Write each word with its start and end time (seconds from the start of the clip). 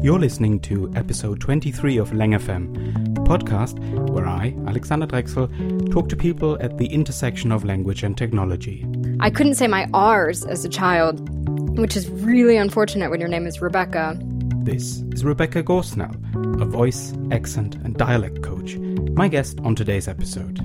You're 0.00 0.20
listening 0.20 0.60
to 0.60 0.92
episode 0.94 1.40
23 1.40 1.96
of 1.96 2.14
Lang 2.14 2.30
FM, 2.30 3.14
the 3.16 3.20
podcast 3.22 3.80
where 4.10 4.28
I, 4.28 4.54
Alexander 4.68 5.08
Drechsel, 5.08 5.90
talk 5.90 6.08
to 6.10 6.16
people 6.16 6.56
at 6.60 6.78
the 6.78 6.86
intersection 6.86 7.50
of 7.50 7.64
language 7.64 8.04
and 8.04 8.16
technology. 8.16 8.86
I 9.18 9.30
couldn't 9.30 9.56
say 9.56 9.66
my 9.66 9.88
R's 9.92 10.44
as 10.44 10.64
a 10.64 10.68
child, 10.68 11.28
which 11.76 11.96
is 11.96 12.08
really 12.08 12.56
unfortunate 12.56 13.10
when 13.10 13.18
your 13.18 13.28
name 13.28 13.44
is 13.44 13.60
Rebecca. 13.60 14.16
This 14.58 15.02
is 15.10 15.24
Rebecca 15.24 15.64
Gausnell, 15.64 16.14
a 16.62 16.64
voice, 16.64 17.12
accent, 17.32 17.74
and 17.74 17.96
dialect 17.96 18.40
coach, 18.40 18.76
my 18.76 19.26
guest 19.26 19.58
on 19.64 19.74
today's 19.74 20.06
episode. 20.06 20.60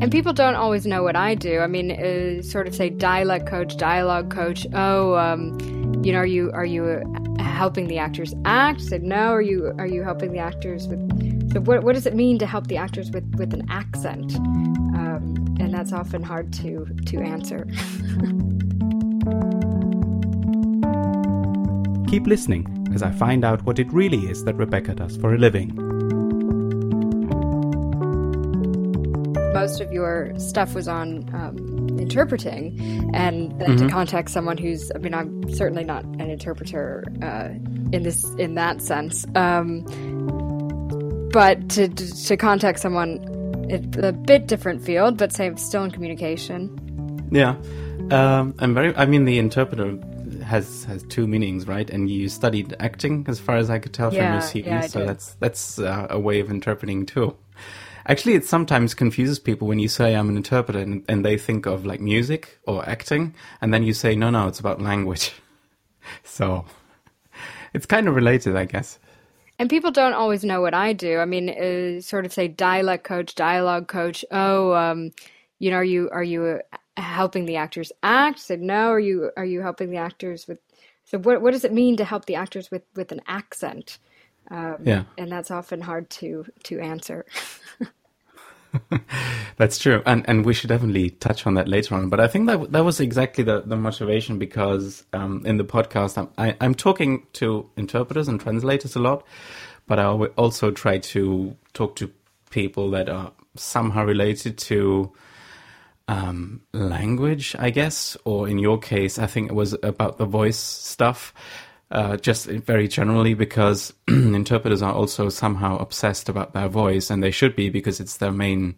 And 0.00 0.10
people 0.10 0.32
don't 0.32 0.54
always 0.54 0.86
know 0.86 1.02
what 1.02 1.16
I 1.16 1.34
do. 1.34 1.60
I 1.60 1.66
mean, 1.66 1.90
uh, 1.92 2.40
sort 2.40 2.66
of 2.66 2.74
say 2.74 2.88
dialect 2.88 3.46
coach, 3.46 3.76
dialogue 3.76 4.30
coach. 4.30 4.66
Oh, 4.72 5.14
um, 5.16 5.60
you 6.02 6.12
know, 6.12 6.18
are 6.18 6.26
you 6.26 6.50
are 6.52 6.64
you 6.64 7.02
helping 7.62 7.86
the 7.86 7.96
actors 7.96 8.34
act? 8.44 8.80
Said 8.80 9.04
no. 9.04 9.28
Are 9.28 9.40
you 9.40 9.72
are 9.78 9.86
you 9.86 10.02
helping 10.02 10.32
the 10.32 10.40
actors 10.40 10.88
with? 10.88 11.00
So 11.52 11.60
what 11.60 11.84
what 11.84 11.94
does 11.94 12.06
it 12.06 12.14
mean 12.22 12.36
to 12.40 12.46
help 12.54 12.66
the 12.66 12.76
actors 12.76 13.12
with 13.12 13.24
with 13.36 13.54
an 13.54 13.64
accent? 13.70 14.34
Um, 14.34 15.22
and 15.60 15.72
that's 15.72 15.92
often 15.92 16.24
hard 16.24 16.52
to 16.54 16.70
to 17.10 17.20
answer. 17.20 17.60
Keep 22.10 22.26
listening 22.26 22.64
as 22.92 23.00
I 23.04 23.12
find 23.12 23.44
out 23.44 23.64
what 23.64 23.78
it 23.78 23.92
really 23.92 24.22
is 24.32 24.42
that 24.42 24.56
Rebecca 24.56 24.94
does 24.96 25.16
for 25.16 25.32
a 25.32 25.38
living. 25.38 25.91
Most 29.52 29.80
of 29.80 29.92
your 29.92 30.32
stuff 30.38 30.74
was 30.74 30.88
on 30.88 31.28
um, 31.34 31.98
interpreting, 31.98 32.80
and 33.14 33.58
then 33.60 33.76
mm-hmm. 33.76 33.86
to 33.86 33.92
contact 33.92 34.30
someone 34.30 34.58
who's, 34.58 34.90
I 34.94 34.98
mean, 34.98 35.14
I'm 35.14 35.52
certainly 35.54 35.84
not 35.84 36.04
an 36.04 36.30
interpreter 36.30 37.04
uh, 37.22 37.48
in 37.92 38.02
this 38.02 38.24
in 38.34 38.54
that 38.54 38.82
sense, 38.82 39.26
um, 39.34 39.82
but 41.32 41.68
to 41.70 41.88
to 41.88 42.36
contact 42.36 42.80
someone, 42.80 43.20
it's 43.68 43.96
a 43.98 44.12
bit 44.12 44.46
different 44.46 44.82
field, 44.82 45.16
but 45.16 45.32
say 45.32 45.52
still 45.56 45.84
in 45.84 45.90
communication. 45.90 46.78
Yeah, 47.30 47.56
um, 48.10 48.54
I'm 48.58 48.74
very. 48.74 48.94
I 48.96 49.06
mean, 49.06 49.24
the 49.24 49.38
interpreter 49.38 49.98
has 50.42 50.84
has 50.84 51.02
two 51.04 51.26
meanings, 51.26 51.66
right? 51.66 51.88
And 51.88 52.10
you 52.10 52.28
studied 52.28 52.76
acting, 52.80 53.24
as 53.28 53.40
far 53.40 53.56
as 53.56 53.70
I 53.70 53.78
could 53.78 53.94
tell 53.94 54.12
yeah, 54.12 54.40
from 54.40 54.56
your 54.56 54.64
CV. 54.64 54.66
Yeah, 54.66 54.86
so 54.86 55.06
that's 55.06 55.34
that's 55.34 55.78
uh, 55.78 56.06
a 56.10 56.18
way 56.18 56.40
of 56.40 56.50
interpreting 56.50 57.06
too. 57.06 57.36
Actually, 58.06 58.34
it 58.34 58.44
sometimes 58.44 58.94
confuses 58.94 59.38
people 59.38 59.68
when 59.68 59.78
you 59.78 59.88
say 59.88 60.14
I'm 60.14 60.28
an 60.28 60.36
interpreter 60.36 60.80
and, 60.80 61.04
and, 61.08 61.24
they 61.24 61.38
think 61.38 61.66
of 61.66 61.86
like 61.86 62.00
music 62.00 62.58
or 62.66 62.88
acting, 62.88 63.34
and 63.60 63.72
then 63.72 63.82
you 63.82 63.92
say, 63.92 64.16
no, 64.16 64.30
no, 64.30 64.48
it's 64.48 64.60
about 64.60 64.80
language. 64.80 65.32
so 66.24 66.64
it's 67.72 67.86
kind 67.86 68.08
of 68.08 68.14
related, 68.14 68.56
I 68.56 68.64
guess. 68.64 68.98
And 69.58 69.70
people 69.70 69.90
don't 69.90 70.14
always 70.14 70.44
know 70.44 70.60
what 70.60 70.74
I 70.74 70.92
do. 70.92 71.18
I 71.18 71.24
mean, 71.24 71.48
uh, 71.48 72.00
sort 72.00 72.24
of 72.24 72.32
say 72.32 72.48
dialect 72.48 73.04
coach, 73.04 73.34
dialogue 73.34 73.86
coach. 73.86 74.24
Oh, 74.30 74.74
um, 74.74 75.12
you 75.58 75.70
know, 75.70 75.76
are 75.76 75.84
you 75.84 76.10
are 76.10 76.22
you 76.22 76.60
uh, 76.96 77.00
helping 77.00 77.46
the 77.46 77.56
actors 77.56 77.92
act? 78.02 78.40
Said 78.40 78.60
no. 78.60 78.88
Are 78.88 78.98
you 78.98 79.30
are 79.36 79.44
you 79.44 79.60
helping 79.60 79.90
the 79.90 79.98
actors 79.98 80.48
with? 80.48 80.58
So 81.04 81.18
what 81.18 81.42
what 81.42 81.52
does 81.52 81.64
it 81.64 81.72
mean 81.72 81.96
to 81.98 82.04
help 82.04 82.24
the 82.24 82.34
actors 82.34 82.70
with 82.70 82.82
with 82.96 83.12
an 83.12 83.20
accent? 83.28 83.98
Um, 84.52 84.76
yeah, 84.84 85.04
and 85.16 85.32
that's 85.32 85.50
often 85.50 85.80
hard 85.80 86.10
to 86.10 86.44
to 86.64 86.78
answer. 86.78 87.24
that's 89.56 89.78
true, 89.78 90.02
and 90.04 90.28
and 90.28 90.44
we 90.44 90.52
should 90.52 90.68
definitely 90.68 91.08
touch 91.08 91.46
on 91.46 91.54
that 91.54 91.68
later 91.68 91.94
on. 91.94 92.10
But 92.10 92.20
I 92.20 92.28
think 92.28 92.48
that 92.48 92.70
that 92.70 92.84
was 92.84 93.00
exactly 93.00 93.44
the, 93.44 93.62
the 93.62 93.76
motivation 93.76 94.38
because 94.38 95.04
um, 95.14 95.42
in 95.46 95.56
the 95.56 95.64
podcast 95.64 96.18
I'm 96.18 96.28
I, 96.36 96.48
am 96.48 96.56
i 96.60 96.64
am 96.66 96.74
talking 96.74 97.26
to 97.34 97.70
interpreters 97.78 98.28
and 98.28 98.38
translators 98.38 98.94
a 98.94 98.98
lot, 98.98 99.26
but 99.86 99.98
I 99.98 100.04
also 100.04 100.70
try 100.70 100.98
to 100.98 101.56
talk 101.72 101.96
to 101.96 102.10
people 102.50 102.90
that 102.90 103.08
are 103.08 103.32
somehow 103.56 104.04
related 104.04 104.58
to 104.58 105.14
um, 106.08 106.60
language, 106.74 107.56
I 107.58 107.70
guess, 107.70 108.18
or 108.24 108.46
in 108.48 108.58
your 108.58 108.78
case, 108.78 109.18
I 109.18 109.26
think 109.26 109.50
it 109.50 109.54
was 109.54 109.74
about 109.82 110.18
the 110.18 110.26
voice 110.26 110.58
stuff 110.58 111.32
uh, 111.92 112.16
just 112.16 112.46
very 112.46 112.88
generally 112.88 113.34
because 113.34 113.92
interpreters 114.08 114.82
are 114.82 114.94
also 114.94 115.28
somehow 115.28 115.76
obsessed 115.76 116.28
about 116.28 116.54
their 116.54 116.68
voice, 116.68 117.10
and 117.10 117.22
they 117.22 117.30
should 117.30 117.54
be 117.54 117.68
because 117.68 118.00
it's 118.00 118.16
their 118.16 118.32
main. 118.32 118.76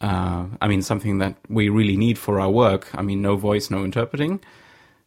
Uh, 0.00 0.46
I 0.60 0.68
mean, 0.68 0.82
something 0.82 1.18
that 1.18 1.36
we 1.48 1.70
really 1.70 1.96
need 1.96 2.18
for 2.18 2.38
our 2.38 2.50
work. 2.50 2.94
I 2.94 3.00
mean, 3.00 3.22
no 3.22 3.36
voice, 3.36 3.70
no 3.70 3.82
interpreting. 3.82 4.40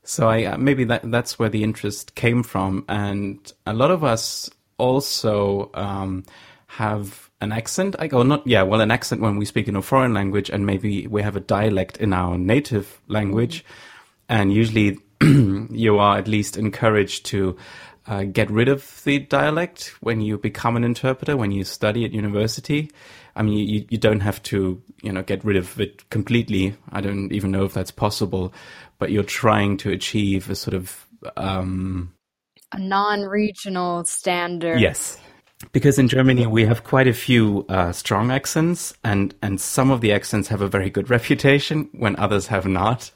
So 0.03 0.27
I 0.27 0.45
uh, 0.45 0.57
maybe 0.57 0.83
that 0.85 1.09
that's 1.11 1.37
where 1.37 1.49
the 1.49 1.63
interest 1.63 2.15
came 2.15 2.41
from, 2.41 2.85
and 2.89 3.39
a 3.65 3.73
lot 3.73 3.91
of 3.91 4.03
us 4.03 4.49
also 4.79 5.69
um, 5.75 6.23
have 6.67 7.29
an 7.39 7.51
accent. 7.51 7.95
I 7.99 8.07
go 8.07 8.23
not 8.23 8.47
yeah, 8.47 8.63
well, 8.63 8.81
an 8.81 8.89
accent 8.89 9.21
when 9.21 9.37
we 9.37 9.45
speak 9.45 9.67
in 9.67 9.75
a 9.75 9.81
foreign 9.83 10.13
language, 10.13 10.49
and 10.49 10.65
maybe 10.65 11.05
we 11.05 11.21
have 11.21 11.35
a 11.35 11.41
dialect 11.41 11.97
in 11.97 12.13
our 12.13 12.35
native 12.35 12.99
language, 13.07 13.63
and 14.27 14.51
usually 14.51 14.97
you 15.21 15.97
are 15.99 16.17
at 16.17 16.27
least 16.27 16.57
encouraged 16.57 17.25
to 17.27 17.57
uh, 18.07 18.23
get 18.23 18.49
rid 18.49 18.69
of 18.69 19.03
the 19.03 19.19
dialect 19.19 19.93
when 20.01 20.21
you 20.21 20.37
become 20.37 20.77
an 20.77 20.83
interpreter, 20.83 21.35
when 21.35 21.51
you 21.51 21.63
study 21.63 22.05
at 22.05 22.11
university. 22.11 22.89
I 23.35 23.43
mean, 23.43 23.67
you, 23.67 23.85
you 23.89 23.97
don't 23.97 24.21
have 24.21 24.41
to, 24.43 24.81
you 25.01 25.11
know, 25.11 25.21
get 25.21 25.43
rid 25.43 25.57
of 25.57 25.79
it 25.79 26.09
completely. 26.09 26.75
I 26.91 27.01
don't 27.01 27.31
even 27.31 27.51
know 27.51 27.65
if 27.65 27.73
that's 27.73 27.91
possible, 27.91 28.53
but 28.97 29.11
you're 29.11 29.23
trying 29.23 29.77
to 29.77 29.91
achieve 29.91 30.49
a 30.49 30.55
sort 30.55 30.73
of 30.73 31.05
um, 31.35 32.13
a 32.71 32.79
non-regional 32.79 34.05
standard. 34.05 34.79
Yes, 34.79 35.19
because 35.71 35.97
in 35.97 36.07
Germany 36.07 36.45
we 36.45 36.65
have 36.65 36.83
quite 36.83 37.07
a 37.07 37.13
few 37.13 37.65
uh, 37.69 37.91
strong 37.91 38.31
accents, 38.31 38.93
and 39.03 39.33
and 39.41 39.59
some 39.59 39.89
of 39.89 40.01
the 40.01 40.11
accents 40.11 40.47
have 40.49 40.61
a 40.61 40.67
very 40.67 40.89
good 40.89 41.09
reputation 41.17 41.89
when 41.93 42.15
others 42.17 42.47
have 42.47 42.65
not. 42.65 43.11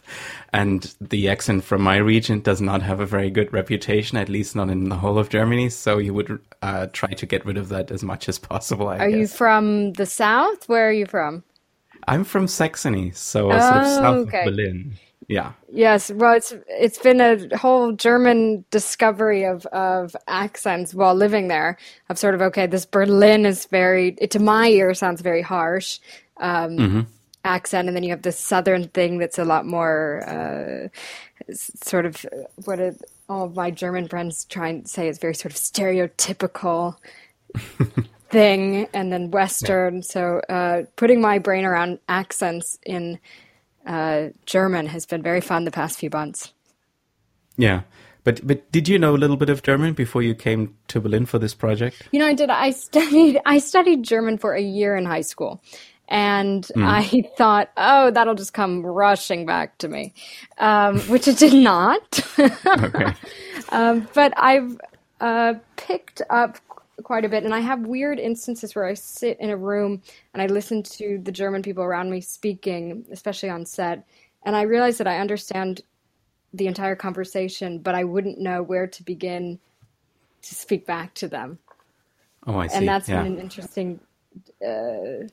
And 0.54 0.94
the 1.00 1.30
accent 1.30 1.64
from 1.64 1.82
my 1.82 1.98
region 1.98 2.42
does 2.42 2.60
not 2.60 2.82
have 2.82 3.00
a 3.00 3.06
very 3.06 3.30
good 3.30 3.54
reputation, 3.54 4.18
at 4.18 4.28
least 4.28 4.56
not 4.56 4.70
in 4.70 4.90
the 4.90 4.98
whole 4.98 5.18
of 5.18 5.30
Germany. 5.30 5.70
So 5.70 5.98
you 5.98 6.14
would 6.14 6.40
uh, 6.62 6.88
try 6.92 7.12
to 7.12 7.26
get 7.26 7.46
rid 7.46 7.58
of 7.58 7.70
that 7.70 7.90
as 7.90 8.04
much 8.04 8.28
as 8.28 8.38
possible. 8.38 8.90
I 8.90 8.98
are 8.98 9.10
guess. 9.10 9.18
you 9.18 9.28
from 9.28 9.94
the 9.94 10.06
south? 10.06 10.68
Where 10.68 10.90
are 10.90 10.94
you 10.94 11.06
from? 11.06 11.44
I'm 12.08 12.24
from 12.24 12.48
Saxony, 12.48 13.12
so 13.12 13.52
oh, 13.52 13.60
sort 13.60 13.78
of 13.78 13.88
south 13.88 14.28
okay. 14.28 14.40
of 14.40 14.46
Berlin. 14.46 14.98
Yeah. 15.32 15.54
Yes. 15.72 16.12
Well, 16.12 16.34
it's 16.34 16.54
it's 16.68 16.98
been 16.98 17.22
a 17.22 17.58
whole 17.58 17.94
German 17.94 18.66
discovery 18.70 19.46
of 19.46 19.66
of 19.68 20.14
accents 20.28 20.94
while 20.94 21.16
living 21.16 21.48
there. 21.48 21.78
Of 22.10 22.20
sort 22.20 22.36
of 22.36 22.42
okay, 22.42 22.68
this 22.68 22.86
Berlin 22.86 23.46
is 23.46 23.66
very 23.66 24.18
it, 24.18 24.32
to 24.32 24.40
my 24.40 24.68
ear 24.68 24.94
sounds 24.94 25.22
very 25.22 25.42
harsh. 25.42 26.00
Um, 26.38 26.78
mm-hmm. 26.78 27.02
Accent, 27.46 27.88
and 27.88 27.96
then 27.96 28.04
you 28.04 28.10
have 28.10 28.24
this 28.24 28.38
southern 28.38 28.90
thing 28.90 29.18
that's 29.20 29.40
a 29.40 29.46
lot 29.46 29.66
more 29.66 30.22
uh, 30.28 31.54
sort 31.54 32.06
of 32.06 32.24
what 32.66 32.80
all 33.30 33.46
of 33.46 33.56
my 33.56 33.72
German 33.72 34.10
friends 34.10 34.46
try 34.46 34.68
and 34.68 34.88
say 34.88 35.08
is 35.08 35.18
very 35.18 35.34
sort 35.34 35.54
of 35.54 35.58
stereotypical 35.58 36.98
thing, 38.30 38.88
and 38.94 39.14
then 39.14 39.32
Western. 39.32 39.96
Yeah. 39.96 40.02
So 40.02 40.42
uh, 40.50 40.84
putting 40.98 41.22
my 41.22 41.40
brain 41.40 41.64
around 41.64 42.00
accents 42.10 42.78
in 42.86 43.18
uh, 43.86 44.30
German 44.46 44.88
has 44.88 45.06
been 45.06 45.22
very 45.22 45.42
fun 45.42 45.66
the 45.66 45.72
past 45.72 46.00
few 46.00 46.10
months. 46.10 46.54
Yeah. 47.58 47.82
But 48.24 48.46
but 48.46 48.72
did 48.72 48.88
you 48.88 49.00
know 49.00 49.16
a 49.16 49.18
little 49.18 49.38
bit 49.38 49.50
of 49.50 49.64
German 49.64 49.94
before 49.94 50.22
you 50.22 50.36
came 50.36 50.76
to 50.90 51.02
Berlin 51.02 51.26
for 51.26 51.40
this 51.40 51.54
project? 51.54 52.08
You 52.12 52.20
know, 52.20 52.28
I 52.28 52.34
did. 52.34 52.50
I 52.50 52.72
studied 52.72 53.40
I 53.46 53.58
studied 53.58 54.04
German 54.04 54.38
for 54.38 54.54
a 54.54 54.62
year 54.62 54.96
in 54.96 55.06
high 55.06 55.22
school, 55.22 55.62
and 56.08 56.64
mm. 56.76 56.86
I 56.86 57.28
thought, 57.38 57.72
oh, 57.78 58.12
that'll 58.12 58.36
just 58.36 58.54
come 58.54 58.86
rushing 58.86 59.46
back 59.46 59.78
to 59.80 59.88
me, 59.88 60.14
um, 60.60 61.00
which 61.02 61.28
it 61.28 61.38
did 61.40 61.54
not. 61.54 62.20
okay. 62.40 63.14
um, 63.70 64.08
but 64.14 64.34
I've 64.38 64.80
uh, 65.20 65.56
picked 65.78 66.22
up 66.30 66.58
quite 67.02 67.26
a 67.26 67.30
bit. 67.30 67.44
And 67.44 67.54
I 67.54 67.60
have 67.60 67.82
weird 67.82 68.20
instances 68.20 68.76
where 68.76 68.86
I 68.86 68.94
sit 68.94 69.40
in 69.40 69.50
a 69.50 69.58
room 69.58 70.02
and 70.34 70.42
I 70.42 70.48
listen 70.48 70.84
to 70.84 71.20
the 71.24 71.32
German 71.32 71.62
people 71.62 71.84
around 71.84 72.10
me 72.10 72.22
speaking, 72.22 73.06
especially 73.12 73.50
on 73.50 73.66
set, 73.66 74.08
and 74.44 74.56
I 74.56 74.64
realize 74.64 74.98
that 74.98 75.08
I 75.08 75.20
understand 75.20 75.82
the 76.54 76.68
entire 76.68 76.96
conversation, 76.96 77.80
but 77.80 77.96
I 77.96 78.04
wouldn't 78.04 78.40
know 78.40 78.62
where 78.62 78.88
to 78.88 79.04
begin 79.04 79.60
to 80.42 80.56
speak 80.56 80.86
back 80.86 81.14
to 81.16 81.28
them. 81.28 81.60
Oh, 82.46 82.58
I 82.58 82.68
see. 82.68 82.76
And 82.76 82.88
that's 82.88 83.08
yeah. 83.08 83.24
been 83.24 83.34
an 83.34 83.40
interesting 83.40 84.00
uh, 84.66 85.28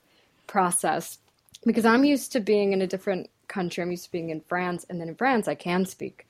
process 0.46 1.18
because 1.64 1.86
I'm 1.86 2.04
used 2.04 2.32
to 2.32 2.40
being 2.40 2.72
in 2.72 2.82
a 2.82 2.86
different 2.86 3.30
country. 3.48 3.82
I'm 3.82 3.90
used 3.90 4.04
to 4.04 4.12
being 4.12 4.30
in 4.30 4.42
France, 4.42 4.84
and 4.88 5.00
then 5.00 5.08
in 5.08 5.14
France, 5.14 5.48
I 5.48 5.54
can 5.54 5.86
speak 5.86 6.26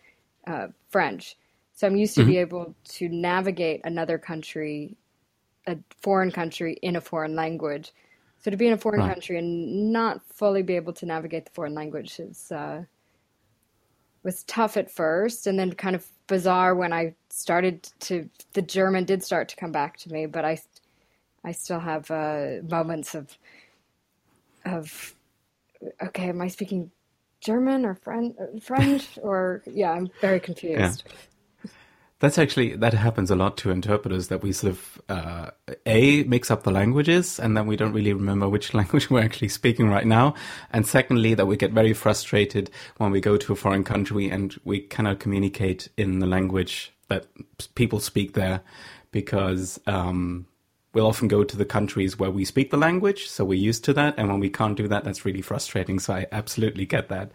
uh, 0.46 0.68
French. 0.88 1.36
So 1.74 1.86
I'm 1.86 1.96
used 1.96 2.14
to 2.14 2.22
mm-hmm. 2.22 2.30
be 2.30 2.38
able 2.38 2.74
to 2.84 3.08
navigate 3.08 3.82
another 3.84 4.18
country 4.18 4.96
a 5.68 5.78
foreign 6.00 6.32
country 6.32 6.78
in 6.82 6.96
a 6.96 7.00
foreign 7.00 7.36
language. 7.36 7.92
So 8.40 8.50
to 8.50 8.56
be 8.56 8.66
in 8.66 8.72
a 8.72 8.78
foreign 8.78 9.00
right. 9.00 9.12
country 9.12 9.38
and 9.38 9.92
not 9.92 10.22
fully 10.32 10.62
be 10.62 10.76
able 10.76 10.92
to 10.94 11.06
navigate 11.06 11.44
the 11.44 11.50
foreign 11.50 11.74
language 11.74 12.18
is 12.18 12.50
uh, 12.50 12.84
was 14.22 14.44
tough 14.44 14.76
at 14.76 14.90
first, 14.90 15.46
and 15.46 15.58
then 15.58 15.72
kind 15.72 15.94
of 15.94 16.06
bizarre 16.26 16.74
when 16.74 16.92
I 16.92 17.14
started 17.30 17.88
to. 18.00 18.28
The 18.52 18.62
German 18.62 19.04
did 19.04 19.22
start 19.22 19.48
to 19.50 19.56
come 19.56 19.72
back 19.72 19.96
to 19.98 20.12
me, 20.12 20.26
but 20.26 20.44
I, 20.44 20.60
I 21.44 21.52
still 21.52 21.80
have 21.80 22.10
uh, 22.10 22.62
moments 22.68 23.14
of, 23.14 23.36
of, 24.64 25.14
okay, 26.02 26.28
am 26.28 26.40
I 26.40 26.48
speaking 26.48 26.90
German 27.40 27.84
or 27.84 27.94
French? 27.94 28.36
French 28.60 29.18
or 29.22 29.62
yeah, 29.66 29.92
I'm 29.92 30.10
very 30.20 30.40
confused. 30.40 31.04
Yeah. 31.06 31.12
That's 32.20 32.36
actually 32.36 32.74
that 32.76 32.94
happens 32.94 33.30
a 33.30 33.36
lot 33.36 33.56
to 33.58 33.70
interpreters 33.70 34.26
that 34.26 34.42
we 34.42 34.52
sort 34.52 34.72
of 34.72 35.02
uh, 35.08 35.50
a 35.86 36.24
mix 36.24 36.50
up 36.50 36.64
the 36.64 36.72
languages 36.72 37.38
and 37.38 37.56
then 37.56 37.66
we 37.66 37.76
don't 37.76 37.92
really 37.92 38.12
remember 38.12 38.48
which 38.48 38.74
language 38.80 39.08
we're 39.08 39.22
actually 39.22 39.48
speaking 39.48 39.88
right 39.88 40.06
now, 40.06 40.34
and 40.72 40.86
secondly 40.86 41.34
that 41.34 41.46
we 41.46 41.56
get 41.56 41.72
very 41.72 41.92
frustrated 41.92 42.70
when 42.96 43.12
we 43.12 43.20
go 43.20 43.36
to 43.36 43.52
a 43.52 43.56
foreign 43.56 43.84
country 43.84 44.28
and 44.28 44.60
we 44.64 44.80
cannot 44.80 45.20
communicate 45.20 45.88
in 45.96 46.18
the 46.18 46.26
language 46.26 46.92
that 47.08 47.26
people 47.74 48.00
speak 48.00 48.34
there 48.34 48.60
because 49.10 49.80
um, 49.86 50.46
we'll 50.98 51.06
often 51.06 51.28
go 51.28 51.44
to 51.44 51.56
the 51.56 51.64
countries 51.64 52.18
where 52.18 52.30
we 52.30 52.44
speak 52.44 52.70
the 52.70 52.76
language, 52.76 53.28
so 53.28 53.44
we're 53.44 53.58
used 53.58 53.84
to 53.84 53.92
that. 53.92 54.14
And 54.18 54.28
when 54.28 54.40
we 54.40 54.50
can't 54.50 54.76
do 54.76 54.88
that, 54.88 55.04
that's 55.04 55.24
really 55.24 55.42
frustrating. 55.42 56.00
So 56.00 56.12
I 56.12 56.26
absolutely 56.32 56.86
get 56.86 57.08
that. 57.08 57.30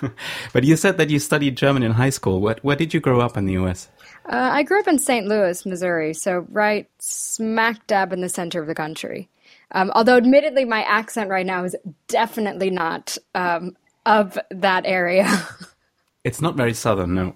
but 0.52 0.62
you 0.62 0.76
said 0.76 0.98
that 0.98 1.10
you 1.10 1.18
studied 1.18 1.56
German 1.56 1.82
in 1.82 1.92
high 1.92 2.10
school. 2.10 2.40
Where, 2.40 2.56
where 2.62 2.76
did 2.76 2.94
you 2.94 3.00
grow 3.00 3.20
up 3.20 3.36
in 3.36 3.46
the 3.46 3.54
US? 3.54 3.88
Uh, 4.26 4.50
I 4.52 4.62
grew 4.62 4.78
up 4.78 4.86
in 4.86 5.00
St. 5.00 5.26
Louis, 5.26 5.66
Missouri, 5.66 6.14
so 6.14 6.46
right 6.50 6.88
smack 7.00 7.86
dab 7.88 8.12
in 8.12 8.20
the 8.20 8.28
center 8.28 8.60
of 8.60 8.68
the 8.68 8.74
country. 8.74 9.28
Um, 9.72 9.90
although, 9.96 10.16
admittedly, 10.16 10.64
my 10.64 10.82
accent 10.84 11.28
right 11.28 11.44
now 11.44 11.64
is 11.64 11.74
definitely 12.06 12.70
not 12.70 13.18
um, 13.34 13.76
of 14.06 14.38
that 14.50 14.86
area. 14.86 15.26
it's 16.24 16.40
not 16.40 16.54
very 16.54 16.72
southern, 16.72 17.14
no. 17.14 17.34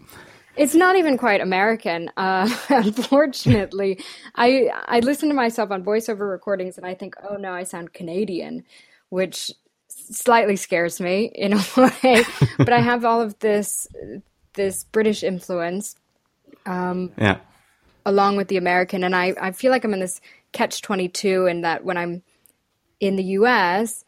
It's 0.56 0.74
not 0.74 0.96
even 0.96 1.16
quite 1.16 1.40
American. 1.40 2.10
Uh, 2.16 2.48
unfortunately, 2.68 4.02
I 4.34 4.70
I 4.86 5.00
listen 5.00 5.28
to 5.28 5.34
myself 5.34 5.70
on 5.70 5.84
voiceover 5.84 6.30
recordings 6.30 6.76
and 6.76 6.86
I 6.86 6.94
think, 6.94 7.14
oh 7.28 7.36
no, 7.36 7.52
I 7.52 7.62
sound 7.64 7.92
Canadian, 7.92 8.64
which 9.08 9.50
slightly 9.88 10.56
scares 10.56 11.00
me 11.00 11.30
in 11.34 11.54
a 11.54 11.56
way. 11.76 12.24
but 12.58 12.72
I 12.72 12.80
have 12.90 13.04
all 13.04 13.20
of 13.20 13.38
this 13.38 13.88
this 14.54 14.84
British 14.84 15.22
influence, 15.22 15.96
um, 16.66 17.12
yeah, 17.16 17.38
along 18.04 18.36
with 18.36 18.48
the 18.48 18.58
American, 18.58 19.04
and 19.04 19.16
I 19.16 19.34
I 19.40 19.52
feel 19.52 19.70
like 19.70 19.84
I'm 19.84 19.94
in 19.94 20.00
this 20.00 20.20
catch 20.52 20.82
twenty 20.82 21.08
two 21.08 21.46
in 21.46 21.62
that 21.62 21.84
when 21.84 21.96
I'm 21.96 22.22
in 23.00 23.16
the 23.16 23.24
U.S. 23.24 24.04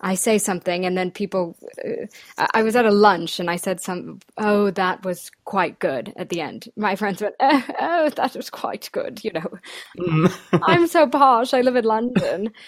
I 0.00 0.14
say 0.14 0.36
something 0.38 0.84
and 0.84 0.96
then 0.96 1.10
people, 1.10 1.56
uh, 1.84 2.46
I 2.52 2.62
was 2.62 2.76
at 2.76 2.84
a 2.84 2.90
lunch 2.90 3.40
and 3.40 3.50
I 3.50 3.56
said 3.56 3.80
some, 3.80 4.20
oh, 4.36 4.70
that 4.72 5.04
was 5.04 5.30
quite 5.44 5.78
good 5.78 6.12
at 6.16 6.28
the 6.28 6.42
end. 6.42 6.68
My 6.76 6.96
friends 6.96 7.22
went, 7.22 7.34
oh, 7.40 7.64
oh 7.80 8.08
that 8.10 8.36
was 8.36 8.50
quite 8.50 8.90
good. 8.92 9.24
You 9.24 9.32
know, 9.32 9.58
I'm 10.52 10.86
so 10.86 11.06
posh. 11.06 11.54
I 11.54 11.62
live 11.62 11.76
in 11.76 11.84
London. 11.84 12.52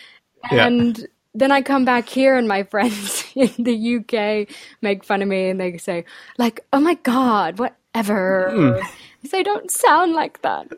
And 0.52 0.98
yeah. 0.98 1.04
then 1.34 1.50
I 1.50 1.62
come 1.62 1.84
back 1.84 2.08
here 2.08 2.36
and 2.36 2.46
my 2.46 2.62
friends 2.70 3.24
in 3.34 3.50
the 3.58 3.96
UK 3.96 4.48
make 4.82 5.02
fun 5.02 5.20
of 5.20 5.26
me 5.26 5.48
and 5.48 5.60
they 5.60 5.78
say 5.78 6.04
like, 6.38 6.64
oh 6.72 6.78
my 6.78 6.94
God, 6.94 7.58
whatever. 7.58 8.48
Mm. 8.54 8.80
I 8.80 9.26
say, 9.26 9.42
don't 9.42 9.68
sound 9.68 10.12
like 10.12 10.42
that. 10.42 10.68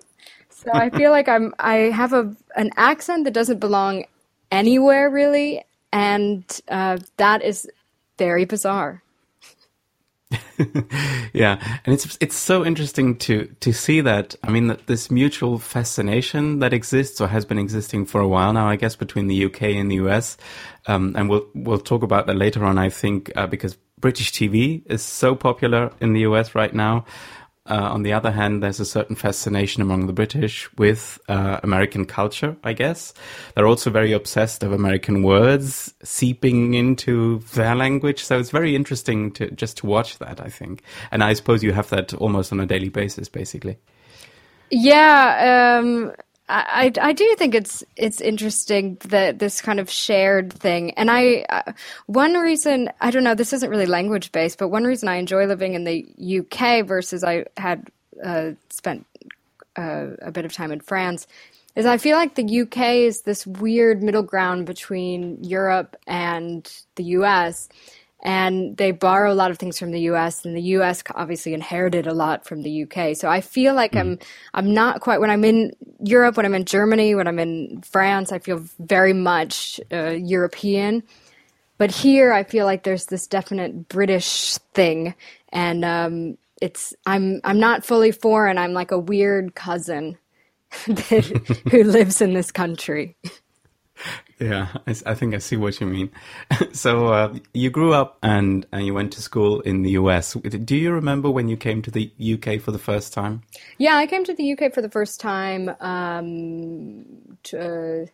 So 0.49 0.71
I 0.73 0.89
feel 0.89 1.11
like 1.11 1.29
I'm, 1.29 1.53
I 1.59 1.75
have 1.91 2.15
a, 2.15 2.35
an 2.57 2.71
accent 2.79 3.25
that 3.25 3.35
doesn't 3.35 3.59
belong 3.61 4.07
anywhere 4.51 5.11
really 5.11 5.63
and 5.93 6.61
uh, 6.69 6.99
that 7.17 7.43
is 7.43 7.69
very 8.19 8.45
bizarre. 8.45 9.03
yeah, 11.33 11.59
and 11.85 11.93
it's 11.93 12.17
it's 12.21 12.37
so 12.37 12.65
interesting 12.65 13.17
to 13.17 13.47
to 13.61 13.73
see 13.73 14.01
that. 14.01 14.37
I 14.45 14.51
mean, 14.51 14.69
that 14.69 14.87
this 14.87 15.11
mutual 15.11 15.59
fascination 15.59 16.61
that 16.61 16.73
exists 16.73 17.21
or 17.21 17.29
has 17.29 17.45
been 17.45 17.59
existing 17.59 18.07
for 18.07 18.21
a 18.21 18.29
while 18.29 18.53
now, 18.53 18.69
I 18.69 18.77
guess, 18.77 18.95
between 18.95 19.27
the 19.27 19.47
UK 19.47 19.63
and 19.63 19.91
the 19.91 19.97
US, 19.97 20.37
um, 20.87 21.15
and 21.17 21.29
we'll 21.29 21.47
we'll 21.55 21.81
talk 21.81 22.03
about 22.03 22.27
that 22.27 22.37
later 22.37 22.65
on. 22.65 22.79
I 22.79 22.91
think 22.91 23.33
uh, 23.35 23.49
because 23.49 23.77
British 23.99 24.33
TV 24.33 24.83
is 24.87 25.03
so 25.03 25.35
popular 25.35 25.93
in 26.01 26.13
the 26.13 26.21
US 26.21 26.55
right 26.55 26.75
now. 26.75 27.05
Uh, 27.71 27.89
on 27.93 28.03
the 28.03 28.13
other 28.13 28.33
hand, 28.33 28.63
there's 28.63 28.81
a 28.81 28.85
certain 28.85 29.15
fascination 29.15 29.81
among 29.81 30.09
the 30.09 30.13
British 30.13 30.69
with 30.77 31.21
uh, 31.29 31.61
American 31.63 32.05
culture, 32.05 32.57
I 32.65 32.73
guess. 32.73 33.15
They're 33.55 33.69
also 33.69 33.91
very 33.91 34.13
obsessed 34.13 34.65
of 34.65 34.73
American 34.73 35.23
words 35.23 35.95
seeping 36.03 36.75
into 36.75 37.39
their 37.55 37.77
language. 37.77 38.25
So 38.25 38.39
it's 38.41 38.51
very 38.51 38.75
interesting 38.75 39.31
to 39.33 39.51
just 39.53 39.77
to 39.79 39.87
watch 39.87 40.19
that, 40.19 40.41
I 40.41 40.49
think. 40.49 40.83
And 41.13 41.23
I 41.23 41.33
suppose 41.35 41.63
you 41.63 41.73
have 41.73 41.89
that 41.91 42.13
almost 42.15 42.53
on 42.53 42.59
a 42.59 42.67
daily 42.67 42.89
basis, 42.89 43.29
basically. 43.29 43.79
Yeah. 44.71 45.79
Um, 45.81 46.13
I, 46.51 46.93
I 47.01 47.13
do 47.13 47.35
think 47.37 47.55
it's 47.55 47.85
it's 47.97 48.21
interesting 48.21 48.99
that 49.07 49.39
this 49.39 49.61
kind 49.61 49.79
of 49.79 49.89
shared 49.89 50.53
thing, 50.53 50.91
and 50.93 51.11
I 51.11 51.47
uh, 51.49 51.73
one 52.07 52.35
reason 52.35 52.91
I 53.01 53.11
don't 53.11 53.25
know 53.25 53.35
this 53.35 53.53
isn't 53.53 53.71
really 53.71 53.87
language 53.87 54.33
based, 54.33 54.59
but 54.59 54.69
one 54.69 54.85
reason 54.85 55.09
I 55.09 55.17
enjoy 55.17 55.47
living 55.47 55.75
in 55.75 55.85
the 55.85 56.07
UK 56.41 56.87
versus 56.87 57.23
I 57.23 57.45
had 57.57 57.89
uh, 58.23 58.53
spent 58.69 59.07
uh, 59.77 60.09
a 60.21 60.33
bit 60.33 60.45
of 60.45 60.53
time 60.53 60.73
in 60.73 60.81
France 60.81 61.27
is 61.77 61.87
I 61.87 61.99
feel 61.99 62.17
like 62.17 62.35
the 62.35 62.61
UK 62.63 62.79
is 62.97 63.23
this 63.23 63.47
weird 63.47 64.03
middle 64.03 64.23
ground 64.23 64.67
between 64.67 65.43
Europe 65.45 65.97
and 66.07 66.71
the 66.97 67.05
US 67.05 67.69
and 68.23 68.77
they 68.77 68.91
borrow 68.91 69.33
a 69.33 69.35
lot 69.35 69.51
of 69.51 69.59
things 69.59 69.79
from 69.79 69.93
the 69.93 70.01
US 70.03 70.45
and 70.45 70.57
the 70.57 70.63
US 70.63 71.03
obviously 71.15 71.55
inherited 71.55 72.07
a 72.07 72.15
lot 72.15 72.47
from 72.47 72.63
the 72.63 72.83
UK. 72.83 73.17
So 73.17 73.29
I 73.29 73.41
feel 73.41 73.75
like 73.75 73.93
mm. 73.93 74.01
I'm 74.01 74.19
I'm 74.55 74.75
not 74.75 75.01
quite 75.01 75.21
when 75.21 75.31
I'm 75.31 75.45
in 75.45 75.73
Europe, 76.05 76.37
when 76.37 76.47
I'm 76.47 76.55
in 76.55 76.65
Germany, 76.65 77.15
when 77.15 77.27
I'm 77.27 77.39
in 77.39 77.83
France, 77.83 78.33
I 78.33 78.39
feel 78.39 78.65
very 78.79 79.13
much 79.13 79.81
uh, 79.93 80.11
European. 80.11 81.03
But 81.79 81.91
here 81.91 82.33
I 82.33 82.45
feel 82.45 82.67
like 82.67 82.83
there's 82.83 83.07
this 83.07 83.27
definite 83.27 83.89
British 83.89 84.59
thing 84.75 85.15
and 85.51 85.85
um, 85.85 86.37
it's 86.61 86.95
I'm 87.07 87.41
I'm 87.45 87.59
not 87.59 87.85
fully 87.85 88.13
foreign. 88.13 88.59
I'm 88.59 88.75
like 88.75 88.91
a 88.91 88.99
weird 88.99 89.55
cousin 89.55 90.19
that, 90.87 91.63
who 91.71 91.85
lives 91.85 92.21
in 92.21 92.35
this 92.35 92.53
country. 92.53 93.17
Yeah, 94.41 94.69
I, 94.87 94.95
I, 95.05 95.15
think 95.15 95.35
I 95.35 95.39
see 95.39 95.57
what 95.57 95.81
you 95.81 95.87
mean. 95.87 96.11
so 96.73 97.09
uh, 97.09 97.35
you 97.53 97.69
grew 97.69 97.93
up 97.93 98.17
and, 98.23 98.65
and 98.73 98.87
you 98.87 98.95
went 98.95 99.13
to 99.13 99.21
school 99.21 99.61
in 99.61 99.83
the 99.83 99.91
US. 99.91 100.33
Do 100.33 100.77
you 100.77 100.93
remember 100.93 101.31
when 101.31 101.49
you 101.49 101.59
came 101.59 101.83
to 101.83 101.91
the 101.91 102.11
UK 102.19 102.59
for 102.59 102.73
the 102.73 102.79
first 102.79 103.13
time? 103.13 103.43
Yeah, 103.77 103.97
I 103.97 104.07
came 104.07 104.25
to 104.25 104.33
the 104.33 104.53
UK 104.53 104.73
for 104.73 104.81
the 104.81 104.89
first 104.89 105.21
time 105.21 105.69
um, 105.81 107.05
to, 107.43 107.61
uh, 107.61 108.07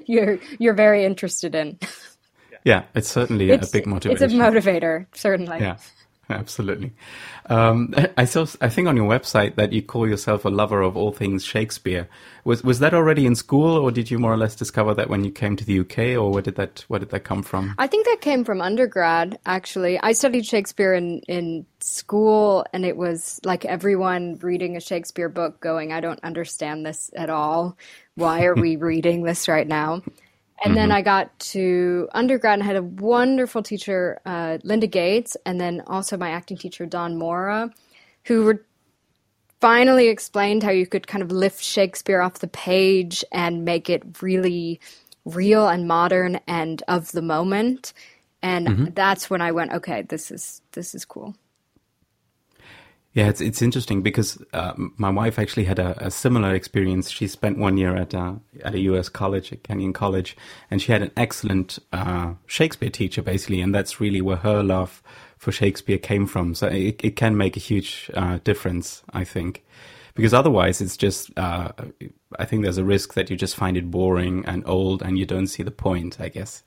you're 0.05 0.39
you're 0.57 0.73
very 0.73 1.03
interested 1.03 1.53
in. 1.53 1.79
Yeah, 2.63 2.83
it's 2.95 3.09
certainly 3.09 3.51
it's, 3.51 3.69
a 3.69 3.71
big 3.71 3.85
motivator. 3.85 4.11
It's 4.11 4.21
a 4.21 4.27
motivator, 4.27 5.05
certainly. 5.13 5.59
Yeah. 5.59 5.77
Absolutely. 6.29 6.93
Um, 7.47 7.93
I 8.17 8.25
saw. 8.25 8.47
I 8.59 8.69
think 8.69 8.87
on 8.87 8.97
your 8.97 9.07
website 9.07 9.55
that 9.55 9.71
you 9.71 9.83
call 9.83 10.07
yourself 10.07 10.43
a 10.43 10.49
lover 10.49 10.81
of 10.81 10.97
all 10.97 11.11
things 11.11 11.45
Shakespeare. 11.45 12.07
Was 12.43 12.63
was 12.63 12.79
that 12.79 12.95
already 12.95 13.27
in 13.27 13.35
school, 13.35 13.77
or 13.77 13.91
did 13.91 14.09
you 14.09 14.17
more 14.17 14.33
or 14.33 14.37
less 14.37 14.55
discover 14.55 14.95
that 14.95 15.09
when 15.09 15.23
you 15.23 15.31
came 15.31 15.55
to 15.55 15.63
the 15.63 15.79
UK, 15.81 16.19
or 16.19 16.31
where 16.31 16.41
did 16.41 16.55
that 16.55 16.83
where 16.87 16.99
did 16.99 17.09
that 17.11 17.25
come 17.25 17.43
from? 17.43 17.75
I 17.77 17.85
think 17.85 18.07
that 18.07 18.21
came 18.21 18.43
from 18.43 18.59
undergrad. 18.59 19.37
Actually, 19.45 19.99
I 19.99 20.13
studied 20.13 20.47
Shakespeare 20.47 20.93
in 20.93 21.19
in 21.27 21.67
school, 21.79 22.65
and 22.73 22.85
it 22.85 22.97
was 22.97 23.39
like 23.43 23.63
everyone 23.63 24.39
reading 24.41 24.75
a 24.75 24.81
Shakespeare 24.81 25.29
book, 25.29 25.59
going, 25.59 25.93
"I 25.93 25.99
don't 25.99 26.23
understand 26.23 26.85
this 26.85 27.11
at 27.15 27.29
all. 27.29 27.77
Why 28.15 28.45
are 28.45 28.55
we 28.55 28.75
reading 28.77 29.21
this 29.23 29.47
right 29.47 29.67
now?" 29.67 30.01
And 30.63 30.71
mm-hmm. 30.71 30.75
then 30.75 30.91
I 30.91 31.01
got 31.01 31.37
to 31.39 32.07
undergrad 32.13 32.59
and 32.59 32.63
had 32.63 32.75
a 32.75 32.83
wonderful 32.83 33.61
teacher, 33.61 34.21
uh, 34.25 34.57
Linda 34.63 34.87
Gates, 34.87 35.35
and 35.45 35.59
then 35.59 35.81
also 35.87 36.17
my 36.17 36.29
acting 36.29 36.57
teacher, 36.57 36.85
Don 36.85 37.17
Mora, 37.17 37.71
who 38.25 38.43
were 38.43 38.65
finally 39.59 40.07
explained 40.07 40.63
how 40.63 40.71
you 40.71 40.87
could 40.87 41.07
kind 41.07 41.21
of 41.21 41.31
lift 41.31 41.63
Shakespeare 41.63 42.21
off 42.21 42.39
the 42.39 42.47
page 42.47 43.23
and 43.31 43.65
make 43.65 43.89
it 43.89 44.21
really 44.21 44.79
real 45.25 45.67
and 45.67 45.87
modern 45.87 46.39
and 46.47 46.83
of 46.87 47.11
the 47.11 47.21
moment. 47.21 47.93
And 48.41 48.67
mm-hmm. 48.67 48.85
that's 48.93 49.29
when 49.29 49.41
I 49.41 49.51
went, 49.51 49.73
okay, 49.73 50.03
this 50.03 50.31
is 50.31 50.61
this 50.71 50.93
is 50.95 51.03
cool. 51.03 51.35
Yeah, 53.15 53.29
it's 53.29 53.39
it's 53.39 53.61
interesting 53.61 54.01
because 54.01 54.37
uh, 54.51 54.73
my 54.75 55.09
wife 55.09 55.39
actually 55.39 55.63
had 55.63 55.79
a, 55.79 56.07
a, 56.07 56.11
similar 56.11 56.53
experience. 56.53 57.09
She 57.09 57.29
spent 57.29 57.57
one 57.57 57.77
year 57.77 57.95
at 57.95 58.13
a 58.13 58.41
at 58.61 58.75
a 58.75 58.79
U.S. 58.91 59.07
college, 59.07 59.53
at 59.53 59.63
Kenyon 59.63 59.93
College, 59.93 60.35
and 60.69 60.81
she 60.81 60.91
had 60.91 61.01
an 61.01 61.11
excellent 61.15 61.79
uh, 61.93 62.33
Shakespeare 62.45 62.89
teacher, 62.89 63.21
basically, 63.21 63.61
and 63.61 63.73
that's 63.73 64.01
really 64.01 64.19
where 64.19 64.35
her 64.35 64.61
love 64.61 65.01
for 65.37 65.53
Shakespeare 65.53 65.97
came 65.97 66.27
from. 66.27 66.55
So 66.55 66.67
it, 66.67 66.99
it 67.05 67.15
can 67.15 67.37
make 67.37 67.55
a 67.55 67.61
huge 67.61 68.11
uh, 68.13 68.39
difference, 68.43 69.01
I 69.13 69.23
think, 69.23 69.63
because 70.13 70.33
otherwise 70.33 70.81
it's 70.81 70.97
just 70.97 71.31
uh, 71.39 71.71
I 72.37 72.43
think 72.43 72.63
there's 72.63 72.77
a 72.77 72.83
risk 72.83 73.13
that 73.13 73.29
you 73.29 73.37
just 73.37 73.55
find 73.55 73.77
it 73.77 73.89
boring 73.89 74.43
and 74.45 74.61
old, 74.67 75.01
and 75.01 75.17
you 75.17 75.25
don't 75.25 75.47
see 75.47 75.63
the 75.63 75.71
point. 75.71 76.19
I 76.19 76.27
guess. 76.27 76.63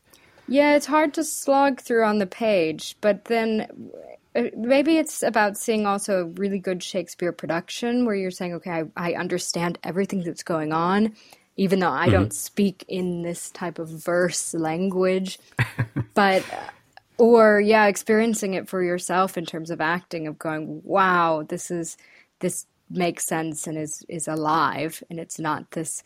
Yeah, 0.48 0.76
it's 0.76 0.86
hard 0.86 1.12
to 1.12 1.24
slog 1.24 1.82
through 1.82 2.04
on 2.04 2.20
the 2.20 2.26
page, 2.26 2.96
but 3.02 3.26
then 3.26 3.66
uh, 3.70 4.16
maybe 4.34 4.98
it's 4.98 5.22
about 5.22 5.56
seeing 5.56 5.86
also 5.86 6.22
a 6.22 6.24
really 6.24 6.58
good 6.58 6.82
Shakespeare 6.82 7.32
production 7.32 8.04
where 8.04 8.14
you're 8.14 8.30
saying, 8.30 8.54
okay, 8.54 8.70
I, 8.70 8.84
I 8.96 9.12
understand 9.14 9.78
everything 9.82 10.22
that's 10.22 10.42
going 10.42 10.72
on, 10.72 11.14
even 11.56 11.80
though 11.80 11.90
I 11.90 12.04
mm-hmm. 12.04 12.12
don't 12.12 12.34
speak 12.34 12.84
in 12.88 13.22
this 13.22 13.50
type 13.50 13.78
of 13.78 13.88
verse 13.88 14.54
language. 14.54 15.38
but, 16.14 16.44
uh, 16.52 16.70
or 17.18 17.60
yeah, 17.60 17.86
experiencing 17.86 18.54
it 18.54 18.68
for 18.68 18.82
yourself 18.82 19.36
in 19.36 19.44
terms 19.44 19.70
of 19.70 19.80
acting, 19.80 20.26
of 20.26 20.38
going, 20.38 20.82
wow, 20.84 21.44
this 21.48 21.70
is, 21.70 21.96
this 22.40 22.66
makes 22.90 23.26
sense 23.26 23.66
and 23.66 23.76
is, 23.76 24.04
is 24.08 24.28
alive. 24.28 25.02
And 25.10 25.18
it's 25.18 25.38
not 25.38 25.72
this 25.72 26.02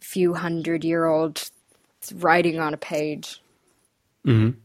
few 0.00 0.34
hundred 0.34 0.84
year 0.84 1.06
old 1.06 1.50
writing 2.14 2.58
on 2.58 2.74
a 2.74 2.78
page. 2.78 3.40
Mm-hmm. 4.26 4.58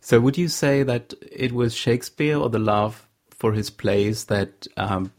So, 0.00 0.20
would 0.20 0.38
you 0.38 0.48
say 0.48 0.82
that 0.82 1.14
it 1.30 1.52
was 1.52 1.74
Shakespeare 1.74 2.36
or 2.38 2.48
the 2.48 2.58
love 2.58 3.06
for 3.30 3.52
his 3.52 3.70
plays 3.70 4.26
that 4.26 4.66
um, 4.76 5.12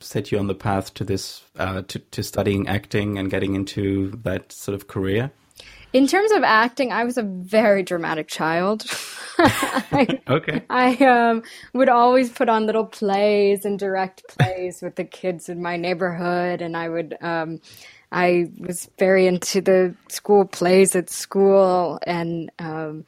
set 0.00 0.32
you 0.32 0.38
on 0.38 0.46
the 0.46 0.54
path 0.54 0.94
to 0.94 1.04
this, 1.04 1.42
uh, 1.56 1.82
to, 1.88 1.98
to 1.98 2.22
studying 2.22 2.68
acting 2.68 3.18
and 3.18 3.30
getting 3.30 3.54
into 3.54 4.10
that 4.22 4.52
sort 4.52 4.74
of 4.74 4.88
career? 4.88 5.30
In 5.92 6.06
terms 6.06 6.30
of 6.32 6.44
acting, 6.44 6.92
I 6.92 7.04
was 7.04 7.18
a 7.18 7.22
very 7.22 7.82
dramatic 7.82 8.28
child. 8.28 8.84
I, 9.38 10.20
okay. 10.28 10.62
I 10.70 10.94
um, 10.96 11.42
would 11.72 11.88
always 11.88 12.30
put 12.30 12.48
on 12.48 12.66
little 12.66 12.84
plays 12.84 13.64
and 13.64 13.78
direct 13.78 14.22
plays 14.28 14.82
with 14.82 14.94
the 14.94 15.04
kids 15.04 15.48
in 15.48 15.60
my 15.62 15.76
neighborhood, 15.76 16.62
and 16.62 16.76
I 16.76 16.88
would. 16.88 17.16
Um, 17.20 17.60
I 18.12 18.50
was 18.58 18.90
very 18.98 19.28
into 19.28 19.60
the 19.60 19.94
school 20.08 20.44
plays 20.44 20.96
at 20.96 21.10
school, 21.10 21.98
and 22.06 22.50
um, 22.58 23.04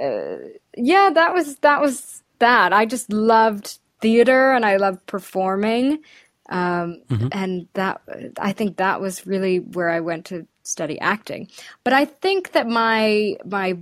uh, 0.00 0.36
yeah, 0.76 1.10
that 1.14 1.34
was 1.34 1.56
that 1.56 1.80
was 1.80 2.22
that. 2.38 2.72
I 2.72 2.86
just 2.86 3.12
loved 3.12 3.78
theater 4.00 4.52
and 4.52 4.64
I 4.64 4.76
loved 4.76 5.06
performing, 5.06 6.00
um, 6.48 7.02
mm-hmm. 7.08 7.28
and 7.32 7.68
that 7.74 8.02
I 8.38 8.52
think 8.52 8.76
that 8.76 9.00
was 9.00 9.26
really 9.26 9.60
where 9.60 9.90
I 9.90 10.00
went 10.00 10.26
to 10.26 10.46
study 10.62 10.98
acting. 11.00 11.48
But 11.84 11.92
I 11.92 12.04
think 12.04 12.52
that 12.52 12.66
my 12.66 13.36
my 13.44 13.78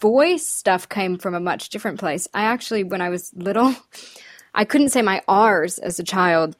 voice 0.00 0.46
stuff 0.46 0.88
came 0.88 1.18
from 1.18 1.34
a 1.34 1.40
much 1.40 1.68
different 1.68 2.00
place. 2.00 2.26
I 2.32 2.44
actually, 2.44 2.84
when 2.84 3.00
I 3.00 3.10
was 3.10 3.32
little, 3.34 3.74
I 4.54 4.64
couldn't 4.64 4.90
say 4.90 5.02
my 5.02 5.22
R's 5.28 5.78
as 5.78 5.98
a 5.98 6.04
child, 6.04 6.56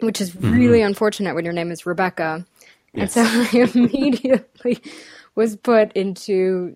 which 0.00 0.20
is 0.20 0.32
mm-hmm. 0.32 0.52
really 0.52 0.82
unfortunate 0.82 1.34
when 1.34 1.44
your 1.44 1.54
name 1.54 1.70
is 1.70 1.86
Rebecca. 1.86 2.44
Yes. 2.92 3.16
And 3.16 3.26
so 3.26 3.58
I 3.58 3.70
immediately 3.74 4.78
was 5.34 5.56
put 5.56 5.92
into 5.92 6.74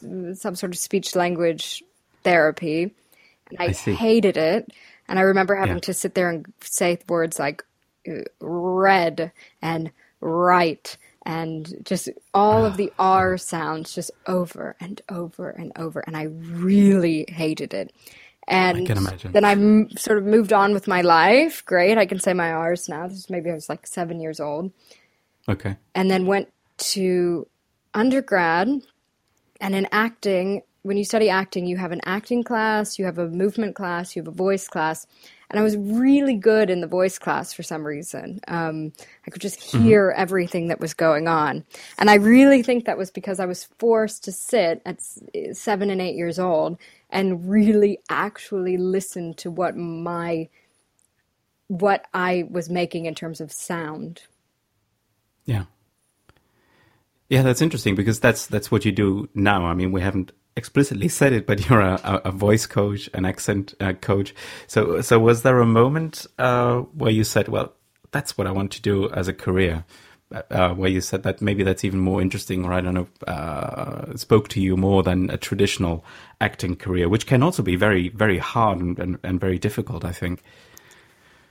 some 0.00 0.54
sort 0.54 0.72
of 0.72 0.78
speech 0.78 1.14
language 1.14 1.82
therapy. 2.22 2.94
And 3.50 3.58
I, 3.58 3.64
I 3.66 3.72
hated 3.72 4.36
it. 4.36 4.72
And 5.08 5.18
I 5.18 5.22
remember 5.22 5.54
having 5.54 5.76
yeah. 5.76 5.80
to 5.80 5.94
sit 5.94 6.14
there 6.14 6.30
and 6.30 6.46
say 6.60 6.98
words 7.08 7.38
like 7.38 7.64
uh, 8.08 8.20
red 8.40 9.32
and 9.62 9.90
right 10.20 10.96
and 11.24 11.74
just 11.84 12.08
all 12.32 12.64
of 12.64 12.76
the 12.76 12.92
R 12.98 13.36
sounds 13.36 13.94
just 13.94 14.10
over 14.26 14.74
and 14.80 15.00
over 15.08 15.50
and 15.50 15.72
over. 15.76 16.00
And 16.00 16.16
I 16.16 16.24
really 16.24 17.26
hated 17.28 17.74
it. 17.74 17.92
And 18.48 18.90
I 18.90 19.16
then 19.30 19.44
I 19.44 19.52
m- 19.52 19.90
sort 19.90 20.16
of 20.16 20.24
moved 20.24 20.54
on 20.54 20.72
with 20.72 20.88
my 20.88 21.02
life. 21.02 21.62
Great. 21.66 21.98
I 21.98 22.06
can 22.06 22.18
say 22.18 22.32
my 22.32 22.50
R's 22.50 22.88
now. 22.88 23.06
This 23.06 23.28
maybe 23.28 23.50
I 23.50 23.54
was 23.54 23.68
like 23.68 23.86
seven 23.86 24.20
years 24.20 24.40
old. 24.40 24.72
Okay. 25.46 25.76
And 25.94 26.10
then 26.10 26.26
went 26.26 26.50
to 26.78 27.46
undergrad 27.92 28.68
and 29.60 29.74
in 29.74 29.88
acting, 29.92 30.62
when 30.82 30.96
you 30.96 31.04
study 31.04 31.28
acting, 31.28 31.66
you 31.66 31.76
have 31.76 31.92
an 31.92 32.00
acting 32.04 32.42
class, 32.44 32.98
you 32.98 33.04
have 33.04 33.18
a 33.18 33.28
movement 33.28 33.74
class, 33.74 34.14
you 34.14 34.22
have 34.22 34.28
a 34.28 34.36
voice 34.36 34.68
class. 34.68 35.06
And 35.50 35.58
I 35.58 35.62
was 35.62 35.76
really 35.76 36.34
good 36.34 36.68
in 36.68 36.80
the 36.80 36.86
voice 36.86 37.18
class 37.18 37.52
for 37.52 37.62
some 37.62 37.86
reason. 37.86 38.40
Um, 38.48 38.92
I 39.26 39.30
could 39.30 39.40
just 39.40 39.60
mm-hmm. 39.60 39.82
hear 39.82 40.10
mm-hmm. 40.10 40.20
everything 40.20 40.68
that 40.68 40.80
was 40.80 40.94
going 40.94 41.26
on. 41.26 41.64
And 41.98 42.10
I 42.10 42.14
really 42.14 42.62
think 42.62 42.84
that 42.84 42.98
was 42.98 43.10
because 43.10 43.40
I 43.40 43.46
was 43.46 43.64
forced 43.78 44.24
to 44.24 44.32
sit 44.32 44.82
at 44.84 45.00
seven 45.52 45.90
and 45.90 46.02
eight 46.02 46.16
years 46.16 46.38
old 46.38 46.78
and 47.10 47.48
really 47.48 47.98
actually 48.10 48.76
listen 48.76 49.34
to 49.34 49.50
what 49.50 49.76
my 49.76 50.48
what 51.68 52.06
I 52.14 52.46
was 52.50 52.70
making 52.70 53.06
in 53.06 53.14
terms 53.14 53.40
of 53.40 53.52
sound. 53.52 54.22
Yeah. 55.44 55.64
Yeah, 57.28 57.42
that's 57.42 57.60
interesting 57.60 57.94
because 57.94 58.20
that's 58.20 58.46
that's 58.46 58.70
what 58.70 58.84
you 58.84 58.92
do 58.92 59.28
now. 59.34 59.66
I 59.66 59.74
mean, 59.74 59.92
we 59.92 60.00
haven't 60.00 60.32
explicitly 60.56 61.08
said 61.20 61.32
it, 61.32 61.46
but 61.46 61.68
you're 61.68 61.80
a, 61.80 62.20
a 62.24 62.30
voice 62.30 62.66
coach, 62.66 63.08
an 63.14 63.24
accent 63.24 63.74
uh, 63.80 63.92
coach. 63.94 64.34
So, 64.66 65.00
so 65.00 65.18
was 65.18 65.42
there 65.42 65.60
a 65.60 65.66
moment 65.66 66.26
uh, 66.38 66.78
where 66.78 67.10
you 67.10 67.24
said, 67.24 67.48
"Well, 67.48 67.74
that's 68.12 68.38
what 68.38 68.46
I 68.46 68.50
want 68.52 68.72
to 68.72 68.82
do 68.82 69.10
as 69.10 69.28
a 69.28 69.34
career"? 69.34 69.84
Uh, 70.50 70.74
where 70.74 70.90
you 70.90 71.00
said 71.00 71.22
that 71.22 71.40
maybe 71.40 71.62
that's 71.62 71.84
even 71.84 72.00
more 72.00 72.20
interesting, 72.20 72.62
or 72.62 72.74
I 72.74 72.82
don't 72.82 72.92
know, 72.92 73.08
uh, 73.26 74.14
spoke 74.14 74.48
to 74.48 74.60
you 74.60 74.76
more 74.76 75.02
than 75.02 75.30
a 75.30 75.38
traditional 75.38 76.04
acting 76.38 76.76
career, 76.76 77.08
which 77.08 77.26
can 77.26 77.42
also 77.42 77.62
be 77.62 77.76
very, 77.76 78.10
very 78.10 78.36
hard 78.36 78.78
and, 78.78 78.98
and, 78.98 79.18
and 79.22 79.40
very 79.40 79.58
difficult. 79.58 80.04
I 80.04 80.12
think. 80.12 80.42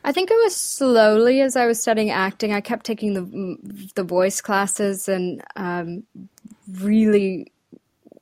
I 0.07 0.13
think 0.13 0.31
it 0.31 0.37
was 0.41 0.55
slowly 0.55 1.41
as 1.41 1.57
I 1.57 1.65
was 1.65 1.81
studying 1.81 2.11
acting. 2.11 2.53
I 2.53 2.61
kept 2.61 2.85
taking 2.85 3.13
the 3.13 3.89
the 3.95 4.05
voice 4.05 4.39
classes 4.39 5.09
and 5.09 5.43
um, 5.57 6.03
really 6.79 7.51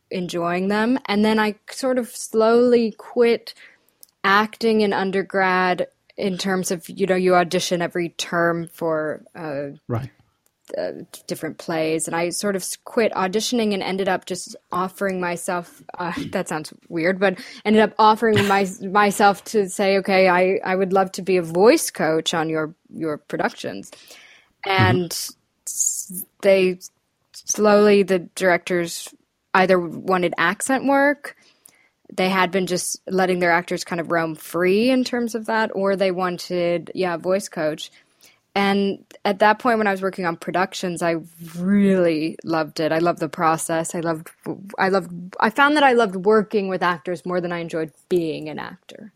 enjoying 0.10 0.70
them, 0.70 0.98
and 1.06 1.24
then 1.24 1.38
I 1.38 1.54
sort 1.70 2.00
of 2.00 2.10
slowly 2.10 2.96
quit 2.98 3.54
acting 4.24 4.82
in 4.82 4.94
undergrad. 4.94 5.86
In 6.18 6.40
terms 6.40 6.72
of 6.72 6.90
you 6.90 7.06
know 7.06 7.16
you 7.16 7.36
audition 7.36 7.84
every 7.84 8.10
term 8.10 8.68
for 8.70 9.24
uh, 9.36 9.78
right 9.88 10.10
uh, 10.78 10.92
different 11.28 11.58
plays, 11.58 12.08
and 12.08 12.16
I 12.16 12.30
sort 12.30 12.56
of 12.56 12.66
quit 12.86 13.12
auditioning 13.14 13.74
and 13.74 13.84
ended 13.84 14.10
up 14.10 14.26
just 14.26 14.56
offering 14.72 15.20
myself. 15.20 15.84
Uh, 15.98 16.14
that 16.32 16.50
sounds 16.50 16.74
weird, 16.90 17.20
but 17.20 17.40
ended 17.64 17.82
up 17.82 17.94
offering 18.00 18.48
my 18.48 18.68
myself 18.82 19.44
to 19.46 19.70
say, 19.70 19.98
okay, 19.98 20.28
I 20.28 20.60
I 20.64 20.76
would 20.76 20.94
love 20.94 21.12
to 21.14 21.22
be 21.22 21.38
a 21.38 21.42
voice 21.42 21.92
coach 21.92 22.34
on 22.34 22.50
your 22.50 22.74
your 22.90 23.18
productions, 23.18 23.92
and 24.66 25.12
mm-hmm. 25.12 26.20
they 26.42 26.80
slowly 27.34 28.04
the 28.04 28.20
directors 28.20 29.14
either 29.54 29.80
wanted 29.80 30.34
accent 30.38 30.86
work 30.86 31.36
they 32.14 32.30
had 32.30 32.52
been 32.52 32.68
just 32.68 33.02
letting 33.08 33.40
their 33.40 33.52
actors 33.52 33.84
kind 33.84 34.00
of 34.00 34.12
roam 34.12 34.36
free 34.36 34.90
in 34.90 35.04
terms 35.04 35.36
of 35.36 35.48
that, 35.48 35.72
or 35.74 35.96
they 35.96 36.12
wanted, 36.12 36.92
yeah, 36.94 37.18
voice 37.18 37.50
coach. 37.50 37.92
And 38.56 39.06
at 39.26 39.40
that 39.40 39.60
point, 39.60 39.78
when 39.78 39.88
I 39.88 39.92
was 39.92 40.02
working 40.02 40.26
on 40.26 40.38
productions, 40.38 41.02
I 41.02 41.18
really 41.58 42.38
loved 42.46 42.80
it. 42.80 42.94
I 42.94 43.00
loved 43.00 43.20
the 43.20 43.28
process. 43.28 43.94
I 43.94 44.00
loved, 44.00 44.32
I 44.80 44.88
loved, 44.88 45.36
I 45.42 45.50
found 45.50 45.76
that 45.76 45.84
I 45.84 45.92
loved 45.92 46.16
working 46.16 46.70
with 46.70 46.82
actors 46.82 47.26
more 47.26 47.42
than 47.42 47.52
I 47.52 47.60
enjoyed 47.60 47.92
being 48.08 48.48
an 48.48 48.58
actor. 48.58 49.12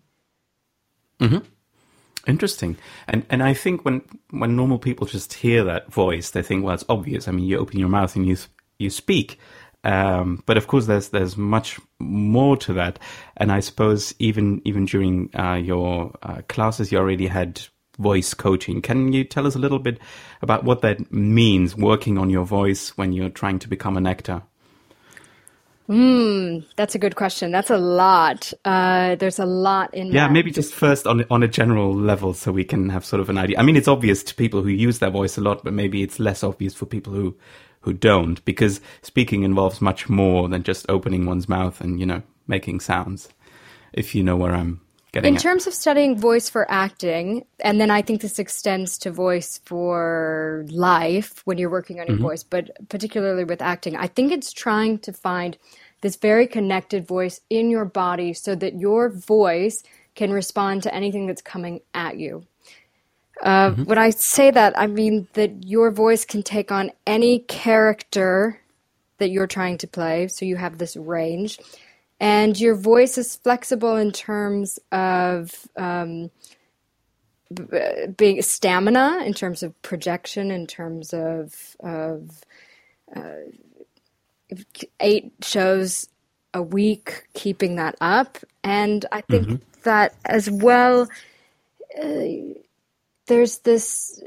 Mm-hmm. 1.22 1.46
Interesting. 2.28 2.78
And 3.08 3.26
and 3.30 3.42
I 3.42 3.54
think 3.54 3.86
when 3.86 4.02
when 4.32 4.56
normal 4.56 4.78
people 4.78 5.08
just 5.08 5.34
hear 5.34 5.64
that 5.64 5.92
voice, 5.92 6.32
they 6.32 6.42
think, 6.42 6.64
well, 6.64 6.76
it's 6.76 6.86
obvious. 6.90 7.28
I 7.28 7.32
mean, 7.32 7.46
you 7.46 7.58
open 7.58 7.80
your 7.80 7.90
mouth 7.90 8.16
and 8.16 8.28
you 8.28 8.38
you 8.78 8.90
speak. 8.90 9.40
Um, 9.84 10.44
but 10.46 10.58
of 10.58 10.68
course, 10.68 10.86
there's 10.86 11.10
there's 11.10 11.38
much 11.38 11.80
more 11.98 12.58
to 12.58 12.74
that. 12.74 13.00
And 13.38 13.52
I 13.52 13.62
suppose 13.62 14.14
even 14.20 14.62
even 14.66 14.86
during 14.86 15.30
uh, 15.34 15.56
your 15.56 16.12
uh, 16.22 16.42
classes, 16.50 16.92
you 16.92 16.98
already 16.98 17.28
had 17.28 17.62
voice 18.00 18.34
coaching. 18.34 18.82
Can 18.82 19.14
you 19.14 19.24
tell 19.24 19.46
us 19.46 19.56
a 19.56 19.60
little 19.60 19.80
bit 19.80 20.00
about 20.42 20.64
what 20.64 20.82
that 20.82 21.12
means, 21.12 21.76
working 21.76 22.18
on 22.18 22.30
your 22.30 22.46
voice 22.46 22.98
when 22.98 23.14
you're 23.14 23.30
trying 23.30 23.60
to 23.60 23.68
become 23.68 23.98
an 23.98 24.08
actor? 24.08 24.42
Hmm, 25.90 26.60
that's 26.76 26.94
a 26.94 27.00
good 27.00 27.16
question. 27.16 27.52
That's 27.52 27.72
a 27.72 27.78
lot. 27.80 28.54
Uh, 28.64 29.16
there's 29.16 29.40
a 29.40 29.46
lot 29.46 29.92
in. 29.96 30.08
Yeah, 30.08 30.28
that. 30.28 30.32
maybe 30.32 30.52
just 30.52 30.72
first 30.72 31.08
on 31.08 31.26
on 31.32 31.42
a 31.42 31.48
general 31.48 31.96
level, 31.96 32.36
so 32.36 32.52
we 32.52 32.64
can 32.64 32.90
have 32.90 33.04
sort 33.04 33.22
of 33.22 33.30
an 33.30 33.40
idea. 33.40 33.58
I 33.58 33.64
mean, 33.64 33.76
it's 33.76 33.88
obvious 33.88 34.22
to 34.26 34.36
people 34.36 34.62
who 34.62 34.70
use 34.70 35.00
their 35.00 35.10
voice 35.10 35.36
a 35.36 35.42
lot, 35.42 35.64
but 35.64 35.74
maybe 35.74 36.04
it's 36.04 36.20
less 36.20 36.44
obvious 36.44 36.76
for 36.76 36.86
people 36.86 37.14
who 37.14 37.36
who 37.82 37.94
don't, 37.94 38.44
because 38.46 38.82
speaking 39.02 39.42
involves 39.42 39.82
much 39.82 40.10
more 40.10 40.48
than 40.48 40.62
just 40.62 40.86
opening 40.90 41.26
one's 41.26 41.50
mouth 41.50 41.82
and 41.82 42.00
you 42.00 42.06
know 42.06 42.22
making 42.48 42.82
sounds. 42.82 43.30
If 43.92 44.14
you 44.14 44.22
know 44.22 44.38
where 44.38 44.54
I'm. 44.54 44.82
In 45.14 45.38
terms 45.38 45.66
of 45.66 45.74
studying 45.74 46.20
voice 46.20 46.50
for 46.50 46.70
acting, 46.70 47.46
and 47.60 47.82
then 47.82 47.90
I 47.90 48.04
think 48.04 48.22
this 48.22 48.38
extends 48.38 48.98
to 49.00 49.12
voice 49.12 49.60
for 49.66 50.66
life 50.70 51.42
when 51.46 51.58
you're 51.58 51.72
working 51.72 52.00
on 52.00 52.08
your 52.08 52.18
voice, 52.18 52.44
but 52.44 52.70
particularly 52.90 53.44
with 53.44 53.62
acting, 53.62 53.96
I 53.96 54.06
think 54.06 54.32
it's 54.32 54.54
trying 54.54 55.00
to 55.00 55.12
find 55.12 55.58
this 56.02 56.16
very 56.16 56.46
connected 56.46 57.08
voice 57.08 57.42
in 57.50 57.72
your 57.72 57.86
body 57.86 58.34
so 58.34 58.54
that 58.56 58.80
your 58.80 59.10
voice 59.10 59.84
can 60.14 60.32
respond 60.32 60.84
to 60.84 60.94
anything 60.94 61.26
that's 61.26 61.42
coming 61.42 61.82
at 61.94 62.18
you. 62.18 62.44
Uh, 63.42 63.72
When 63.72 63.98
I 63.98 64.12
say 64.12 64.52
that, 64.52 64.78
I 64.78 64.88
mean 64.88 65.28
that 65.34 65.66
your 65.66 65.92
voice 65.92 66.24
can 66.26 66.44
take 66.44 66.72
on 66.72 66.92
any 67.08 67.40
character 67.40 68.60
that 69.18 69.32
you're 69.32 69.48
trying 69.48 69.78
to 69.80 69.88
play, 69.88 70.28
so 70.28 70.46
you 70.46 70.56
have 70.56 70.78
this 70.78 70.96
range. 70.96 71.60
And 72.20 72.60
your 72.60 72.76
voice 72.76 73.18
is 73.18 73.38
flexible 73.38 73.96
in 73.96 74.12
terms 74.12 74.78
of 74.92 75.52
um, 75.78 76.30
b- 77.54 78.08
being 78.18 78.42
stamina, 78.42 79.24
in 79.26 79.34
terms 79.34 79.64
of 79.64 79.82
projection, 79.82 80.52
in 80.52 80.68
terms 80.68 81.14
of, 81.14 81.78
of 81.80 82.44
uh, 83.16 83.48
eight 85.00 85.32
shows 85.42 86.10
a 86.54 86.62
week, 86.62 87.24
keeping 87.34 87.76
that 87.78 87.96
up. 88.02 88.38
And 88.64 89.06
I 89.12 89.22
think 89.22 89.62
that 89.84 90.14
as 90.26 90.50
well, 90.52 91.08
uh, 91.98 92.24
there's 93.28 93.60
this 93.60 94.22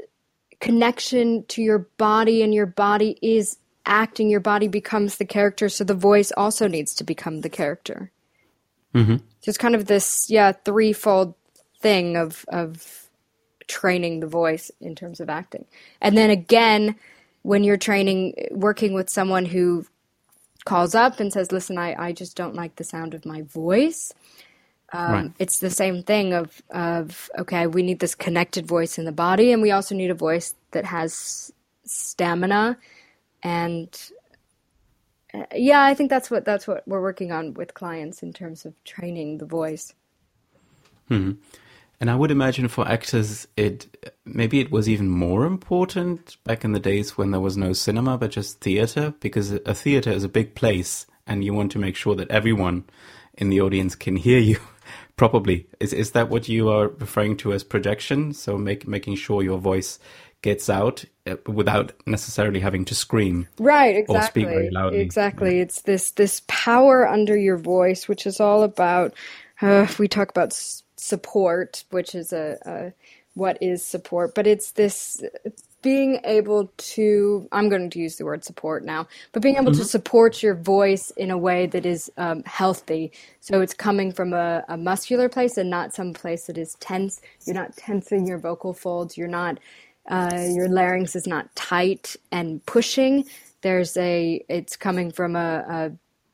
connection 0.59 1.43
to 1.49 1.61
your 1.61 1.79
body, 1.97 2.41
and 2.41 2.53
your 2.53 2.65
body 2.65 3.19
is 3.21 3.57
acting, 3.85 4.29
your 4.29 4.39
body 4.39 4.67
becomes 4.67 5.17
the 5.17 5.25
character, 5.25 5.69
so 5.69 5.83
the 5.83 5.93
voice 5.93 6.31
also 6.35 6.67
needs 6.67 6.95
to 6.95 7.03
become 7.03 7.41
the 7.41 7.49
character. 7.49 8.11
Mm-hmm. 8.93 9.17
So 9.17 9.49
it's 9.49 9.57
kind 9.57 9.75
of 9.75 9.85
this, 9.85 10.29
yeah, 10.29 10.51
threefold 10.51 11.35
thing 11.79 12.15
of 12.15 12.45
of 12.47 13.09
training 13.67 14.19
the 14.19 14.27
voice 14.27 14.71
in 14.79 14.95
terms 14.95 15.19
of 15.19 15.29
acting. 15.29 15.65
And 16.01 16.17
then 16.17 16.29
again, 16.29 16.95
when 17.41 17.63
you're 17.63 17.77
training, 17.77 18.47
working 18.51 18.93
with 18.93 19.09
someone 19.09 19.45
who 19.45 19.85
calls 20.65 20.95
up 20.95 21.19
and 21.19 21.31
says, 21.31 21.51
"Listen, 21.51 21.77
I, 21.77 21.95
I 21.97 22.11
just 22.13 22.37
don't 22.37 22.55
like 22.55 22.75
the 22.75 22.83
sound 22.83 23.13
of 23.13 23.25
my 23.25 23.41
voice." 23.41 24.13
Um, 24.93 25.11
Right. 25.11 25.31
It's 25.39 25.59
the 25.59 25.69
same 25.69 26.03
thing 26.03 26.33
of 26.33 26.61
of 26.69 27.29
okay, 27.37 27.67
we 27.67 27.83
need 27.83 27.99
this 27.99 28.15
connected 28.15 28.65
voice 28.67 28.97
in 28.97 29.05
the 29.05 29.11
body, 29.11 29.51
and 29.51 29.61
we 29.61 29.71
also 29.71 29.95
need 29.95 30.11
a 30.11 30.15
voice 30.15 30.55
that 30.71 30.85
has 30.85 31.51
stamina. 31.85 32.77
And 33.43 33.89
uh, 35.33 35.45
yeah, 35.55 35.83
I 35.83 35.93
think 35.93 36.09
that's 36.09 36.31
what 36.31 36.45
that's 36.45 36.67
what 36.67 36.87
we're 36.87 37.01
working 37.01 37.31
on 37.31 37.53
with 37.53 37.73
clients 37.73 38.23
in 38.23 38.33
terms 38.33 38.65
of 38.65 38.81
training 38.83 39.39
the 39.39 39.45
voice. 39.45 39.93
And 41.99 42.11
I 42.11 42.15
would 42.15 42.31
imagine 42.31 42.67
for 42.67 42.87
actors, 42.87 43.47
it 43.55 44.13
maybe 44.25 44.59
it 44.59 44.71
was 44.71 44.89
even 44.89 45.09
more 45.09 45.45
important 45.45 46.37
back 46.43 46.65
in 46.65 46.73
the 46.73 46.79
days 46.79 47.17
when 47.17 47.31
there 47.31 47.39
was 47.39 47.55
no 47.55 47.71
cinema 47.73 48.17
but 48.17 48.31
just 48.31 48.59
theater, 48.59 49.13
because 49.19 49.51
a 49.51 49.73
theater 49.73 50.11
is 50.11 50.23
a 50.23 50.29
big 50.29 50.53
place, 50.55 51.05
and 51.25 51.43
you 51.43 51.53
want 51.53 51.71
to 51.71 51.79
make 51.79 51.95
sure 51.95 52.15
that 52.15 52.29
everyone 52.29 52.83
in 53.35 53.49
the 53.49 53.61
audience 53.61 53.95
can 53.95 54.15
hear 54.15 54.39
you 54.39 54.59
properly. 55.15 55.67
Is 55.79 55.93
is 55.93 56.11
that 56.11 56.29
what 56.29 56.49
you 56.49 56.69
are 56.69 56.89
referring 56.89 57.37
to 57.37 57.53
as 57.53 57.63
projection? 57.63 58.33
So 58.33 58.57
make, 58.57 58.87
making 58.87 59.15
sure 59.15 59.41
your 59.41 59.59
voice 59.59 59.97
gets 60.43 60.69
out 60.69 61.03
uh, 61.25 61.37
without 61.47 61.93
necessarily 62.05 62.59
having 62.59 62.85
to 62.85 62.93
scream. 62.93 63.47
Right, 63.57 63.95
exactly 63.95 64.15
Or 64.15 64.27
speak 64.27 64.47
very 64.47 64.69
loudly. 64.69 64.99
Exactly. 64.99 65.59
It's 65.59 65.81
this 65.81 66.11
this 66.11 66.43
power 66.47 67.07
under 67.07 67.35
your 67.35 67.57
voice, 67.57 68.07
which 68.07 68.27
is 68.27 68.39
all 68.39 68.61
about. 68.61 69.13
Uh, 69.61 69.87
we 69.97 70.07
talk 70.07 70.29
about 70.29 70.51
s- 70.51 70.83
support, 70.97 71.85
which 71.89 72.13
is 72.13 72.33
a, 72.33 72.57
a 72.65 72.93
what 73.33 73.57
is 73.61 73.83
support, 73.83 74.35
but 74.35 74.45
it's 74.45 74.73
this 74.73 75.23
being 75.81 76.19
able 76.25 76.71
to. 76.77 77.47
I'm 77.51 77.69
going 77.69 77.89
to 77.89 77.99
use 77.99 78.17
the 78.17 78.25
word 78.25 78.43
support 78.43 78.83
now, 78.83 79.07
but 79.31 79.41
being 79.41 79.55
able 79.55 79.71
to 79.71 79.85
support 79.85 80.43
your 80.43 80.55
voice 80.55 81.11
in 81.11 81.31
a 81.31 81.37
way 81.37 81.67
that 81.67 81.85
is 81.85 82.11
um, 82.17 82.43
healthy. 82.45 83.13
So 83.39 83.61
it's 83.61 83.73
coming 83.73 84.11
from 84.11 84.33
a, 84.33 84.65
a 84.67 84.75
muscular 84.75 85.29
place 85.29 85.57
and 85.57 85.69
not 85.69 85.93
some 85.93 86.13
place 86.13 86.47
that 86.47 86.57
is 86.57 86.75
tense. 86.75 87.21
You're 87.45 87.55
not 87.55 87.77
tensing 87.77 88.27
your 88.27 88.39
vocal 88.39 88.73
folds. 88.73 89.17
You're 89.17 89.27
not 89.29 89.59
uh, 90.07 90.47
your 90.49 90.69
larynx 90.69 91.15
is 91.15 91.27
not 91.27 91.53
tight 91.55 92.15
and 92.31 92.65
pushing. 92.65 93.25
There's 93.61 93.95
a, 93.97 94.43
it's 94.49 94.75
coming 94.75 95.11
from 95.11 95.35
a, 95.35 95.65
a 95.67 95.91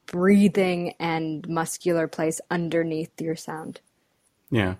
breathing 0.08 0.93
and 0.99 1.47
muscular 1.47 2.08
place 2.08 2.41
underneath 2.49 3.21
your 3.21 3.36
sound. 3.36 3.79
Yeah. 4.49 4.75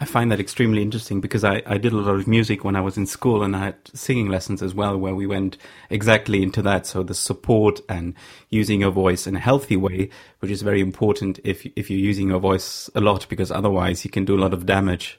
I 0.00 0.04
find 0.04 0.30
that 0.30 0.38
extremely 0.38 0.80
interesting 0.80 1.20
because 1.20 1.42
I, 1.42 1.60
I 1.66 1.76
did 1.76 1.92
a 1.92 1.96
lot 1.96 2.14
of 2.14 2.28
music 2.28 2.62
when 2.62 2.76
I 2.76 2.80
was 2.80 2.96
in 2.96 3.04
school 3.04 3.42
and 3.42 3.56
I 3.56 3.64
had 3.64 3.76
singing 3.94 4.28
lessons 4.28 4.62
as 4.62 4.72
well 4.72 4.96
where 4.96 5.14
we 5.14 5.26
went 5.26 5.56
exactly 5.90 6.40
into 6.40 6.62
that. 6.62 6.86
So 6.86 7.02
the 7.02 7.14
support 7.14 7.80
and 7.88 8.14
using 8.48 8.80
your 8.80 8.92
voice 8.92 9.26
in 9.26 9.34
a 9.34 9.40
healthy 9.40 9.76
way, 9.76 10.10
which 10.38 10.52
is 10.52 10.62
very 10.62 10.80
important 10.80 11.40
if, 11.42 11.66
if 11.74 11.90
you're 11.90 11.98
using 11.98 12.28
your 12.28 12.38
voice 12.38 12.88
a 12.94 13.00
lot 13.00 13.28
because 13.28 13.50
otherwise 13.50 14.04
you 14.04 14.10
can 14.10 14.24
do 14.24 14.36
a 14.36 14.40
lot 14.40 14.54
of 14.54 14.66
damage 14.66 15.18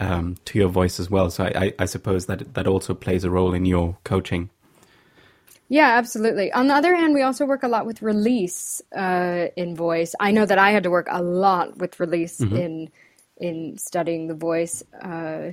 um, 0.00 0.36
to 0.46 0.58
your 0.58 0.68
voice 0.68 1.00
as 1.00 1.10
well. 1.10 1.30
So 1.30 1.44
I, 1.44 1.48
I, 1.48 1.74
I 1.80 1.84
suppose 1.86 2.26
that 2.26 2.54
that 2.54 2.66
also 2.66 2.94
plays 2.94 3.24
a 3.24 3.30
role 3.30 3.54
in 3.54 3.64
your 3.64 3.98
coaching. 4.04 4.50
Yeah, 5.68 5.98
absolutely. 5.98 6.50
On 6.52 6.68
the 6.68 6.74
other 6.74 6.94
hand, 6.94 7.12
we 7.12 7.22
also 7.22 7.44
work 7.44 7.62
a 7.62 7.68
lot 7.68 7.84
with 7.84 8.00
release 8.00 8.80
uh, 8.96 9.48
in 9.54 9.76
voice. 9.76 10.14
I 10.18 10.30
know 10.30 10.46
that 10.46 10.58
I 10.58 10.70
had 10.70 10.84
to 10.84 10.90
work 10.90 11.08
a 11.10 11.22
lot 11.22 11.76
with 11.76 12.00
release 12.00 12.40
in 12.40 12.90
in 13.36 13.76
studying 13.78 14.28
the 14.28 14.34
voice. 14.34 14.82
Uh, 15.00 15.52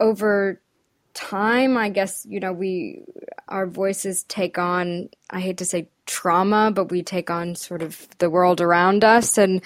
over 0.00 0.60
time, 1.12 1.76
I 1.76 1.90
guess 1.90 2.24
you 2.28 2.40
know 2.40 2.52
we 2.52 3.02
our 3.48 3.66
voices 3.66 4.22
take 4.24 4.56
on. 4.56 5.10
I 5.28 5.40
hate 5.40 5.58
to 5.58 5.66
say 5.66 5.88
trauma, 6.06 6.70
but 6.74 6.90
we 6.90 7.02
take 7.02 7.30
on 7.30 7.56
sort 7.56 7.82
of 7.82 8.08
the 8.18 8.30
world 8.30 8.62
around 8.62 9.04
us, 9.04 9.36
and 9.36 9.60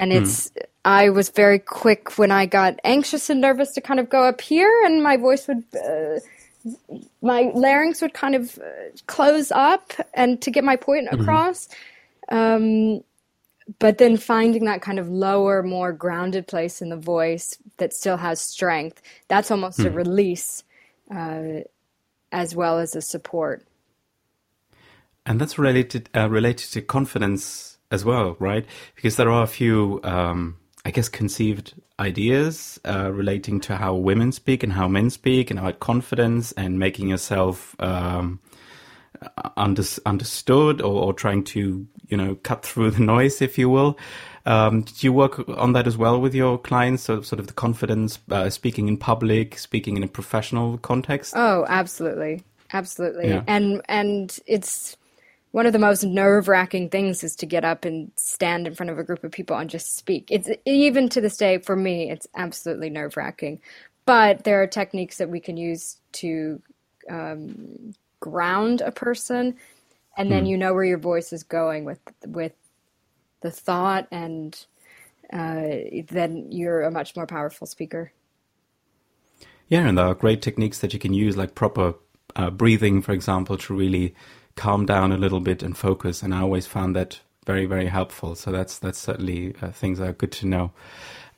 and 0.00 0.12
it's. 0.12 0.50
I 0.82 1.10
was 1.10 1.28
very 1.28 1.58
quick 1.58 2.18
when 2.18 2.30
I 2.30 2.46
got 2.46 2.80
anxious 2.84 3.28
and 3.28 3.40
nervous 3.40 3.72
to 3.72 3.82
kind 3.82 4.00
of 4.00 4.08
go 4.08 4.24
up 4.24 4.40
here, 4.40 4.72
and 4.84 5.02
my 5.02 5.16
voice 5.16 5.46
would. 5.46 5.64
Uh, 5.74 6.20
my 7.22 7.50
larynx 7.54 8.02
would 8.02 8.12
kind 8.12 8.34
of 8.34 8.58
uh, 8.58 8.62
close 9.06 9.50
up 9.50 9.92
and 10.12 10.42
to 10.42 10.50
get 10.50 10.64
my 10.64 10.76
point 10.76 11.08
across. 11.10 11.68
Um, 12.28 13.02
but 13.78 13.98
then 13.98 14.16
finding 14.16 14.64
that 14.64 14.82
kind 14.82 14.98
of 14.98 15.08
lower, 15.08 15.62
more 15.62 15.92
grounded 15.92 16.46
place 16.46 16.82
in 16.82 16.88
the 16.88 16.96
voice 16.96 17.56
that 17.76 17.92
still 17.92 18.16
has 18.16 18.40
strength, 18.40 19.00
that's 19.28 19.50
almost 19.50 19.78
a 19.80 19.90
release 19.90 20.64
uh, 21.14 21.60
as 22.32 22.54
well 22.54 22.78
as 22.78 22.96
a 22.96 23.00
support. 23.00 23.64
And 25.24 25.40
that's 25.40 25.58
related 25.58 26.08
uh, 26.14 26.28
related 26.28 26.72
to 26.72 26.82
confidence 26.82 27.78
as 27.90 28.04
well, 28.04 28.36
right? 28.38 28.64
Because 28.94 29.16
there 29.16 29.30
are 29.30 29.42
a 29.42 29.48
few, 29.48 30.00
um, 30.04 30.56
I 30.84 30.90
guess, 30.90 31.08
conceived 31.08 31.74
ideas 31.98 32.80
uh, 32.84 33.10
relating 33.12 33.60
to 33.60 33.76
how 33.76 33.94
women 33.94 34.32
speak 34.32 34.62
and 34.62 34.72
how 34.72 34.88
men 34.88 35.10
speak, 35.10 35.50
and 35.50 35.58
about 35.58 35.80
confidence 35.80 36.52
and 36.52 36.78
making 36.78 37.08
yourself 37.08 37.76
um, 37.80 38.40
under, 39.56 39.82
understood 40.06 40.80
or, 40.80 41.02
or 41.02 41.12
trying 41.12 41.44
to, 41.44 41.86
you 42.08 42.16
know, 42.16 42.36
cut 42.36 42.64
through 42.64 42.92
the 42.92 43.02
noise, 43.02 43.42
if 43.42 43.58
you 43.58 43.68
will. 43.68 43.98
Um, 44.46 44.82
do 44.82 44.92
you 45.00 45.12
work 45.12 45.46
on 45.48 45.74
that 45.74 45.86
as 45.86 45.98
well 45.98 46.20
with 46.20 46.34
your 46.34 46.58
clients? 46.58 47.02
So, 47.04 47.20
sort 47.20 47.40
of 47.40 47.46
the 47.46 47.52
confidence, 47.52 48.18
uh, 48.30 48.48
speaking 48.48 48.88
in 48.88 48.96
public, 48.96 49.58
speaking 49.58 49.96
in 49.96 50.02
a 50.02 50.08
professional 50.08 50.78
context. 50.78 51.34
Oh, 51.36 51.66
absolutely, 51.68 52.42
absolutely. 52.72 53.28
Yeah. 53.28 53.42
And 53.46 53.82
and 53.86 54.38
it's 54.46 54.96
one 55.52 55.66
of 55.66 55.72
the 55.72 55.78
most 55.78 56.04
nerve 56.04 56.48
wracking 56.48 56.90
things 56.90 57.24
is 57.24 57.34
to 57.36 57.46
get 57.46 57.64
up 57.64 57.84
and 57.84 58.12
stand 58.16 58.66
in 58.66 58.74
front 58.74 58.90
of 58.90 58.98
a 58.98 59.04
group 59.04 59.24
of 59.24 59.32
people 59.32 59.56
and 59.56 59.68
just 59.68 59.96
speak. 59.96 60.28
It's 60.30 60.48
even 60.64 61.08
to 61.10 61.20
this 61.20 61.36
day 61.36 61.58
for 61.58 61.74
me, 61.74 62.10
it's 62.10 62.26
absolutely 62.36 62.90
nerve 62.90 63.16
wracking. 63.16 63.60
But 64.06 64.44
there 64.44 64.62
are 64.62 64.66
techniques 64.66 65.18
that 65.18 65.28
we 65.28 65.40
can 65.40 65.56
use 65.56 65.98
to 66.12 66.62
um, 67.08 67.94
ground 68.20 68.80
a 68.80 68.92
person, 68.92 69.56
and 70.16 70.30
then 70.30 70.40
hmm. 70.40 70.46
you 70.46 70.56
know 70.56 70.74
where 70.74 70.84
your 70.84 70.98
voice 70.98 71.32
is 71.32 71.42
going 71.42 71.84
with 71.84 72.00
with 72.26 72.52
the 73.40 73.50
thought, 73.50 74.06
and 74.10 74.66
uh, 75.32 75.68
then 76.08 76.46
you're 76.50 76.82
a 76.82 76.90
much 76.90 77.16
more 77.16 77.26
powerful 77.26 77.66
speaker. 77.66 78.12
Yeah, 79.68 79.86
and 79.86 79.96
there 79.96 80.06
are 80.06 80.14
great 80.14 80.42
techniques 80.42 80.78
that 80.80 80.92
you 80.92 80.98
can 80.98 81.14
use, 81.14 81.36
like 81.36 81.54
proper 81.54 81.94
uh, 82.34 82.50
breathing, 82.50 83.02
for 83.02 83.12
example, 83.12 83.56
to 83.56 83.74
really 83.74 84.14
calm 84.56 84.86
down 84.86 85.12
a 85.12 85.16
little 85.16 85.40
bit 85.40 85.62
and 85.62 85.76
focus. 85.76 86.22
And 86.22 86.34
I 86.34 86.40
always 86.40 86.66
found 86.66 86.96
that 86.96 87.20
very, 87.46 87.66
very 87.66 87.86
helpful. 87.86 88.34
So 88.34 88.52
that's 88.52 88.78
that's 88.78 88.98
certainly 88.98 89.54
uh, 89.62 89.70
things 89.70 89.98
that 89.98 90.08
are 90.08 90.12
good 90.12 90.32
to 90.32 90.46
know. 90.46 90.72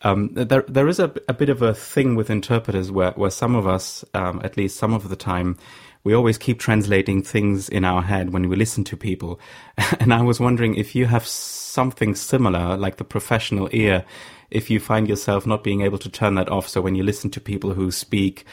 Um, 0.03 0.31
there, 0.35 0.65
there 0.67 0.89
is 0.89 0.99
a, 0.99 1.13
a, 1.29 1.33
bit 1.33 1.49
of 1.49 1.63
a 1.63 1.73
thing 1.73 2.17
with 2.17 2.29
interpreters 2.29 2.91
where, 2.91 3.13
where 3.13 3.31
some 3.31 3.55
of 3.55 3.69
us, 3.69 4.05
um, 4.15 4.41
at 4.43 4.57
least 4.57 4.77
some 4.77 4.93
of 4.95 5.09
the 5.09 5.15
time, 5.15 5.57
we 6.03 6.13
always 6.13 6.39
keep 6.39 6.59
translating 6.59 7.23
things 7.23 7.69
in 7.69 7.85
our 7.85 8.03
head 8.03 8.33
when 8.33 8.49
we 8.49 8.57
listen 8.57 8.83
to 8.85 8.97
people. 8.97 9.39
And 10.01 10.13
I 10.13 10.23
was 10.23 10.41
wondering 10.41 10.75
if 10.75 10.97
you 10.97 11.07
have 11.07 11.25
something 11.25 12.17
similar, 12.17 12.77
like 12.77 12.97
the 12.97 13.05
professional 13.05 13.69
ear, 13.71 14.05
if 14.51 14.71
you 14.71 14.81
find 14.81 15.09
yourself 15.09 15.47
not 15.47 15.63
being 15.63 15.83
able 15.83 15.99
to 15.99 16.11
turn 16.11 16.35
that 16.35 16.49
off. 16.49 16.69
So 16.69 16.81
when 16.81 16.97
you 16.97 17.05
listen 17.05 17.31
to 17.31 17.41
people 17.41 17.73
who 17.75 17.93
speak 17.93 18.45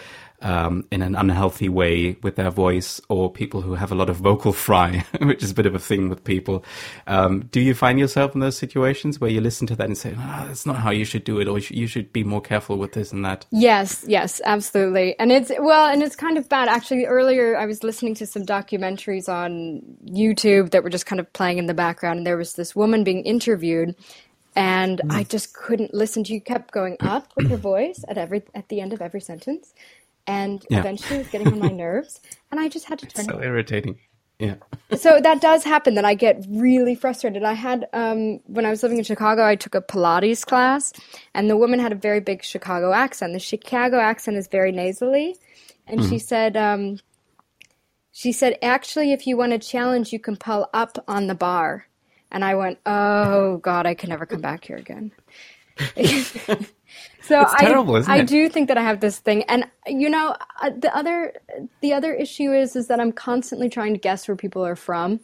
um, 0.41 0.85
in 0.91 1.01
an 1.01 1.15
unhealthy 1.15 1.69
way 1.69 2.17
with 2.23 2.35
their 2.35 2.49
voice, 2.49 3.01
or 3.09 3.31
people 3.31 3.61
who 3.61 3.75
have 3.75 3.91
a 3.91 3.95
lot 3.95 4.09
of 4.09 4.17
vocal 4.17 4.53
fry, 4.53 5.05
which 5.21 5.43
is 5.43 5.51
a 5.51 5.53
bit 5.53 5.65
of 5.65 5.75
a 5.75 5.79
thing 5.79 6.09
with 6.09 6.23
people. 6.23 6.63
Um, 7.07 7.41
do 7.51 7.59
you 7.59 7.73
find 7.73 7.99
yourself 7.99 8.33
in 8.33 8.41
those 8.41 8.57
situations 8.57 9.19
where 9.19 9.29
you 9.29 9.41
listen 9.41 9.67
to 9.67 9.75
that 9.75 9.87
and 9.87 9.97
say, 9.97 10.13
oh, 10.17 10.45
"That's 10.47 10.65
not 10.65 10.77
how 10.77 10.91
you 10.91 11.05
should 11.05 11.23
do 11.23 11.39
it," 11.39 11.47
or 11.47 11.59
you 11.59 11.87
should 11.87 12.11
be 12.13 12.23
more 12.23 12.41
careful 12.41 12.77
with 12.77 12.93
this 12.93 13.11
and 13.11 13.23
that"? 13.25 13.45
Yes, 13.51 14.03
yes, 14.07 14.41
absolutely. 14.45 15.17
And 15.19 15.31
it's 15.31 15.51
well, 15.59 15.87
and 15.87 16.01
it's 16.01 16.15
kind 16.15 16.37
of 16.37 16.47
bad. 16.49 16.67
Actually, 16.67 17.05
earlier 17.05 17.57
I 17.57 17.65
was 17.65 17.83
listening 17.83 18.15
to 18.15 18.25
some 18.25 18.45
documentaries 18.45 19.29
on 19.29 19.81
YouTube 20.05 20.71
that 20.71 20.83
were 20.83 20.89
just 20.89 21.05
kind 21.05 21.19
of 21.19 21.31
playing 21.33 21.57
in 21.57 21.65
the 21.65 21.73
background, 21.73 22.19
and 22.19 22.27
there 22.27 22.37
was 22.37 22.53
this 22.53 22.75
woman 22.75 23.03
being 23.03 23.23
interviewed, 23.23 23.95
and 24.55 25.01
I 25.09 25.23
mm. 25.23 25.29
just 25.29 25.53
couldn't 25.53 25.93
listen 25.93 26.23
to 26.25 26.33
you. 26.33 26.41
Kept 26.41 26.71
going 26.71 26.97
up 26.99 27.31
with 27.35 27.49
your 27.49 27.57
voice 27.57 28.03
at 28.07 28.17
every 28.17 28.43
at 28.53 28.67
the 28.69 28.81
end 28.81 28.93
of 28.93 29.01
every 29.01 29.21
sentence, 29.21 29.73
and 30.29 30.63
yeah. 30.69 30.79
eventually 30.79 31.15
it 31.15 31.23
was 31.23 31.27
getting 31.29 31.47
on 31.47 31.59
my 31.59 31.69
nerves, 31.69 32.21
and 32.51 32.59
I 32.59 32.69
just 32.69 32.85
had 32.85 32.99
to 32.99 33.07
turn. 33.07 33.25
It's 33.25 33.33
so 33.33 33.39
it 33.39 33.45
irritating. 33.45 33.97
Yeah. 34.37 34.55
so 34.95 35.19
that 35.19 35.41
does 35.41 35.63
happen. 35.63 35.95
That 35.95 36.05
I 36.05 36.13
get 36.13 36.45
really 36.47 36.95
frustrated. 36.95 37.43
I 37.43 37.53
had 37.53 37.87
um, 37.93 38.39
when 38.45 38.65
I 38.65 38.69
was 38.69 38.83
living 38.83 38.99
in 38.99 39.03
Chicago, 39.03 39.45
I 39.45 39.55
took 39.55 39.75
a 39.75 39.81
Pilates 39.81 40.45
class, 40.45 40.93
and 41.33 41.49
the 41.49 41.57
woman 41.57 41.79
had 41.79 41.91
a 41.91 41.95
very 41.95 42.19
big 42.19 42.43
Chicago 42.43 42.93
accent. 42.93 43.33
The 43.33 43.39
Chicago 43.39 43.99
accent 43.99 44.37
is 44.37 44.47
very 44.47 44.71
nasally, 44.71 45.35
and 45.87 45.99
mm. 46.01 46.09
she 46.09 46.19
said. 46.19 46.55
Um, 46.55 46.99
she 48.11 48.33
said, 48.33 48.57
actually, 48.61 49.13
if 49.13 49.27
you 49.27 49.37
want 49.37 49.53
a 49.53 49.59
challenge, 49.59 50.11
you 50.11 50.19
can 50.19 50.35
pull 50.35 50.67
up 50.73 50.97
on 51.07 51.27
the 51.27 51.35
bar. 51.35 51.85
And 52.31 52.43
I 52.43 52.55
went, 52.55 52.79
oh, 52.85 53.57
God, 53.57 53.85
I 53.85 53.93
can 53.93 54.09
never 54.09 54.25
come 54.25 54.41
back 54.41 54.65
here 54.65 54.75
again. 54.75 55.13
So 57.29 57.41
it's 57.41 57.53
terrible, 57.59 57.95
I, 57.95 57.99
isn't 57.99 58.11
it? 58.11 58.15
I 58.15 58.23
do 58.23 58.49
think 58.49 58.69
that 58.69 58.77
I 58.79 58.81
have 58.81 59.01
this 59.01 59.19
thing, 59.19 59.43
and 59.43 59.65
you 59.85 60.09
know, 60.09 60.35
uh, 60.61 60.71
the 60.75 60.93
other 60.95 61.33
the 61.79 61.93
other 61.93 62.11
issue 62.11 62.51
is 62.51 62.75
is 62.75 62.87
that 62.87 62.99
I'm 62.99 63.11
constantly 63.11 63.69
trying 63.69 63.93
to 63.93 63.99
guess 63.99 64.27
where 64.27 64.35
people 64.35 64.65
are 64.65 64.75
from, 64.75 65.19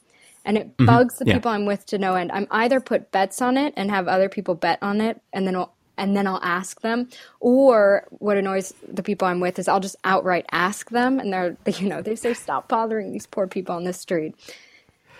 and 0.46 0.56
it 0.56 0.68
mm-hmm. 0.68 0.86
bugs 0.86 1.18
the 1.18 1.26
yeah. 1.26 1.34
people 1.34 1.50
I'm 1.50 1.66
with 1.66 1.84
to 1.88 1.98
no 1.98 2.14
end. 2.14 2.32
I'm 2.32 2.46
either 2.52 2.80
put 2.80 3.12
bets 3.12 3.42
on 3.42 3.58
it 3.58 3.74
and 3.76 3.90
have 3.90 4.08
other 4.08 4.30
people 4.30 4.54
bet 4.54 4.78
on 4.84 5.02
it, 5.02 5.20
and 5.34 5.48
then 5.48 5.56
I'll, 5.56 5.74
and 5.98 6.16
then 6.16 6.28
I'll 6.28 6.44
ask 6.44 6.82
them, 6.82 7.10
or 7.40 8.06
what 8.12 8.38
annoys 8.38 8.72
the 8.88 9.02
people 9.02 9.28
I'm 9.28 9.40
with 9.40 9.58
is 9.58 9.68
I'll 9.68 9.80
just 9.80 9.96
outright 10.04 10.46
ask 10.52 10.92
them, 10.92 11.20
and 11.20 11.34
they're 11.34 11.58
you 11.80 11.90
know 11.90 12.04
they 12.04 12.16
say 12.16 12.36
stop 12.36 12.68
bothering 12.70 13.14
these 13.14 13.26
poor 13.26 13.48
people 13.48 13.74
on 13.74 13.84
the 13.84 13.94
street. 13.94 14.36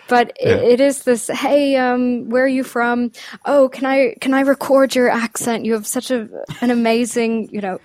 But 0.08 0.36
yeah. 0.40 0.48
it, 0.48 0.64
it 0.64 0.80
is 0.80 1.02
this. 1.02 1.28
Hey, 1.28 1.76
um, 1.76 2.28
where 2.28 2.44
are 2.44 2.48
you 2.48 2.64
from? 2.64 3.12
Oh, 3.44 3.68
can 3.68 3.86
I 3.86 4.14
can 4.20 4.34
I 4.34 4.40
record 4.40 4.94
your 4.94 5.10
accent? 5.10 5.64
You 5.64 5.72
have 5.74 5.86
such 5.86 6.10
a 6.10 6.28
an 6.60 6.70
amazing, 6.70 7.48
you 7.50 7.60
know, 7.60 7.78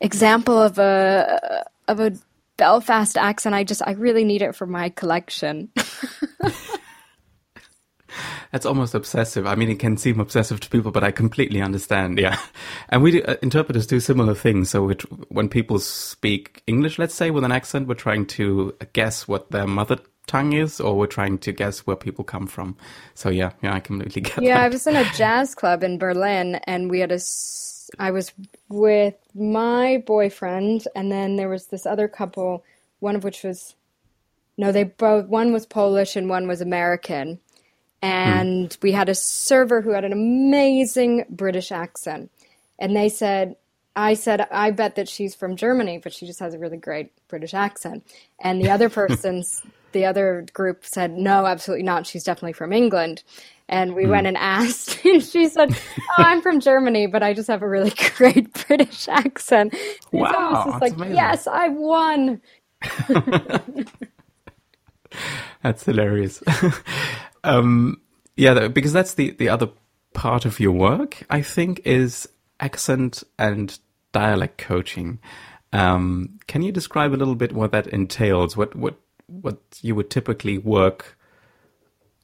example 0.00 0.60
of 0.60 0.78
a 0.78 1.64
of 1.88 2.00
a 2.00 2.12
Belfast 2.56 3.16
accent. 3.16 3.54
I 3.54 3.64
just 3.64 3.82
I 3.86 3.92
really 3.92 4.24
need 4.24 4.42
it 4.42 4.54
for 4.54 4.66
my 4.66 4.90
collection. 4.90 5.70
That's 8.52 8.64
almost 8.64 8.94
obsessive. 8.94 9.46
I 9.46 9.54
mean, 9.54 9.68
it 9.68 9.78
can 9.78 9.96
seem 9.98 10.18
obsessive 10.20 10.58
to 10.60 10.70
people, 10.70 10.90
but 10.90 11.04
I 11.04 11.10
completely 11.10 11.60
understand. 11.60 12.18
Yeah, 12.18 12.38
and 12.88 13.02
we 13.02 13.10
do, 13.12 13.22
uh, 13.22 13.36
interpreters 13.42 13.86
do 13.86 14.00
similar 14.00 14.34
things. 14.34 14.70
So 14.70 14.90
when 15.28 15.48
people 15.48 15.78
speak 15.78 16.62
English, 16.66 16.98
let's 16.98 17.14
say 17.14 17.30
with 17.30 17.44
an 17.44 17.52
accent, 17.52 17.88
we're 17.88 17.94
trying 17.94 18.26
to 18.26 18.74
guess 18.92 19.28
what 19.28 19.50
their 19.50 19.66
mother 19.66 19.98
tongue 20.28 20.52
is, 20.52 20.80
or 20.80 20.96
we're 20.96 21.06
trying 21.06 21.38
to 21.38 21.50
guess 21.50 21.80
where 21.80 21.96
people 21.96 22.22
come 22.22 22.46
from. 22.46 22.76
So 23.14 23.30
yeah, 23.30 23.52
yeah, 23.62 23.74
I 23.74 23.80
completely 23.80 24.22
get. 24.22 24.40
Yeah, 24.40 24.58
that. 24.58 24.64
I 24.64 24.68
was 24.68 24.86
in 24.86 24.94
a 24.94 25.04
jazz 25.14 25.54
club 25.54 25.82
in 25.82 25.98
Berlin, 25.98 26.56
and 26.64 26.88
we 26.90 27.00
had 27.00 27.10
a. 27.10 27.18
I 27.98 28.10
was 28.10 28.32
with 28.68 29.14
my 29.34 30.04
boyfriend, 30.06 30.86
and 30.94 31.10
then 31.10 31.36
there 31.36 31.48
was 31.48 31.66
this 31.66 31.86
other 31.86 32.06
couple, 32.06 32.62
one 33.00 33.16
of 33.16 33.24
which 33.24 33.42
was, 33.42 33.74
no, 34.58 34.70
they 34.70 34.84
both 34.84 35.26
one 35.26 35.52
was 35.54 35.64
Polish 35.64 36.14
and 36.14 36.28
one 36.28 36.46
was 36.46 36.60
American, 36.60 37.40
and 38.02 38.72
hmm. 38.72 38.78
we 38.82 38.92
had 38.92 39.08
a 39.08 39.14
server 39.14 39.80
who 39.80 39.90
had 39.90 40.04
an 40.04 40.12
amazing 40.12 41.24
British 41.28 41.72
accent, 41.72 42.30
and 42.78 42.94
they 42.94 43.08
said. 43.08 43.56
I 43.96 44.14
said, 44.14 44.46
I 44.52 44.70
bet 44.70 44.94
that 44.94 45.08
she's 45.08 45.34
from 45.34 45.56
Germany, 45.56 45.98
but 45.98 46.12
she 46.12 46.24
just 46.24 46.38
has 46.38 46.54
a 46.54 46.58
really 46.60 46.76
great 46.76 47.10
British 47.26 47.52
accent. 47.52 48.06
And 48.38 48.62
the 48.62 48.70
other 48.70 48.88
person's 49.00 49.60
the 49.92 50.04
other 50.04 50.46
group 50.52 50.84
said, 50.84 51.12
no, 51.12 51.46
absolutely 51.46 51.84
not. 51.84 52.06
She's 52.06 52.24
definitely 52.24 52.52
from 52.52 52.72
England. 52.72 53.22
And 53.68 53.94
we 53.94 54.04
mm. 54.04 54.10
went 54.10 54.26
and 54.26 54.36
asked. 54.36 54.98
And 55.04 55.22
she 55.22 55.48
said, 55.48 55.70
oh, 55.72 56.14
I'm 56.22 56.42
from 56.42 56.60
Germany, 56.60 57.06
but 57.06 57.22
I 57.22 57.34
just 57.34 57.48
have 57.48 57.62
a 57.62 57.68
really 57.68 57.92
great 58.16 58.52
British 58.66 59.08
accent. 59.08 59.74
Wow. 60.12 60.64
So 60.64 60.70
I 60.72 60.78
like, 60.78 60.94
amazing. 60.94 61.14
yes, 61.14 61.46
I 61.46 61.68
won. 61.68 62.40
that's 65.62 65.84
hilarious. 65.84 66.42
um, 67.44 68.00
yeah, 68.36 68.68
because 68.68 68.92
that's 68.92 69.14
the, 69.14 69.30
the 69.32 69.48
other 69.48 69.68
part 70.14 70.44
of 70.44 70.60
your 70.60 70.72
work, 70.72 71.24
I 71.30 71.42
think, 71.42 71.80
is 71.84 72.28
accent 72.60 73.22
and 73.38 73.78
dialect 74.12 74.58
coaching. 74.58 75.18
Um, 75.72 76.38
can 76.46 76.62
you 76.62 76.72
describe 76.72 77.12
a 77.12 77.16
little 77.16 77.34
bit 77.34 77.52
what 77.52 77.72
that 77.72 77.86
entails? 77.88 78.56
What 78.56 78.74
what 78.74 78.98
what 79.28 79.58
you 79.82 79.94
would 79.94 80.10
typically 80.10 80.58
work 80.58 81.16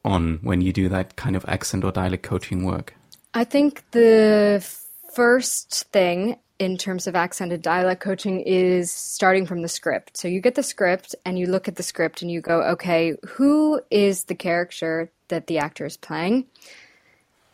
on 0.05 0.39
when 0.43 0.61
you 0.61 0.73
do 0.73 0.89
that 0.89 1.17
kind 1.17 1.37
of 1.37 1.45
accent 1.47 1.85
or 1.85 1.93
dialect 1.93 2.23
coaching 2.23 2.65
work? 2.65 2.95
I 3.33 3.45
think 3.45 3.85
the 3.93 4.67
first 5.15 5.87
thing 5.93 6.39
in 6.59 6.77
terms 6.77 7.07
of 7.07 7.17
accent 7.17 7.53
and 7.53 7.63
dialect 7.63 8.01
coaching 8.01 8.41
is 8.41 8.93
starting 8.93 9.45
from 9.45 9.63
the 9.63 9.69
script. 9.69 10.17
So 10.17 10.29
you 10.29 10.41
get 10.41 10.55
the 10.55 10.63
script 10.63 11.15
and 11.25 11.39
you 11.39 11.47
look 11.47 11.69
at 11.69 11.77
the 11.77 11.83
script 11.83 12.23
and 12.23 12.31
you 12.31 12.41
go, 12.41 12.63
okay, 12.63 13.15
who 13.27 13.81
is 13.91 14.25
the 14.25 14.35
character 14.35 15.11
that 15.29 15.47
the 15.47 15.59
actor 15.59 15.85
is 15.85 15.97
playing? 15.97 16.47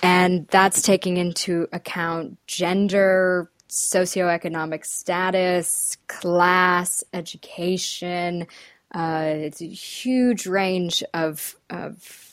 And 0.02 0.46
that's 0.48 0.82
taking 0.82 1.16
into 1.16 1.66
account 1.72 2.38
gender, 2.46 3.50
socioeconomic 3.68 4.84
status, 4.84 5.96
class, 6.08 7.04
education, 7.12 8.46
uh, 8.92 9.24
it's 9.26 9.60
a 9.60 9.66
huge 9.66 10.46
range 10.46 11.02
of, 11.14 11.56
of 11.70 12.30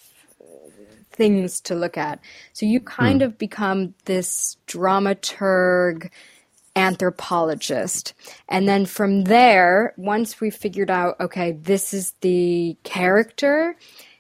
things 1.12 1.60
to 1.62 1.76
look 1.76 1.98
at. 1.98 2.20
So 2.54 2.66
you 2.66 2.80
kind 2.80 3.22
mm. 3.22 3.26
of 3.26 3.38
become 3.38 3.94
this 4.06 4.58
dramaturg, 4.68 6.10
anthropologist. 6.76 8.14
And 8.48 8.68
then 8.68 8.86
from 8.86 9.24
there, 9.24 9.94
once 9.98 10.40
we 10.40 10.50
figured 10.52 10.92
out, 10.92 11.20
okay, 11.20 11.54
this 11.54 11.94
is 11.94 12.14
the 12.22 12.78
character, 12.84 13.76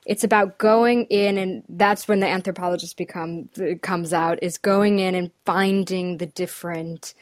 it's 0.06 0.23
about 0.23 0.58
going 0.58 1.04
in 1.06 1.38
and 1.38 1.63
that's 1.67 2.08
when 2.08 2.21
the 2.21 2.28
anthropologist 2.28 2.95
become 2.95 3.50
comes 3.82 4.13
out 4.13 4.39
is 4.41 4.58
going 4.58 5.00
in 5.00 5.15
and 5.15 5.32
finding 5.45 6.17
the 6.17 6.26
different 6.26 7.13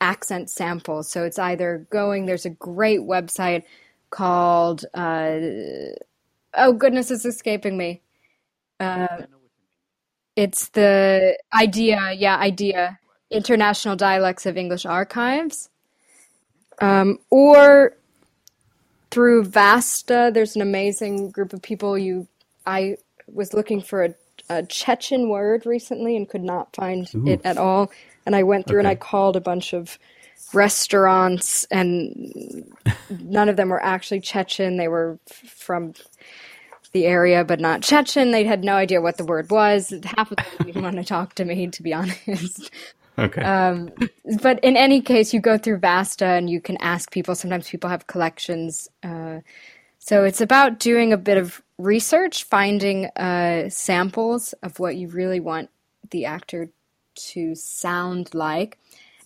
accent 0.00 0.48
samples. 0.48 1.10
So 1.10 1.24
it's 1.24 1.40
either 1.40 1.86
going 1.90 2.26
there's 2.26 2.46
a 2.46 2.50
great 2.50 3.00
website 3.00 3.64
called 4.12 4.86
uh, 4.94 5.40
oh 6.54 6.74
goodness 6.74 7.10
it's 7.10 7.26
escaping 7.26 7.76
me 7.78 8.02
uh, 8.80 9.08
It's 10.36 10.70
the 10.70 11.38
idea, 11.54 12.12
yeah, 12.12 12.36
idea, 12.38 12.98
International 13.30 13.96
Dialects 13.96 14.46
of 14.46 14.56
English 14.56 14.86
Archives. 14.86 15.70
Um, 16.80 17.18
or 17.30 17.96
through 19.10 19.44
Vasta, 19.44 20.30
there's 20.34 20.56
an 20.56 20.62
amazing 20.62 21.30
group 21.30 21.52
of 21.52 21.62
people. 21.62 21.98
You, 21.98 22.28
I 22.66 22.96
was 23.28 23.54
looking 23.54 23.82
for 23.82 24.04
a, 24.04 24.14
a 24.50 24.64
Chechen 24.64 25.28
word 25.28 25.66
recently 25.66 26.16
and 26.16 26.28
could 26.28 26.42
not 26.42 26.74
find 26.74 27.10
Ooh. 27.14 27.28
it 27.28 27.42
at 27.44 27.58
all. 27.58 27.90
And 28.26 28.34
I 28.36 28.42
went 28.42 28.66
through 28.66 28.80
and 28.80 28.88
I 28.88 28.96
called 28.96 29.36
a 29.36 29.40
bunch 29.40 29.74
of 29.74 29.98
restaurants, 30.54 31.64
and 31.70 32.72
none 33.10 33.48
of 33.48 33.56
them 33.56 33.70
were 33.70 33.82
actually 33.82 34.20
Chechen. 34.20 34.76
They 34.76 34.88
were 34.88 35.18
f- 35.30 35.36
from 35.36 35.94
the 36.92 37.06
area, 37.06 37.44
but 37.44 37.60
not 37.60 37.82
Chechen. 37.82 38.30
They 38.30 38.44
had 38.44 38.64
no 38.64 38.74
idea 38.74 39.00
what 39.00 39.16
the 39.16 39.24
word 39.24 39.50
was. 39.50 39.92
Half 40.04 40.32
of 40.32 40.36
them 40.36 40.66
didn't 40.66 40.82
want 40.82 40.96
to 40.96 41.04
talk 41.04 41.34
to 41.34 41.44
me, 41.44 41.66
to 41.68 41.82
be 41.82 41.94
honest. 41.94 42.70
Okay. 43.18 43.42
Um, 43.42 43.90
but 44.42 44.62
in 44.62 44.76
any 44.76 45.00
case, 45.00 45.34
you 45.34 45.40
go 45.40 45.58
through 45.58 45.78
Vasta 45.78 46.26
and 46.26 46.48
you 46.48 46.60
can 46.60 46.76
ask 46.78 47.10
people. 47.10 47.34
Sometimes 47.34 47.68
people 47.68 47.90
have 47.90 48.06
collections. 48.06 48.88
Uh, 49.02 49.40
so 49.98 50.24
it's 50.24 50.40
about 50.40 50.78
doing 50.78 51.12
a 51.12 51.18
bit 51.18 51.38
of 51.38 51.62
research, 51.78 52.44
finding 52.44 53.06
uh, 53.06 53.68
samples 53.68 54.52
of 54.62 54.78
what 54.78 54.96
you 54.96 55.08
really 55.08 55.40
want 55.40 55.70
the 56.10 56.24
actor 56.24 56.70
to 57.14 57.54
sound 57.54 58.34
like. 58.34 58.78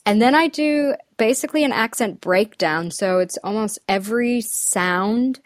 And 0.04 0.20
then 0.20 0.34
I 0.34 0.48
do 0.48 0.94
basically 1.16 1.64
an 1.64 1.72
accent 1.72 2.20
breakdown. 2.20 2.90
So 2.90 3.18
it's 3.18 3.38
almost 3.38 3.78
every 3.88 4.40
sound 4.40 5.40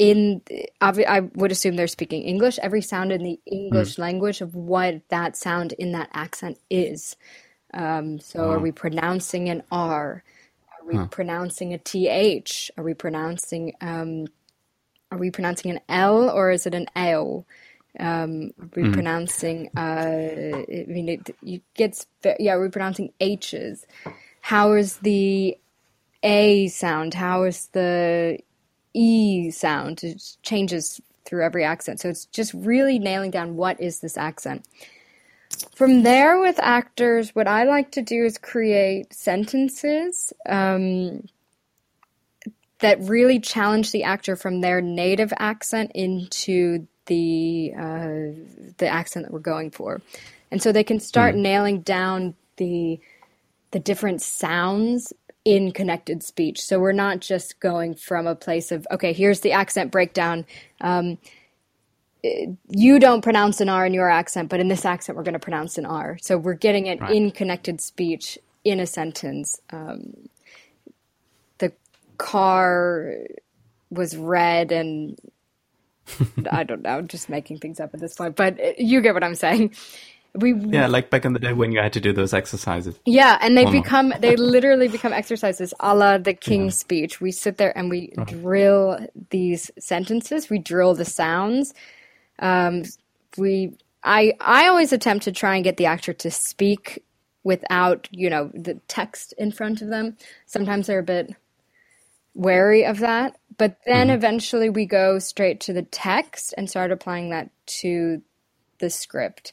in 0.00 0.40
I 0.80 1.20
would 1.34 1.52
assume 1.52 1.76
they're 1.76 1.86
speaking 1.86 2.22
English. 2.22 2.58
Every 2.62 2.80
sound 2.80 3.12
in 3.12 3.22
the 3.22 3.38
English 3.44 3.98
language 3.98 4.40
of 4.40 4.54
what 4.54 5.02
that 5.10 5.36
sound 5.36 5.74
in 5.74 5.92
that 5.92 6.08
accent 6.14 6.58
is. 6.70 7.16
Um, 7.74 8.18
so, 8.18 8.50
are 8.50 8.58
we 8.58 8.72
pronouncing 8.72 9.50
an 9.50 9.62
R? 9.70 10.24
Are 10.80 10.86
we 10.86 11.06
pronouncing 11.08 11.74
a 11.74 11.78
TH? 11.78 12.70
Are 12.78 12.82
we 12.82 12.94
pronouncing 12.94 13.74
um, 13.82 14.26
Are 15.12 15.18
we 15.18 15.30
pronouncing 15.30 15.70
an 15.70 15.80
L 15.88 16.30
or 16.30 16.50
is 16.50 16.66
it 16.66 16.74
an 16.74 16.86
L? 16.96 17.44
Um, 17.98 18.52
are 18.58 18.70
we 18.74 18.90
pronouncing? 18.90 19.68
Uh, 19.76 20.64
I 20.66 20.84
mean, 20.88 21.10
it, 21.10 21.36
it 21.42 21.62
gets 21.74 22.06
yeah. 22.38 22.54
Are 22.54 22.60
we 22.62 22.70
pronouncing 22.70 23.12
H's? 23.20 23.84
How 24.40 24.72
is 24.72 24.98
the 24.98 25.56
A 26.22 26.68
sound? 26.68 27.14
How 27.14 27.44
is 27.44 27.68
the 27.72 28.38
E 28.94 29.50
sound. 29.50 30.02
It 30.02 30.36
changes 30.42 31.00
through 31.24 31.44
every 31.44 31.64
accent. 31.64 32.00
So 32.00 32.08
it's 32.08 32.26
just 32.26 32.52
really 32.54 32.98
nailing 32.98 33.30
down 33.30 33.56
what 33.56 33.80
is 33.80 34.00
this 34.00 34.16
accent. 34.16 34.64
From 35.74 36.02
there, 36.02 36.40
with 36.40 36.58
actors, 36.60 37.34
what 37.34 37.46
I 37.46 37.64
like 37.64 37.92
to 37.92 38.02
do 38.02 38.24
is 38.24 38.38
create 38.38 39.12
sentences 39.12 40.32
um, 40.48 41.26
that 42.78 43.00
really 43.00 43.40
challenge 43.40 43.92
the 43.92 44.04
actor 44.04 44.36
from 44.36 44.60
their 44.60 44.80
native 44.80 45.32
accent 45.38 45.92
into 45.94 46.86
the 47.06 47.72
uh, 47.76 48.16
the 48.78 48.86
accent 48.86 49.26
that 49.26 49.32
we're 49.32 49.40
going 49.40 49.70
for, 49.70 50.00
and 50.50 50.62
so 50.62 50.70
they 50.70 50.84
can 50.84 51.00
start 51.00 51.34
nailing 51.34 51.80
down 51.80 52.34
the 52.56 53.00
the 53.72 53.80
different 53.80 54.22
sounds 54.22 55.12
in 55.44 55.72
connected 55.72 56.22
speech. 56.22 56.62
So 56.62 56.80
we're 56.80 56.92
not 56.92 57.20
just 57.20 57.60
going 57.60 57.94
from 57.94 58.26
a 58.26 58.36
place 58.36 58.72
of, 58.72 58.86
okay, 58.92 59.12
here's 59.12 59.40
the 59.40 59.52
accent 59.52 59.92
breakdown. 59.92 60.46
Um, 60.80 61.18
you 62.68 62.98
don't 63.00 63.22
pronounce 63.22 63.60
an 63.60 63.68
R 63.68 63.86
in 63.86 63.94
your 63.94 64.10
accent, 64.10 64.50
but 64.50 64.60
in 64.60 64.68
this 64.68 64.84
accent, 64.84 65.16
we're 65.16 65.24
going 65.24 65.34
to 65.34 65.38
pronounce 65.40 65.78
an 65.78 65.86
R. 65.86 66.18
So 66.22 66.38
we're 66.38 66.54
getting 66.54 66.86
it 66.86 67.00
Right. 67.00 67.16
in 67.16 67.30
connected 67.32 67.80
speech 67.80 68.38
in 68.64 68.80
a 68.80 68.86
sentence. 68.86 69.60
Um, 69.70 70.28
the 71.58 71.72
car 72.18 73.14
was 73.90 74.16
red 74.16 74.72
and 74.72 75.18
I 76.50 76.64
don't 76.64 76.82
know, 76.82 77.02
just 77.02 77.28
making 77.28 77.58
things 77.58 77.80
up 77.80 77.94
at 77.94 78.00
this 78.00 78.14
point, 78.16 78.36
but 78.36 78.80
you 78.80 79.00
get 79.00 79.14
what 79.14 79.24
I'm 79.24 79.34
saying. 79.36 79.74
We 80.34 80.54
yeah, 80.54 80.86
like 80.86 81.10
back 81.10 81.24
in 81.24 81.32
the 81.32 81.40
day 81.40 81.52
when 81.52 81.72
you 81.72 81.80
had 81.80 81.92
to 81.94 82.00
do 82.00 82.12
those 82.12 82.34
exercises. 82.34 82.98
yeah, 83.06 83.38
and 83.40 83.56
they 83.56 83.66
Almost. 83.66 83.84
become 83.84 84.14
they 84.20 84.36
literally 84.38 84.88
become 84.88 85.12
exercises 85.12 85.74
a 85.80 85.94
la 85.94 86.18
the 86.18 86.34
King's 86.34 86.78
speech. 86.78 87.20
We 87.20 87.32
sit 87.32 87.56
there 87.58 87.76
and 87.76 87.90
we 87.90 88.14
drill 88.26 88.98
these 89.30 89.70
sentences, 89.78 90.50
we 90.50 90.58
drill 90.58 90.94
the 90.94 91.04
sounds. 91.04 91.74
Um, 92.38 92.84
we 93.36 93.76
I 94.04 94.34
I 94.40 94.68
always 94.68 94.92
attempt 94.92 95.24
to 95.24 95.32
try 95.32 95.56
and 95.56 95.64
get 95.64 95.76
the 95.76 95.86
actor 95.86 96.12
to 96.14 96.30
speak 96.30 97.02
without, 97.42 98.08
you 98.10 98.30
know, 98.30 98.50
the 98.54 98.74
text 98.88 99.34
in 99.38 99.52
front 99.52 99.82
of 99.82 99.88
them. 99.88 100.16
Sometimes 100.46 100.86
they're 100.86 100.98
a 101.00 101.02
bit 101.02 101.34
wary 102.34 102.84
of 102.84 103.00
that, 103.00 103.36
but 103.58 103.78
then 103.86 104.10
eventually 104.10 104.70
we 104.70 104.86
go 104.86 105.18
straight 105.18 105.60
to 105.60 105.72
the 105.72 105.82
text 105.82 106.54
and 106.56 106.70
start 106.70 106.92
applying 106.92 107.30
that 107.30 107.50
to 107.66 108.22
the 108.78 108.90
script. 108.90 109.52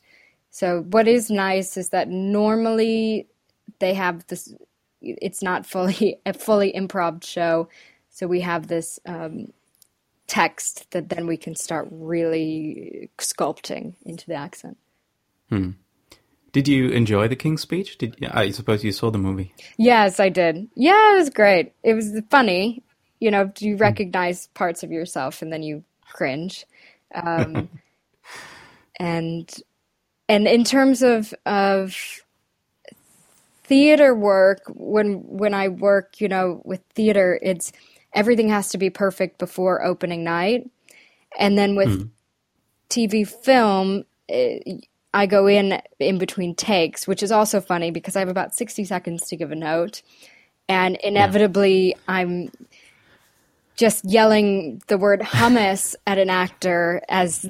So 0.57 0.81
what 0.89 1.07
is 1.07 1.29
nice 1.29 1.77
is 1.77 1.89
that 1.89 2.09
normally 2.09 3.27
they 3.77 3.93
have 3.93 4.25
this. 4.25 4.51
It's 5.03 5.43
not 5.43 5.67
fully 5.67 6.19
a 6.25 6.33
fully 6.33 6.73
improv 6.73 7.23
show, 7.23 7.69
so 8.09 8.25
we 8.25 8.41
have 8.41 8.65
this 8.65 8.99
um, 9.05 9.53
text 10.25 10.89
that 10.89 11.09
then 11.09 11.27
we 11.27 11.37
can 11.37 11.53
start 11.53 11.87
really 11.91 13.11
sculpting 13.19 13.93
into 14.03 14.25
the 14.25 14.33
accent. 14.33 14.77
Did 16.53 16.67
you 16.67 16.89
enjoy 16.89 17.27
the 17.27 17.35
King's 17.35 17.61
speech? 17.61 17.99
Did 17.99 18.17
I 18.31 18.49
suppose 18.49 18.83
you 18.83 18.91
saw 18.91 19.11
the 19.11 19.19
movie? 19.19 19.53
Yes, 19.77 20.19
I 20.19 20.29
did. 20.29 20.67
Yeah, 20.73 21.13
it 21.13 21.17
was 21.19 21.29
great. 21.29 21.73
It 21.83 21.93
was 21.93 22.19
funny. 22.31 22.81
You 23.19 23.29
know, 23.29 23.51
you 23.59 23.77
recognize 23.77 24.47
parts 24.55 24.81
of 24.81 24.91
yourself 24.91 25.43
and 25.43 25.53
then 25.53 25.61
you 25.61 25.83
cringe. 26.01 26.65
Um, 27.13 27.69
and 28.99 29.55
and 30.29 30.47
in 30.47 30.63
terms 30.63 31.01
of 31.01 31.33
of 31.45 31.95
theater 33.63 34.15
work, 34.15 34.61
when 34.67 35.23
when 35.27 35.53
I 35.53 35.69
work, 35.69 36.19
you 36.21 36.27
know, 36.27 36.61
with 36.65 36.81
theater, 36.95 37.39
it's 37.41 37.71
everything 38.13 38.49
has 38.49 38.69
to 38.69 38.77
be 38.77 38.89
perfect 38.89 39.37
before 39.37 39.83
opening 39.83 40.23
night, 40.23 40.69
and 41.37 41.57
then 41.57 41.75
with 41.75 42.09
TV 42.89 43.27
film, 43.27 44.05
eh, 44.29 44.59
I 45.13 45.25
go 45.25 45.47
in 45.47 45.81
in 45.99 46.17
between 46.17 46.55
takes, 46.55 47.07
which 47.07 47.23
is 47.23 47.31
also 47.31 47.61
funny 47.61 47.91
because 47.91 48.15
I 48.15 48.19
have 48.19 48.29
about 48.29 48.55
60 48.55 48.85
seconds 48.85 49.27
to 49.27 49.35
give 49.35 49.51
a 49.51 49.55
note. 49.55 50.01
And 50.69 50.97
inevitably, 50.97 51.95
I'm 52.07 52.51
just 53.77 54.03
yelling 54.03 54.81
the 54.87 54.97
word 54.97 55.21
hummus 55.21 55.95
at 56.07 56.17
an 56.17 56.29
actor 56.29 57.01
as, 57.07 57.45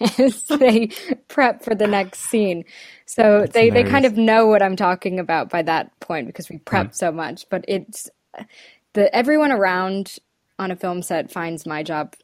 as 0.18 0.42
they 0.44 0.88
prep 1.28 1.62
for 1.62 1.74
the 1.74 1.86
next 1.86 2.20
scene. 2.20 2.64
So 3.06 3.46
they, 3.46 3.70
they 3.70 3.84
kind 3.84 4.04
of 4.04 4.16
know 4.16 4.46
what 4.46 4.62
I'm 4.62 4.76
talking 4.76 5.18
about 5.18 5.48
by 5.48 5.62
that 5.62 5.98
point 6.00 6.26
because 6.26 6.50
we 6.50 6.58
prep 6.58 6.94
so 6.94 7.12
much. 7.12 7.46
But 7.48 7.64
it's 7.68 8.10
the 8.92 9.14
everyone 9.14 9.52
around 9.52 10.16
on 10.58 10.70
a 10.70 10.76
film 10.76 11.02
set 11.02 11.30
finds 11.30 11.64
my 11.64 11.82
job 11.82 12.14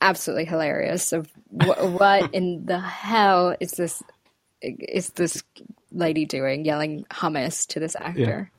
absolutely 0.00 0.44
hilarious 0.44 1.12
of 1.12 1.30
wh- 1.50 1.82
what 1.98 2.32
in 2.32 2.64
the 2.66 2.80
hell 2.80 3.56
is 3.60 3.72
this 3.72 4.02
is 4.62 5.10
this 5.10 5.42
lady 5.92 6.24
doing 6.24 6.64
yelling 6.64 7.04
hummus 7.10 7.66
to 7.66 7.80
this 7.80 7.96
actor 8.00 8.50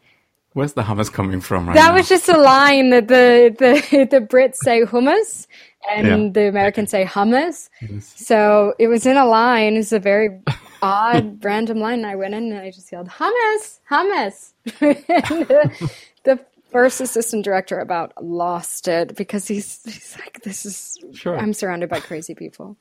Where's 0.56 0.74
the 0.74 0.84
hummus 0.84 1.12
coming 1.12 1.42
from 1.42 1.68
right 1.68 1.76
that 1.76 1.90
now? 1.90 1.96
was 1.96 2.08
just 2.10 2.30
a 2.30 2.38
line 2.38 2.90
that 2.92 3.08
the 3.10 3.54
the, 3.60 4.06
the 4.12 4.22
brits 4.26 4.56
say 4.56 4.82
hummus 4.84 5.48
and 5.92 6.08
Yeah. 6.08 6.30
the 6.34 6.48
americans 6.50 6.90
say 6.92 7.04
hummus. 7.06 7.70
So 8.02 8.74
it 8.80 8.88
was 8.88 9.06
in 9.06 9.18
a 9.18 9.26
line. 9.26 9.76
It's 9.76 9.92
a 9.92 10.00
very 10.00 10.30
odd 10.82 11.44
random 11.50 11.80
line. 11.80 12.00
And 12.00 12.08
i 12.08 12.16
went 12.16 12.34
in 12.34 12.52
and 12.52 12.60
i 12.62 12.72
just 12.72 12.90
yelled 12.92 13.10
hummus! 13.10 13.80
Hummus! 13.92 14.54
The, 14.80 15.90
the 16.24 16.40
first 16.72 17.02
assistant 17.02 17.44
director 17.46 17.80
about 17.80 18.14
lost 18.24 18.88
it 18.88 19.16
because 19.16 19.48
he's, 19.48 19.84
he's 19.84 20.16
like 20.20 20.42
this 20.44 20.66
is 20.66 20.98
Sure. 21.14 21.38
i'm 21.38 21.54
surrounded 21.54 21.90
by 21.90 22.00
crazy 22.00 22.34
people 22.36 22.78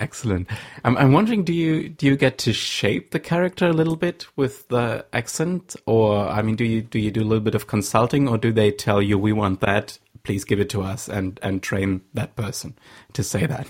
Excellent. 0.00 0.48
I'm, 0.82 0.96
I'm 0.96 1.12
wondering, 1.12 1.44
do 1.44 1.52
you 1.52 1.90
do 1.90 2.06
you 2.06 2.16
get 2.16 2.38
to 2.38 2.54
shape 2.54 3.10
the 3.10 3.20
character 3.20 3.66
a 3.66 3.72
little 3.72 3.96
bit 3.96 4.26
with 4.34 4.66
the 4.68 5.04
accent, 5.12 5.76
or 5.84 6.26
I 6.26 6.40
mean, 6.40 6.56
do 6.56 6.64
you 6.64 6.80
do 6.80 6.98
you 6.98 7.10
do 7.10 7.20
a 7.20 7.28
little 7.28 7.44
bit 7.44 7.54
of 7.54 7.66
consulting, 7.66 8.26
or 8.26 8.38
do 8.38 8.50
they 8.50 8.72
tell 8.72 9.02
you 9.02 9.18
we 9.18 9.32
want 9.32 9.60
that, 9.60 9.98
please 10.22 10.44
give 10.44 10.58
it 10.58 10.70
to 10.70 10.80
us, 10.80 11.06
and 11.08 11.38
and 11.42 11.62
train 11.62 12.00
that 12.14 12.34
person 12.34 12.78
to 13.12 13.22
say 13.22 13.44
that? 13.44 13.66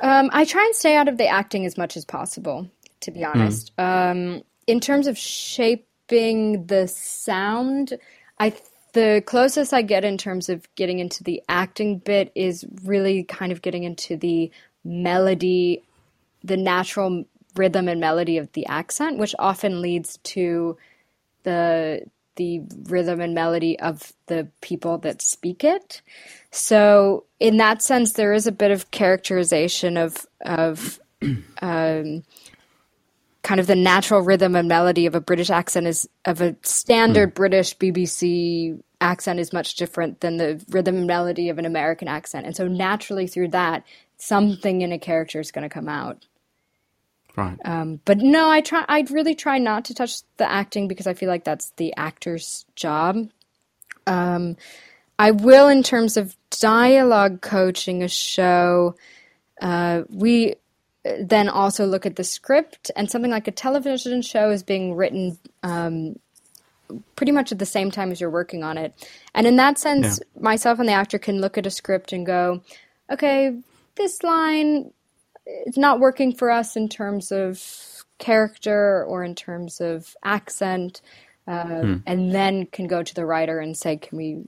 Um, 0.00 0.30
I 0.32 0.46
try 0.46 0.64
and 0.64 0.74
stay 0.74 0.96
out 0.96 1.06
of 1.08 1.18
the 1.18 1.26
acting 1.26 1.66
as 1.66 1.76
much 1.76 1.98
as 1.98 2.06
possible, 2.06 2.70
to 3.00 3.10
be 3.10 3.22
honest. 3.22 3.72
Um, 3.78 4.42
in 4.66 4.80
terms 4.80 5.06
of 5.06 5.18
shaping 5.18 6.66
the 6.66 6.88
sound, 6.88 7.98
I 8.40 8.54
the 8.96 9.22
closest 9.26 9.74
I 9.74 9.82
get 9.82 10.06
in 10.06 10.16
terms 10.16 10.48
of 10.48 10.66
getting 10.74 11.00
into 11.00 11.22
the 11.22 11.42
acting 11.50 11.98
bit 11.98 12.32
is 12.34 12.64
really 12.82 13.24
kind 13.24 13.52
of 13.52 13.60
getting 13.60 13.84
into 13.84 14.16
the 14.16 14.50
melody, 14.86 15.82
the 16.44 16.56
natural 16.56 17.24
rhythm 17.56 17.88
and 17.88 18.00
melody 18.00 18.38
of 18.38 18.52
the 18.52 18.66
accent, 18.66 19.18
which 19.18 19.34
often 19.38 19.80
leads 19.80 20.18
to 20.18 20.76
the 21.42 22.02
the 22.36 22.60
rhythm 22.84 23.20
and 23.20 23.34
melody 23.34 23.80
of 23.80 24.12
the 24.26 24.46
people 24.60 24.98
that 24.98 25.22
speak 25.22 25.64
it. 25.64 26.02
So 26.50 27.24
in 27.40 27.56
that 27.56 27.82
sense, 27.82 28.12
there 28.12 28.34
is 28.34 28.46
a 28.46 28.52
bit 28.52 28.70
of 28.70 28.90
characterization 28.90 29.96
of 29.96 30.26
of 30.42 31.00
um, 31.62 32.22
kind 33.42 33.60
of 33.60 33.66
the 33.66 33.76
natural 33.76 34.20
rhythm 34.20 34.54
and 34.54 34.68
melody 34.68 35.06
of 35.06 35.14
a 35.14 35.20
British 35.20 35.50
accent 35.50 35.86
is 35.86 36.08
of 36.24 36.40
a 36.40 36.56
standard 36.62 37.30
mm. 37.30 37.34
British 37.34 37.76
BBC 37.76 38.80
accent 39.00 39.38
is 39.38 39.52
much 39.52 39.76
different 39.76 40.20
than 40.20 40.36
the 40.36 40.62
rhythm 40.68 40.96
and 40.96 41.06
melody 41.06 41.48
of 41.48 41.58
an 41.58 41.64
American 41.64 42.08
accent, 42.08 42.46
and 42.46 42.56
so 42.56 42.66
naturally 42.66 43.26
through 43.26 43.48
that, 43.48 43.84
something 44.18 44.82
in 44.82 44.92
a 44.92 44.98
character 44.98 45.40
is 45.40 45.50
going 45.50 45.68
to 45.68 45.72
come 45.72 45.88
out. 45.88 46.26
Right. 47.36 47.58
Um, 47.64 48.00
but 48.04 48.18
no, 48.18 48.48
I 48.48 48.62
try. 48.62 48.84
I 48.88 49.04
really 49.10 49.34
try 49.34 49.58
not 49.58 49.84
to 49.86 49.94
touch 49.94 50.22
the 50.38 50.50
acting 50.50 50.88
because 50.88 51.06
I 51.06 51.12
feel 51.14 51.28
like 51.28 51.44
that's 51.44 51.70
the 51.76 51.92
actor's 51.96 52.64
job. 52.74 53.28
Um, 54.06 54.56
I 55.18 55.32
will, 55.32 55.68
in 55.68 55.82
terms 55.82 56.16
of 56.16 56.34
dialogue 56.50 57.42
coaching 57.42 58.02
a 58.02 58.08
show, 58.08 58.96
uh, 59.60 60.02
we 60.08 60.54
then 61.20 61.48
also 61.48 61.86
look 61.86 62.06
at 62.06 62.16
the 62.16 62.24
script, 62.24 62.90
and 62.96 63.10
something 63.10 63.30
like 63.30 63.48
a 63.48 63.52
television 63.52 64.22
show 64.22 64.50
is 64.50 64.62
being 64.62 64.94
written 64.94 65.38
um, 65.62 66.18
pretty 67.16 67.32
much 67.32 67.52
at 67.52 67.58
the 67.58 67.66
same 67.66 67.90
time 67.90 68.10
as 68.10 68.20
you're 68.20 68.30
working 68.30 68.64
on 68.64 68.78
it. 68.78 68.94
And 69.34 69.46
in 69.46 69.56
that 69.56 69.78
sense, 69.78 70.20
yeah. 70.20 70.42
myself 70.42 70.78
and 70.78 70.88
the 70.88 70.92
actor 70.92 71.18
can 71.18 71.40
look 71.40 71.58
at 71.58 71.66
a 71.66 71.70
script 71.70 72.12
and 72.12 72.24
go, 72.24 72.62
okay, 73.10 73.56
this 73.96 74.22
line 74.22 74.92
it's 75.46 75.78
not 75.78 76.00
working 76.00 76.34
for 76.34 76.50
us 76.50 76.76
in 76.76 76.88
terms 76.88 77.30
of 77.30 77.62
character 78.18 79.04
or 79.04 79.22
in 79.22 79.34
terms 79.34 79.80
of 79.80 80.16
accent, 80.24 81.00
uh, 81.46 81.98
and 82.06 82.32
then 82.34 82.66
can 82.66 82.86
go 82.86 83.02
to 83.02 83.14
the 83.14 83.24
writer 83.24 83.60
and 83.60 83.76
say, 83.76 83.96
"Can 83.96 84.18
we 84.18 84.44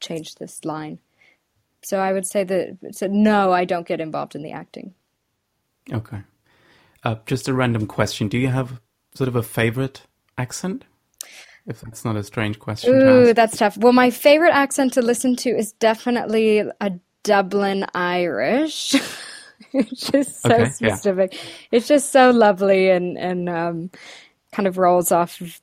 change 0.00 0.36
this 0.36 0.64
line?" 0.64 0.98
So 1.82 1.98
I 1.98 2.12
would 2.12 2.26
say 2.26 2.44
that 2.44 2.94
so 2.94 3.06
no, 3.06 3.52
I 3.52 3.64
don't 3.64 3.86
get 3.86 4.00
involved 4.00 4.34
in 4.34 4.42
the 4.42 4.52
acting. 4.52 4.94
Okay. 5.92 6.22
Uh, 7.04 7.16
just 7.26 7.48
a 7.48 7.54
random 7.54 7.86
question: 7.86 8.28
Do 8.28 8.38
you 8.38 8.48
have 8.48 8.80
sort 9.14 9.28
of 9.28 9.36
a 9.36 9.42
favorite 9.42 10.02
accent? 10.38 10.84
If 11.66 11.82
that's 11.82 12.04
not 12.04 12.16
a 12.16 12.24
strange 12.24 12.58
question. 12.58 12.94
Ooh, 12.94 13.34
that's 13.34 13.58
tough. 13.58 13.76
Well, 13.76 13.92
my 13.92 14.08
favorite 14.08 14.54
accent 14.54 14.94
to 14.94 15.02
listen 15.02 15.36
to 15.36 15.50
is 15.50 15.72
definitely 15.72 16.60
a 16.80 16.92
Dublin 17.22 17.86
Irish. 17.94 18.94
it's 19.72 20.10
just 20.10 20.40
so 20.42 20.54
okay, 20.54 20.70
specific. 20.70 21.34
Yeah. 21.34 21.40
It's 21.72 21.88
just 21.88 22.10
so 22.12 22.30
lovely 22.30 22.90
and 22.90 23.18
and 23.18 23.48
um, 23.48 23.90
kind 24.52 24.66
of 24.66 24.78
rolls 24.78 25.12
off 25.12 25.40
of 25.40 25.60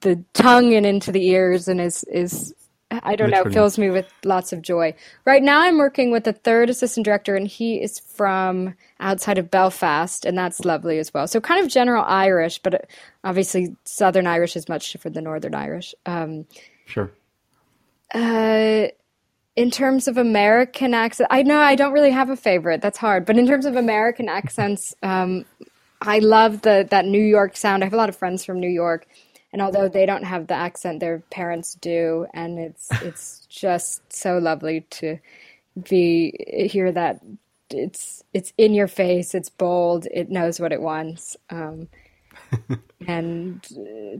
the 0.00 0.22
tongue 0.32 0.74
and 0.74 0.84
into 0.84 1.12
the 1.12 1.26
ears 1.28 1.68
and 1.68 1.80
is 1.80 2.04
is 2.04 2.54
I 3.02 3.16
don't 3.16 3.30
Literally. 3.30 3.48
know, 3.48 3.54
fills 3.54 3.78
me 3.78 3.90
with 3.90 4.12
lots 4.24 4.52
of 4.52 4.60
joy. 4.60 4.94
Right 5.24 5.42
now, 5.42 5.62
I'm 5.62 5.78
working 5.78 6.10
with 6.10 6.26
a 6.26 6.32
third 6.32 6.68
assistant 6.68 7.04
director, 7.04 7.34
and 7.36 7.48
he 7.48 7.80
is 7.80 7.98
from 7.98 8.74
outside 9.00 9.38
of 9.38 9.50
Belfast, 9.50 10.26
and 10.26 10.36
that's 10.36 10.64
lovely 10.64 10.98
as 10.98 11.14
well. 11.14 11.26
So, 11.26 11.40
kind 11.40 11.64
of 11.64 11.70
general 11.70 12.04
Irish, 12.06 12.58
but 12.58 12.74
uh, 12.74 12.78
obviously, 13.24 13.76
Southern 13.84 14.26
Irish 14.26 14.56
is 14.56 14.68
much 14.68 14.92
different 14.92 15.14
than 15.14 15.24
Northern 15.24 15.54
Irish. 15.54 15.94
Um, 16.04 16.44
sure. 16.84 17.10
Uh, 18.12 18.88
in 19.54 19.70
terms 19.70 20.08
of 20.08 20.16
American 20.16 20.94
accent, 20.94 21.28
I 21.30 21.42
know 21.42 21.58
I 21.58 21.74
don't 21.74 21.92
really 21.92 22.10
have 22.10 22.30
a 22.30 22.36
favorite. 22.36 22.80
That's 22.80 22.98
hard. 22.98 23.26
But 23.26 23.36
in 23.36 23.46
terms 23.46 23.66
of 23.66 23.76
American 23.76 24.28
accents, 24.28 24.94
um, 25.02 25.44
I 26.00 26.18
love 26.20 26.62
the 26.62 26.86
that 26.90 27.04
New 27.04 27.22
York 27.22 27.56
sound. 27.56 27.82
I 27.82 27.86
have 27.86 27.94
a 27.94 27.98
lot 27.98 28.08
of 28.08 28.16
friends 28.16 28.44
from 28.44 28.60
New 28.60 28.70
York, 28.70 29.06
and 29.52 29.60
although 29.60 29.88
they 29.88 30.06
don't 30.06 30.24
have 30.24 30.46
the 30.46 30.54
accent, 30.54 31.00
their 31.00 31.20
parents 31.30 31.74
do, 31.74 32.26
and 32.32 32.58
it's 32.58 32.88
it's 33.02 33.46
just 33.46 34.12
so 34.12 34.38
lovely 34.38 34.86
to 34.90 35.18
be 35.88 36.68
hear 36.70 36.90
that 36.92 37.20
it's 37.70 38.24
it's 38.32 38.52
in 38.56 38.74
your 38.74 38.88
face, 38.88 39.34
it's 39.34 39.50
bold, 39.50 40.06
it 40.06 40.30
knows 40.30 40.60
what 40.60 40.72
it 40.72 40.80
wants. 40.80 41.36
Um, 41.50 41.88
and 43.06 43.66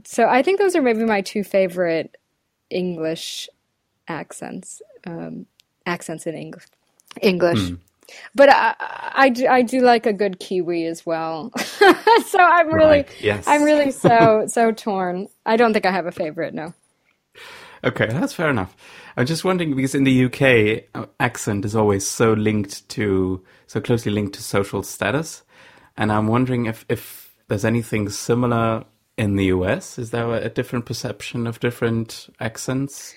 so 0.05 0.27
I 0.27 0.43
think 0.43 0.59
those 0.59 0.75
are 0.75 0.81
maybe 0.81 1.03
my 1.05 1.21
two 1.21 1.43
favorite 1.43 2.15
English 2.69 3.49
accents 4.07 4.81
um, 5.05 5.45
accents 5.85 6.27
in 6.27 6.35
English. 6.35 6.65
English. 7.21 7.59
Mm. 7.59 7.79
But 8.35 8.49
I, 8.49 8.75
I, 9.15 9.29
do, 9.29 9.47
I 9.47 9.61
do 9.61 9.79
like 9.79 10.05
a 10.05 10.13
good 10.13 10.39
Kiwi 10.39 10.85
as 10.85 11.05
well. 11.05 11.51
so 11.57 12.39
I'm 12.39 12.67
really, 12.67 12.85
right. 12.85 13.09
yes. 13.21 13.45
I'm 13.47 13.63
really 13.63 13.91
so, 13.91 14.45
so 14.47 14.71
torn. 14.71 15.27
I 15.45 15.57
don't 15.57 15.73
think 15.73 15.85
I 15.85 15.91
have 15.91 16.05
a 16.05 16.11
favorite, 16.11 16.53
no. 16.53 16.73
Okay, 17.83 18.07
that's 18.07 18.33
fair 18.33 18.49
enough. 18.49 18.75
I'm 19.17 19.25
just 19.25 19.43
wondering 19.43 19.75
because 19.75 19.95
in 19.95 20.03
the 20.03 20.25
UK, 20.25 20.85
uh, 20.95 21.05
accent 21.19 21.65
is 21.65 21.75
always 21.75 22.07
so 22.07 22.33
linked 22.33 22.87
to, 22.89 23.43
so 23.67 23.81
closely 23.81 24.11
linked 24.11 24.35
to 24.35 24.43
social 24.43 24.83
status. 24.83 25.43
And 25.97 26.11
I'm 26.11 26.27
wondering 26.27 26.65
if, 26.65 26.85
if 26.89 27.33
there's 27.47 27.65
anything 27.65 28.09
similar 28.09 28.85
in 29.17 29.35
the 29.35 29.45
US. 29.45 29.99
Is 29.99 30.11
there 30.11 30.31
a 30.33 30.49
different 30.49 30.85
perception 30.85 31.45
of 31.45 31.59
different 31.59 32.29
accents? 32.39 33.15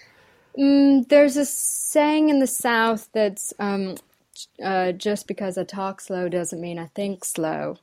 Mm, 0.58 1.08
there's 1.08 1.36
a 1.36 1.44
saying 1.44 2.28
in 2.28 2.38
the 2.40 2.46
South 2.46 3.08
that's 3.12 3.52
um, 3.58 3.96
uh, 4.62 4.92
just 4.92 5.26
because 5.26 5.58
I 5.58 5.64
talk 5.64 6.00
slow 6.00 6.28
doesn't 6.28 6.60
mean 6.60 6.78
I 6.78 6.86
think 6.86 7.24
slow. 7.24 7.76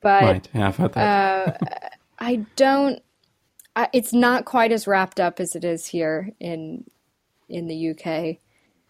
But 0.00 0.22
right. 0.22 0.48
yeah, 0.54 0.68
I've 0.68 0.76
heard 0.76 0.92
that. 0.94 1.62
uh, 1.62 1.66
I 2.18 2.44
don't. 2.56 3.02
I, 3.76 3.88
it's 3.92 4.12
not 4.12 4.44
quite 4.44 4.70
as 4.70 4.86
wrapped 4.86 5.18
up 5.18 5.40
as 5.40 5.56
it 5.56 5.64
is 5.64 5.86
here 5.86 6.30
in 6.40 6.84
in 7.48 7.68
the 7.68 7.90
UK. 7.90 8.36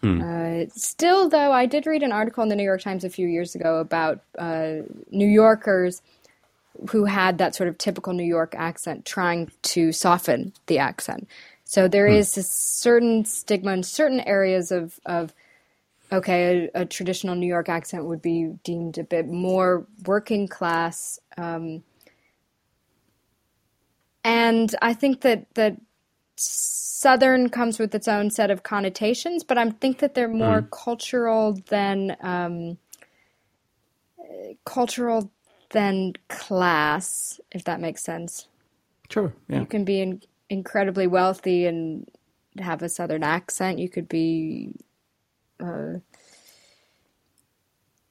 Hmm. 0.00 0.20
Uh, 0.20 0.64
still, 0.74 1.28
though, 1.28 1.52
I 1.52 1.66
did 1.66 1.86
read 1.86 2.02
an 2.02 2.12
article 2.12 2.42
in 2.42 2.48
the 2.48 2.56
New 2.56 2.64
York 2.64 2.82
Times 2.82 3.04
a 3.04 3.10
few 3.10 3.26
years 3.26 3.54
ago 3.54 3.78
about 3.78 4.22
uh, 4.38 4.82
New 5.10 5.26
Yorkers 5.26 6.02
who 6.90 7.04
had 7.04 7.38
that 7.38 7.54
sort 7.54 7.68
of 7.68 7.78
typical 7.78 8.12
New 8.12 8.24
York 8.24 8.54
accent 8.56 9.04
trying 9.04 9.50
to 9.62 9.92
soften 9.92 10.52
the 10.66 10.78
accent. 10.78 11.28
So 11.74 11.88
there 11.88 12.06
hmm. 12.06 12.14
is 12.14 12.38
a 12.38 12.44
certain 12.44 13.24
stigma 13.24 13.72
in 13.72 13.82
certain 13.82 14.20
areas 14.20 14.70
of, 14.70 15.00
of 15.06 15.34
okay, 16.12 16.70
a, 16.72 16.82
a, 16.82 16.84
traditional 16.84 17.34
New 17.34 17.48
York 17.48 17.68
accent 17.68 18.04
would 18.04 18.22
be 18.22 18.54
deemed 18.62 18.96
a 18.96 19.02
bit 19.02 19.26
more 19.26 19.84
working 20.06 20.46
class. 20.46 21.18
Um, 21.36 21.82
and 24.22 24.72
I 24.82 24.94
think 24.94 25.22
that, 25.22 25.52
that 25.54 25.80
Southern 26.36 27.48
comes 27.48 27.80
with 27.80 27.92
its 27.92 28.06
own 28.06 28.30
set 28.30 28.52
of 28.52 28.62
connotations, 28.62 29.42
but 29.42 29.58
I 29.58 29.68
think 29.70 29.98
that 29.98 30.14
they're 30.14 30.28
more 30.28 30.62
mm. 30.62 30.70
cultural 30.70 31.60
than 31.70 32.16
um, 32.20 32.78
cultural 34.64 35.32
than 35.70 36.12
class, 36.28 37.40
if 37.50 37.64
that 37.64 37.80
makes 37.80 38.04
sense. 38.04 38.46
Sure. 39.10 39.34
Yeah. 39.48 39.58
You 39.58 39.66
can 39.66 39.84
be 39.84 40.00
in 40.00 40.22
incredibly 40.54 41.06
wealthy 41.08 41.66
and 41.66 42.08
have 42.58 42.82
a 42.82 42.88
southern 42.90 43.24
accent. 43.24 43.80
You 43.80 43.90
could 43.90 44.08
be, 44.08 44.72
uh, 45.60 45.94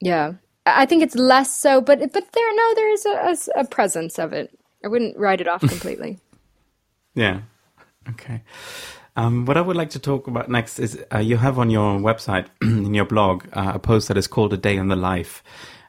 yeah. 0.00 0.34
I 0.66 0.86
think 0.86 1.02
it's 1.02 1.16
less 1.16 1.56
so, 1.56 1.80
but 1.82 2.00
but 2.00 2.32
there 2.32 2.56
no, 2.56 2.74
there 2.76 2.92
is 2.92 3.06
a, 3.06 3.10
a, 3.10 3.62
a 3.62 3.64
presence 3.66 4.18
of 4.18 4.32
it. 4.32 4.58
I 4.84 4.88
wouldn't 4.88 5.18
write 5.18 5.40
it 5.42 5.48
off 5.48 5.60
completely. 5.68 6.18
yeah. 7.14 7.42
Okay. 8.10 8.42
Um, 9.16 9.46
what 9.46 9.56
I 9.56 9.62
would 9.62 9.76
like 9.76 9.90
to 9.90 10.00
talk 10.00 10.26
about 10.28 10.50
next 10.50 10.78
is 10.80 11.02
uh, 11.14 11.18
you 11.18 11.36
have 11.38 11.58
on 11.58 11.70
your 11.70 11.98
website, 12.00 12.48
in 12.62 12.94
your 12.94 13.06
blog, 13.06 13.46
uh, 13.54 13.72
a 13.76 13.80
post 13.80 14.08
that 14.08 14.16
is 14.18 14.26
called 14.28 14.52
"A 14.54 14.58
Day 14.58 14.76
in 14.76 14.88
the 14.88 14.96
Life." 14.96 15.42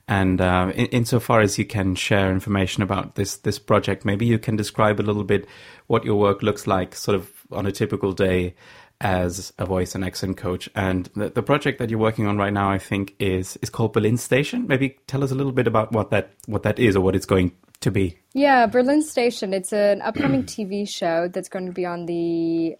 And 0.07 0.39
uh, 0.39 0.71
in, 0.75 0.85
insofar 0.87 1.41
as 1.41 1.57
you 1.57 1.65
can 1.65 1.95
share 1.95 2.31
information 2.31 2.83
about 2.83 3.15
this 3.15 3.37
this 3.37 3.59
project, 3.59 4.05
maybe 4.05 4.25
you 4.25 4.37
can 4.37 4.55
describe 4.55 4.99
a 4.99 5.03
little 5.03 5.23
bit 5.23 5.47
what 5.87 6.05
your 6.05 6.15
work 6.15 6.43
looks 6.43 6.67
like, 6.67 6.95
sort 6.95 7.15
of 7.15 7.31
on 7.51 7.65
a 7.65 7.71
typical 7.71 8.11
day 8.11 8.55
as 9.01 9.51
a 9.57 9.65
voice 9.65 9.93
and 9.93 10.05
accent 10.05 10.37
coach. 10.37 10.69
And 10.73 11.09
the, 11.15 11.29
the 11.29 11.43
project 11.43 11.79
that 11.79 11.89
you're 11.89 11.99
working 11.99 12.27
on 12.27 12.37
right 12.37 12.53
now, 12.53 12.69
I 12.69 12.77
think, 12.77 13.15
is 13.19 13.57
is 13.57 13.69
called 13.69 13.93
Berlin 13.93 14.17
Station. 14.17 14.67
Maybe 14.67 14.97
tell 15.07 15.23
us 15.23 15.31
a 15.31 15.35
little 15.35 15.51
bit 15.51 15.67
about 15.67 15.91
what 15.91 16.11
that 16.11 16.31
what 16.45 16.63
that 16.63 16.79
is 16.79 16.95
or 16.95 17.01
what 17.01 17.15
it's 17.15 17.25
going 17.25 17.51
to 17.81 17.91
be. 17.91 18.17
Yeah, 18.33 18.67
Berlin 18.67 19.01
Station. 19.01 19.53
It's 19.53 19.73
an 19.73 20.01
upcoming 20.01 20.43
TV 20.55 20.87
show 20.87 21.27
that's 21.27 21.49
going 21.49 21.65
to 21.65 21.71
be 21.71 21.85
on 21.85 22.05
the, 22.05 22.75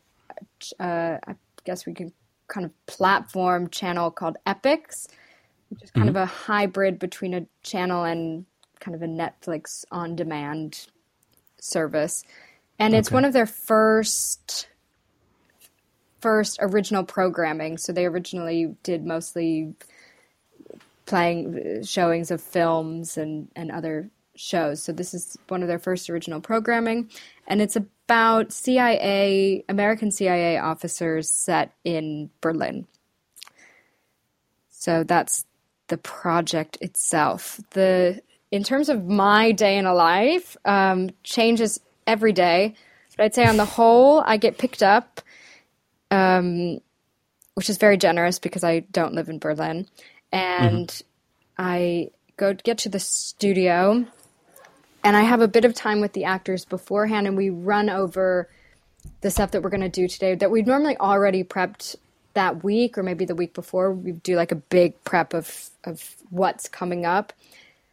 uh, 0.80 1.18
I 1.28 1.36
guess 1.64 1.86
we 1.86 1.94
could 1.94 2.12
kind 2.48 2.66
of 2.66 2.86
platform 2.86 3.70
channel 3.70 4.12
called 4.12 4.38
Epix 4.46 5.08
which 5.76 5.84
is 5.84 5.92
kind 5.92 6.08
mm-hmm. 6.08 6.16
of 6.16 6.24
a 6.24 6.26
hybrid 6.26 7.00
between 7.00 7.34
a 7.34 7.46
channel 7.62 8.06
and 8.06 8.46
kind 8.80 8.96
of 8.96 9.02
a 9.02 9.08
Netflix 9.08 9.84
on 9.92 10.16
demand 10.16 10.88
service. 11.60 12.24
And 12.80 12.94
okay. 12.94 13.00
it's 13.00 13.12
one 13.12 13.26
of 13.26 13.34
their 13.34 13.46
first 13.46 14.68
first 16.22 16.58
original 16.62 17.04
programming. 17.04 17.78
So 17.78 17.92
they 17.92 18.06
originally 18.06 18.76
did 18.84 19.06
mostly 19.06 19.76
playing 21.06 21.84
showings 21.84 22.32
of 22.32 22.42
films 22.42 23.18
and, 23.18 23.50
and 23.56 23.70
other 23.70 24.10
shows. 24.36 24.82
So 24.82 24.92
this 24.92 25.14
is 25.14 25.38
one 25.50 25.62
of 25.62 25.68
their 25.68 25.78
first 25.78 26.10
original 26.10 26.42
programming, 26.42 27.10
and 27.48 27.62
it's 27.62 27.76
about 27.76 28.52
CIA, 28.52 29.64
American 29.70 30.12
CIA 30.12 30.58
officers 30.58 31.30
set 31.30 31.74
in 31.84 32.30
Berlin. 32.42 32.88
So 34.70 35.04
that's 35.04 35.46
the 35.88 35.98
project 35.98 36.78
itself. 36.82 37.60
The 37.72 38.22
in 38.52 38.64
terms 38.64 38.90
of 38.90 39.06
my 39.06 39.52
day 39.52 39.78
in 39.78 39.86
a 39.86 39.94
life, 39.94 40.56
um, 40.66 41.10
changes 41.24 41.80
every 42.08 42.32
day. 42.34 42.76
But 43.18 43.24
I'd 43.24 43.36
say 43.36 43.46
on 43.46 43.58
the 43.58 43.66
whole, 43.66 44.22
I 44.26 44.38
get 44.38 44.58
picked 44.58 44.84
up, 44.84 45.22
um, 46.12 46.80
which 47.56 47.70
is 47.70 47.78
very 47.78 47.98
generous 47.98 48.40
because 48.40 48.64
I 48.64 48.80
don't 48.80 49.14
live 49.14 49.30
in 49.30 49.40
Berlin, 49.40 49.88
and 50.32 50.88
mm-hmm. 50.88 51.06
I 51.58 52.10
go 52.38 52.54
get 52.54 52.80
to 52.80 52.90
the 52.90 53.00
studio 53.00 54.06
and 55.06 55.16
I 55.16 55.22
have 55.22 55.40
a 55.40 55.48
bit 55.48 55.66
of 55.66 55.76
time 55.76 56.02
with 56.02 56.14
the 56.14 56.24
actors 56.24 56.66
beforehand, 56.66 57.28
and 57.28 57.38
we 57.38 57.52
run 57.52 57.92
over 57.92 58.50
the 59.22 59.30
stuff 59.30 59.52
that 59.52 59.62
we're 59.62 59.70
going 59.70 59.82
to 59.82 59.90
do 59.90 60.08
today 60.08 60.34
that 60.34 60.50
we've 60.50 60.66
normally 60.66 60.98
already 60.98 61.44
prepped 61.44 61.96
that 62.36 62.64
week 62.64 62.98
or 62.98 63.04
maybe 63.04 63.26
the 63.26 63.36
week 63.36 63.54
before. 63.54 63.92
We 63.92 64.14
do 64.14 64.36
like 64.36 64.52
a 64.52 64.56
big 64.56 65.04
prep 65.04 65.34
of 65.34 65.70
of 65.84 66.16
what's 66.30 66.70
coming 66.70 67.06
up. 67.06 67.34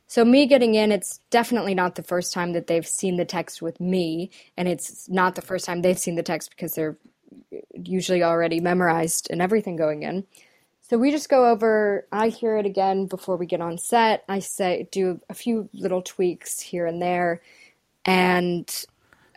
So 0.06 0.26
me 0.26 0.46
getting 0.46 0.74
in, 0.74 0.92
it's 0.92 1.20
definitely 1.30 1.74
not 1.74 1.94
the 1.94 2.02
first 2.02 2.34
time 2.34 2.52
that 2.52 2.66
they've 2.66 2.86
seen 2.86 3.16
the 3.16 3.24
text 3.24 3.62
with 3.62 3.80
me, 3.80 4.30
and 4.58 4.68
it's 4.68 5.08
not 5.08 5.34
the 5.36 5.42
first 5.42 5.64
time 5.64 5.80
they've 5.80 5.98
seen 5.98 6.16
the 6.16 6.22
text 6.22 6.50
because 6.50 6.74
they're 6.74 6.98
usually 7.74 8.22
already 8.22 8.60
memorized 8.60 9.28
and 9.30 9.40
everything 9.40 9.76
going 9.76 10.02
in. 10.02 10.24
So 10.82 10.98
we 10.98 11.10
just 11.10 11.30
go 11.30 11.48
over, 11.48 12.06
I 12.12 12.28
hear 12.28 12.58
it 12.58 12.66
again 12.66 13.06
before 13.06 13.38
we 13.38 13.46
get 13.46 13.62
on 13.62 13.78
set. 13.78 14.24
I 14.28 14.40
say, 14.40 14.88
do 14.92 15.20
a 15.30 15.34
few 15.34 15.70
little 15.72 16.02
tweaks 16.02 16.60
here 16.60 16.84
and 16.86 17.00
there. 17.00 17.40
And 18.04 18.68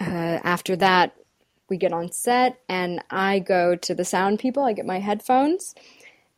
uh, 0.02 0.04
after 0.44 0.76
that, 0.76 1.16
we 1.70 1.78
get 1.78 1.94
on 1.94 2.12
set 2.12 2.60
and 2.70 3.04
I 3.10 3.40
go 3.40 3.76
to 3.76 3.96
the 3.96 4.06
sound 4.06 4.40
people. 4.40 4.64
I 4.64 4.74
get 4.74 4.86
my 4.86 5.00
headphones 5.00 5.76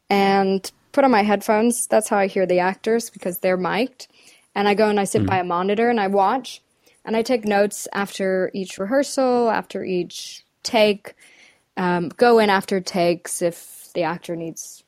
and 0.09 0.69
put 0.91 1.03
on 1.03 1.11
my 1.11 1.23
headphones. 1.23 1.88
That's 1.88 2.09
how 2.09 2.17
I 2.17 2.28
hear 2.28 2.45
the 2.45 2.59
actors 2.59 3.09
because 3.09 3.39
they're 3.39 3.57
mic'd. 3.57 4.07
And 4.55 4.67
I 4.67 4.73
go 4.73 4.89
and 4.89 4.99
I 4.99 5.03
sit 5.03 5.23
mm 5.23 5.28
by 5.28 5.39
a 5.39 5.43
monitor 5.43 5.89
and 5.89 5.99
I 5.99 6.07
watch 6.07 6.61
and 7.05 7.15
I 7.15 7.21
take 7.21 7.45
notes 7.45 7.88
after 7.93 8.51
each 8.53 8.78
rehearsal, 8.78 9.49
after 9.49 9.84
each 9.84 10.45
take. 10.63 11.13
Um, 11.75 12.09
go 12.09 12.39
in 12.39 12.49
after 12.49 12.82
takes 12.82 13.41
if 13.41 13.89
the 13.93 14.03
actor 14.03 14.36
needs 14.36 14.84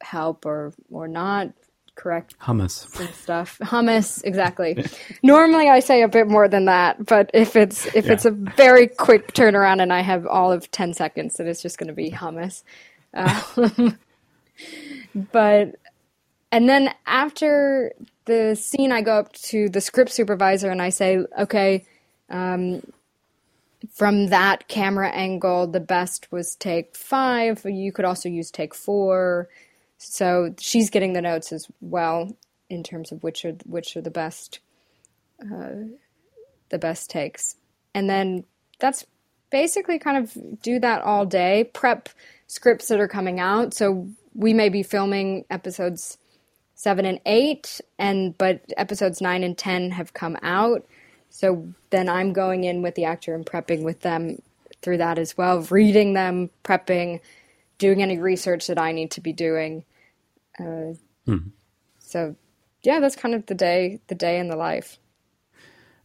help 0.00 0.46
or 0.46 0.72
or 0.90 1.08
not 1.08 1.52
correct? 1.94 2.38
Hummus. 2.40 2.86
Stuff. 3.14 3.58
Hummus 3.62 4.22
exactly. 4.24 4.84
Normally 5.22 5.68
i 5.68 5.80
say 5.80 6.02
a 6.02 6.08
bit 6.08 6.26
more 6.26 6.48
than 6.48 6.66
that 6.66 7.04
but 7.06 7.30
if 7.34 7.56
it's 7.56 7.86
if 7.94 8.06
yeah. 8.06 8.12
it's 8.12 8.24
a 8.24 8.30
very 8.30 8.86
quick 8.86 9.32
turnaround 9.32 9.80
and 9.82 9.92
i 9.92 10.00
have 10.00 10.26
all 10.26 10.52
of 10.52 10.70
10 10.70 10.94
seconds 10.94 11.34
then 11.34 11.46
it's 11.46 11.62
just 11.62 11.78
going 11.78 11.88
to 11.88 11.94
be 11.94 12.10
hummus. 12.10 12.62
Um, 13.14 13.98
but 15.32 15.76
and 16.52 16.68
then 16.68 16.94
after 17.06 17.92
the 18.24 18.54
scene 18.54 18.92
i 18.92 19.02
go 19.02 19.18
up 19.18 19.32
to 19.32 19.68
the 19.68 19.80
script 19.80 20.10
supervisor 20.10 20.70
and 20.70 20.82
i 20.82 20.88
say 20.88 21.18
okay 21.38 21.84
um, 22.30 22.82
from 23.92 24.28
that 24.28 24.68
camera 24.68 25.10
angle 25.10 25.66
the 25.66 25.80
best 25.80 26.30
was 26.30 26.54
take 26.56 26.96
five. 26.96 27.64
You 27.64 27.92
could 27.92 28.04
also 28.04 28.28
use 28.28 28.50
take 28.50 28.74
four 28.74 29.48
so 30.04 30.54
she's 30.58 30.90
getting 30.90 31.12
the 31.12 31.22
notes 31.22 31.52
as 31.52 31.66
well 31.80 32.36
in 32.70 32.82
terms 32.82 33.12
of 33.12 33.22
which 33.22 33.44
are 33.44 33.56
which 33.64 33.96
are 33.96 34.00
the 34.02 34.10
best 34.10 34.60
uh, 35.42 35.88
the 36.70 36.78
best 36.78 37.10
takes, 37.10 37.56
and 37.94 38.08
then 38.08 38.44
that's 38.78 39.06
basically 39.50 39.98
kind 39.98 40.18
of 40.18 40.62
do 40.62 40.78
that 40.80 41.02
all 41.02 41.26
day. 41.26 41.70
Prep 41.72 42.08
scripts 42.46 42.88
that 42.88 43.00
are 43.00 43.08
coming 43.08 43.40
out. 43.40 43.74
So 43.74 44.08
we 44.34 44.52
may 44.52 44.68
be 44.68 44.82
filming 44.82 45.44
episodes 45.50 46.18
seven 46.74 47.04
and 47.04 47.20
eight, 47.24 47.80
and 47.98 48.36
but 48.36 48.60
episodes 48.76 49.20
nine 49.20 49.42
and 49.42 49.56
ten 49.56 49.90
have 49.92 50.12
come 50.12 50.36
out. 50.42 50.86
So 51.30 51.68
then 51.90 52.08
I'm 52.08 52.32
going 52.32 52.64
in 52.64 52.82
with 52.82 52.94
the 52.94 53.06
actor 53.06 53.34
and 53.34 53.44
prepping 53.44 53.82
with 53.82 54.00
them 54.00 54.40
through 54.82 54.98
that 54.98 55.18
as 55.18 55.36
well, 55.36 55.60
reading 55.62 56.12
them, 56.12 56.50
prepping, 56.62 57.20
doing 57.78 58.02
any 58.02 58.18
research 58.18 58.66
that 58.66 58.78
I 58.78 58.92
need 58.92 59.10
to 59.12 59.20
be 59.20 59.32
doing. 59.32 59.84
Uh, 60.58 60.94
mm-hmm. 61.26 61.48
So, 61.98 62.36
yeah, 62.82 63.00
that's 63.00 63.16
kind 63.16 63.34
of 63.34 63.46
the 63.46 63.54
day, 63.54 64.00
the 64.08 64.14
day 64.14 64.38
in 64.38 64.48
the 64.48 64.56
life. 64.56 64.98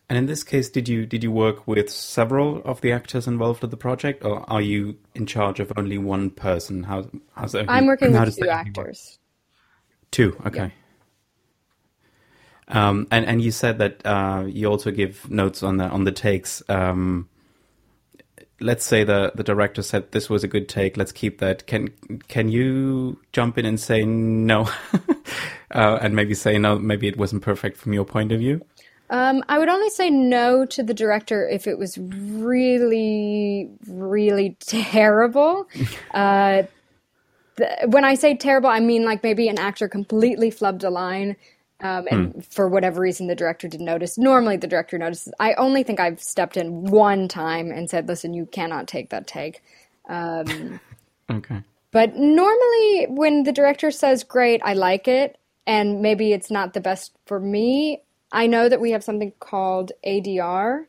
And 0.10 0.18
in 0.18 0.26
this 0.26 0.44
case, 0.44 0.70
did 0.70 0.90
you 0.90 1.06
did 1.06 1.24
you 1.24 1.32
work 1.32 1.68
with 1.68 1.88
several 1.88 2.64
of 2.66 2.82
the 2.82 2.92
actors 2.92 3.28
involved 3.28 3.64
in 3.64 3.70
the 3.70 3.78
project, 3.78 4.26
or 4.26 4.44
are 4.50 4.62
you 4.62 4.98
in 5.14 5.28
charge 5.28 5.60
of 5.60 5.72
only 5.78 6.00
one 6.00 6.32
person? 6.32 6.82
How 6.82 7.08
how's 7.36 7.52
that? 7.52 7.70
I'm 7.70 7.86
working 7.86 8.12
with 8.12 8.36
two 8.36 8.50
actors. 8.50 9.20
Two, 10.10 10.36
okay. 10.48 10.74
Yeah. 12.68 12.90
Um, 12.90 13.08
and 13.12 13.24
and 13.26 13.40
you 13.40 13.52
said 13.52 13.78
that 13.78 14.04
uh, 14.04 14.46
you 14.48 14.66
also 14.68 14.90
give 14.90 15.30
notes 15.30 15.62
on 15.62 15.78
the 15.78 15.86
on 15.86 16.06
the 16.06 16.12
takes. 16.12 16.64
Um, 16.70 17.30
let's 18.60 18.86
say 18.86 19.04
the 19.04 19.32
the 19.36 19.44
director 19.44 19.82
said 19.82 20.12
this 20.12 20.30
was 20.30 20.44
a 20.44 20.48
good 20.48 20.70
take. 20.70 20.98
Let's 20.98 21.12
keep 21.12 21.40
that. 21.40 21.66
Can 21.68 21.90
can 22.28 22.50
you 22.50 23.20
jump 23.32 23.58
in 23.58 23.66
and 23.66 23.80
say 23.80 24.04
no? 24.06 24.70
Uh, 25.72 26.00
and 26.02 26.16
maybe 26.16 26.34
say 26.34 26.58
no 26.58 26.80
maybe 26.80 27.08
it 27.08 27.16
wasn't 27.16 27.44
perfect 27.44 27.78
from 27.78 27.94
your 27.94 28.04
point 28.04 28.32
of 28.32 28.40
view? 28.40 28.60
Um, 29.12 29.44
I 29.50 29.60
would 29.60 29.70
only 29.70 29.90
say 29.90 30.10
no 30.10 30.66
to 30.66 30.82
the 30.82 30.96
director 30.96 31.48
if 31.48 31.68
it 31.68 31.78
was 31.78 31.98
really, 32.00 33.70
really 33.88 34.58
terrible. 34.60 35.68
uh, 36.16 36.64
when 37.86 38.06
I 38.06 38.16
say 38.16 38.36
terrible, 38.36 38.70
I 38.70 38.80
mean 38.80 39.06
like 39.06 39.24
maybe 39.24 39.48
an 39.48 39.60
actor 39.60 39.88
completely 39.88 40.50
flubbed 40.52 40.84
a 40.84 40.90
line 40.90 41.36
um, 41.82 42.08
and 42.12 42.34
hmm. 42.34 42.40
for 42.42 42.68
whatever 42.68 43.02
reason, 43.02 43.28
the 43.28 43.36
director 43.36 43.68
didn't 43.68 43.86
notice. 43.86 44.18
Normally, 44.18 44.58
the 44.58 44.68
director 44.68 44.98
notices. 44.98 45.34
I 45.40 45.54
only 45.54 45.84
think 45.84 46.00
I've 46.00 46.22
stepped 46.22 46.58
in 46.58 46.86
one 46.86 47.28
time 47.28 47.72
and 47.72 47.90
said, 47.90 48.08
"Listen, 48.08 48.34
you 48.34 48.46
cannot 48.46 48.88
take 48.88 49.10
that 49.10 49.28
take." 49.28 49.62
Um, 50.08 50.80
okay. 51.32 51.64
But 51.92 52.16
normally, 52.16 53.08
when 53.10 53.44
the 53.44 53.52
director 53.52 53.92
says, 53.92 54.24
"Great, 54.24 54.62
I 54.64 54.74
like 54.74 55.08
it," 55.08 55.38
and 55.66 56.02
maybe 56.02 56.34
it's 56.34 56.52
not 56.52 56.74
the 56.74 56.82
best 56.82 57.14
for 57.26 57.40
me, 57.40 58.04
I 58.32 58.48
know 58.48 58.70
that 58.70 58.82
we 58.82 58.92
have 58.92 59.04
something 59.04 59.34
called 59.40 59.92
ADR, 60.06 60.86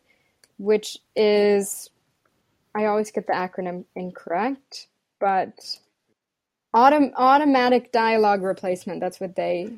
which 0.59 0.99
is 1.17 1.91
I 2.75 2.87
always 2.87 3.11
get 3.11 3.27
the 3.27 3.33
acronym 3.33 3.85
incorrect, 3.95 4.89
but 5.19 5.79
autom- 6.75 7.13
automatic 7.17 7.93
dialogue 7.93 8.43
replacement. 8.43 9.01
That's 9.01 9.21
what 9.21 9.37
they 9.37 9.73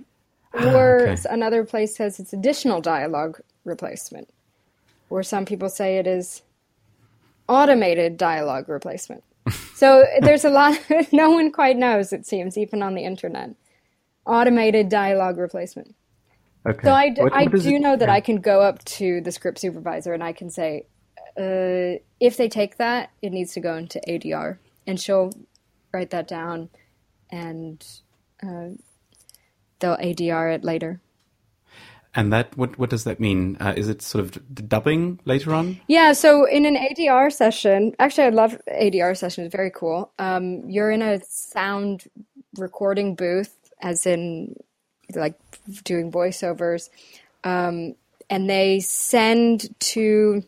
or 0.54 1.08
okay. 1.08 1.22
another 1.30 1.64
place 1.64 1.96
says 1.96 2.20
it's 2.20 2.32
additional 2.32 2.80
dialogue 2.80 3.40
replacement. 3.64 4.28
Or 5.10 5.22
some 5.22 5.44
people 5.44 5.68
say 5.68 5.98
it 5.98 6.06
is 6.06 6.42
automated 7.48 8.16
dialogue 8.16 8.68
replacement. 8.68 9.24
so 9.74 10.04
there's 10.20 10.44
a 10.44 10.50
lot, 10.50 10.78
no 11.12 11.30
one 11.30 11.50
quite 11.52 11.76
knows, 11.76 12.12
it 12.12 12.26
seems, 12.26 12.56
even 12.56 12.82
on 12.82 12.94
the 12.94 13.04
internet. 13.04 13.54
Automated 14.24 14.88
dialogue 14.88 15.38
replacement. 15.38 15.94
Okay. 16.64 16.80
So 16.84 16.92
I, 16.92 17.08
d- 17.08 17.22
what, 17.22 17.32
what 17.32 17.40
I 17.40 17.46
do 17.46 17.76
it? 17.76 17.80
know 17.80 17.96
that 17.96 18.08
yeah. 18.08 18.14
I 18.14 18.20
can 18.20 18.36
go 18.36 18.60
up 18.60 18.84
to 18.84 19.20
the 19.20 19.32
script 19.32 19.58
supervisor 19.58 20.12
and 20.12 20.22
I 20.22 20.32
can 20.32 20.48
say, 20.48 20.86
uh, 21.36 21.98
if 22.20 22.36
they 22.36 22.48
take 22.48 22.76
that, 22.76 23.10
it 23.20 23.32
needs 23.32 23.52
to 23.54 23.60
go 23.60 23.74
into 23.76 24.00
ADR. 24.06 24.58
And 24.86 25.00
she'll 25.00 25.32
write 25.92 26.10
that 26.10 26.28
down 26.28 26.70
and 27.30 27.84
uh, 28.42 28.68
they'll 29.82 29.98
ADR 29.98 30.54
it 30.54 30.64
later. 30.64 31.00
And 32.14 32.32
that 32.32 32.56
what 32.56 32.78
what 32.78 32.90
does 32.90 33.04
that 33.04 33.20
mean? 33.20 33.56
Uh, 33.58 33.72
is 33.76 33.88
it 33.88 34.02
sort 34.02 34.24
of 34.24 34.68
dubbing 34.68 35.20
later 35.24 35.54
on? 35.54 35.80
Yeah. 35.86 36.12
So 36.12 36.44
in 36.44 36.66
an 36.66 36.76
ADR 36.76 37.32
session, 37.32 37.94
actually, 37.98 38.24
I 38.24 38.30
love 38.30 38.60
ADR 38.68 39.16
sessions. 39.16 39.50
Very 39.50 39.70
cool. 39.70 40.10
Um, 40.18 40.68
you're 40.68 40.90
in 40.90 41.00
a 41.00 41.22
sound 41.24 42.04
recording 42.58 43.14
booth, 43.14 43.56
as 43.80 44.04
in 44.06 44.56
like 45.14 45.38
doing 45.84 46.12
voiceovers, 46.12 46.90
um, 47.44 47.94
and 48.28 48.48
they 48.48 48.80
send 48.80 49.74
to 49.80 50.42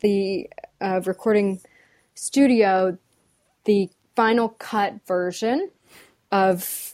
the 0.00 0.48
uh, 0.80 1.00
recording 1.04 1.60
studio 2.14 2.96
the 3.64 3.90
final 4.14 4.50
cut 4.50 4.94
version 5.06 5.70
of 6.30 6.93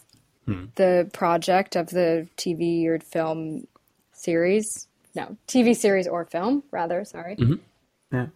hmm. 0.53 0.65
the 0.75 1.09
project 1.13 1.77
of 1.77 1.91
the 1.91 2.27
TV 2.37 2.87
or 2.87 2.99
film 2.99 3.67
series. 4.13 4.87
No, 5.15 5.37
TV 5.49 5.77
series 5.77 6.07
or 6.07 6.25
film, 6.25 6.63
rather. 6.71 7.05
Sorry. 7.05 7.37
Mm-hmm. 7.37 7.55
Yeah. 8.13 8.27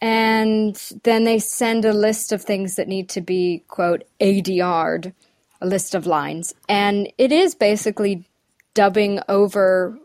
And 0.00 0.76
then 1.04 1.24
they 1.24 1.38
send 1.38 1.84
a 1.84 1.92
list 1.92 2.32
of 2.32 2.42
things 2.42 2.76
that 2.76 2.88
need 2.88 3.08
to 3.10 3.20
be, 3.20 3.64
quote, 3.68 4.04
ADR'd. 4.20 5.12
a 5.60 5.66
list 5.66 5.94
of 5.94 6.06
lines, 6.06 6.54
and 6.68 7.10
it 7.16 7.32
is 7.32 7.54
basically 7.54 8.24
dubbing 8.74 9.20
over 9.28 9.98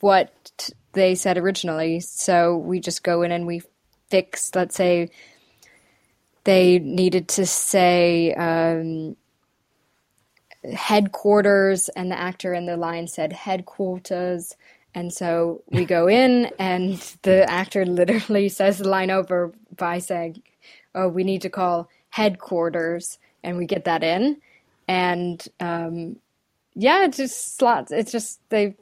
what 0.00 0.70
they 0.92 1.14
said 1.14 1.36
originally. 1.36 2.00
So 2.00 2.56
we 2.56 2.80
just 2.80 3.02
go 3.02 3.22
in 3.22 3.30
and 3.30 3.46
we 3.46 3.62
fix, 4.08 4.54
let's 4.54 4.74
say, 4.74 5.10
they 6.44 6.78
needed 6.78 7.28
to 7.28 7.44
say 7.44 8.32
um, 8.34 9.16
headquarters, 10.72 11.88
and 11.90 12.10
the 12.10 12.18
actor 12.18 12.54
in 12.54 12.66
the 12.66 12.76
line 12.76 13.08
said 13.08 13.32
headquarters. 13.32 14.56
And 14.94 15.12
so 15.12 15.62
we 15.68 15.84
go 15.84 16.08
in, 16.08 16.50
and 16.58 16.94
the 17.22 17.48
actor 17.50 17.84
literally 17.84 18.48
says 18.50 18.78
the 18.78 18.88
line 18.88 19.10
over 19.10 19.52
by 19.76 19.98
saying, 19.98 20.42
Oh, 20.94 21.08
we 21.08 21.24
need 21.24 21.42
to 21.42 21.50
call 21.50 21.88
headquarters. 22.08 23.18
And 23.42 23.58
we 23.58 23.66
get 23.66 23.84
that 23.84 24.02
in. 24.02 24.40
And 24.88 25.46
um, 25.60 26.16
yeah, 26.74 27.04
it 27.04 27.12
just 27.12 27.56
slots. 27.56 27.92
It's 27.92 28.10
just, 28.10 28.40
they 28.48 28.74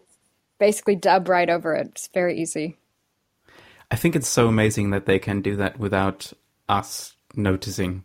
basically 0.58 0.96
dub 0.96 1.28
right 1.28 1.50
over 1.50 1.74
it. 1.74 1.88
It's 1.88 2.08
very 2.08 2.38
easy. 2.40 2.76
I 3.90 3.96
think 3.96 4.16
it's 4.16 4.28
so 4.28 4.48
amazing 4.48 4.90
that 4.90 5.06
they 5.06 5.18
can 5.18 5.40
do 5.40 5.56
that 5.56 5.78
without 5.78 6.32
us 6.68 7.16
noticing 7.34 8.04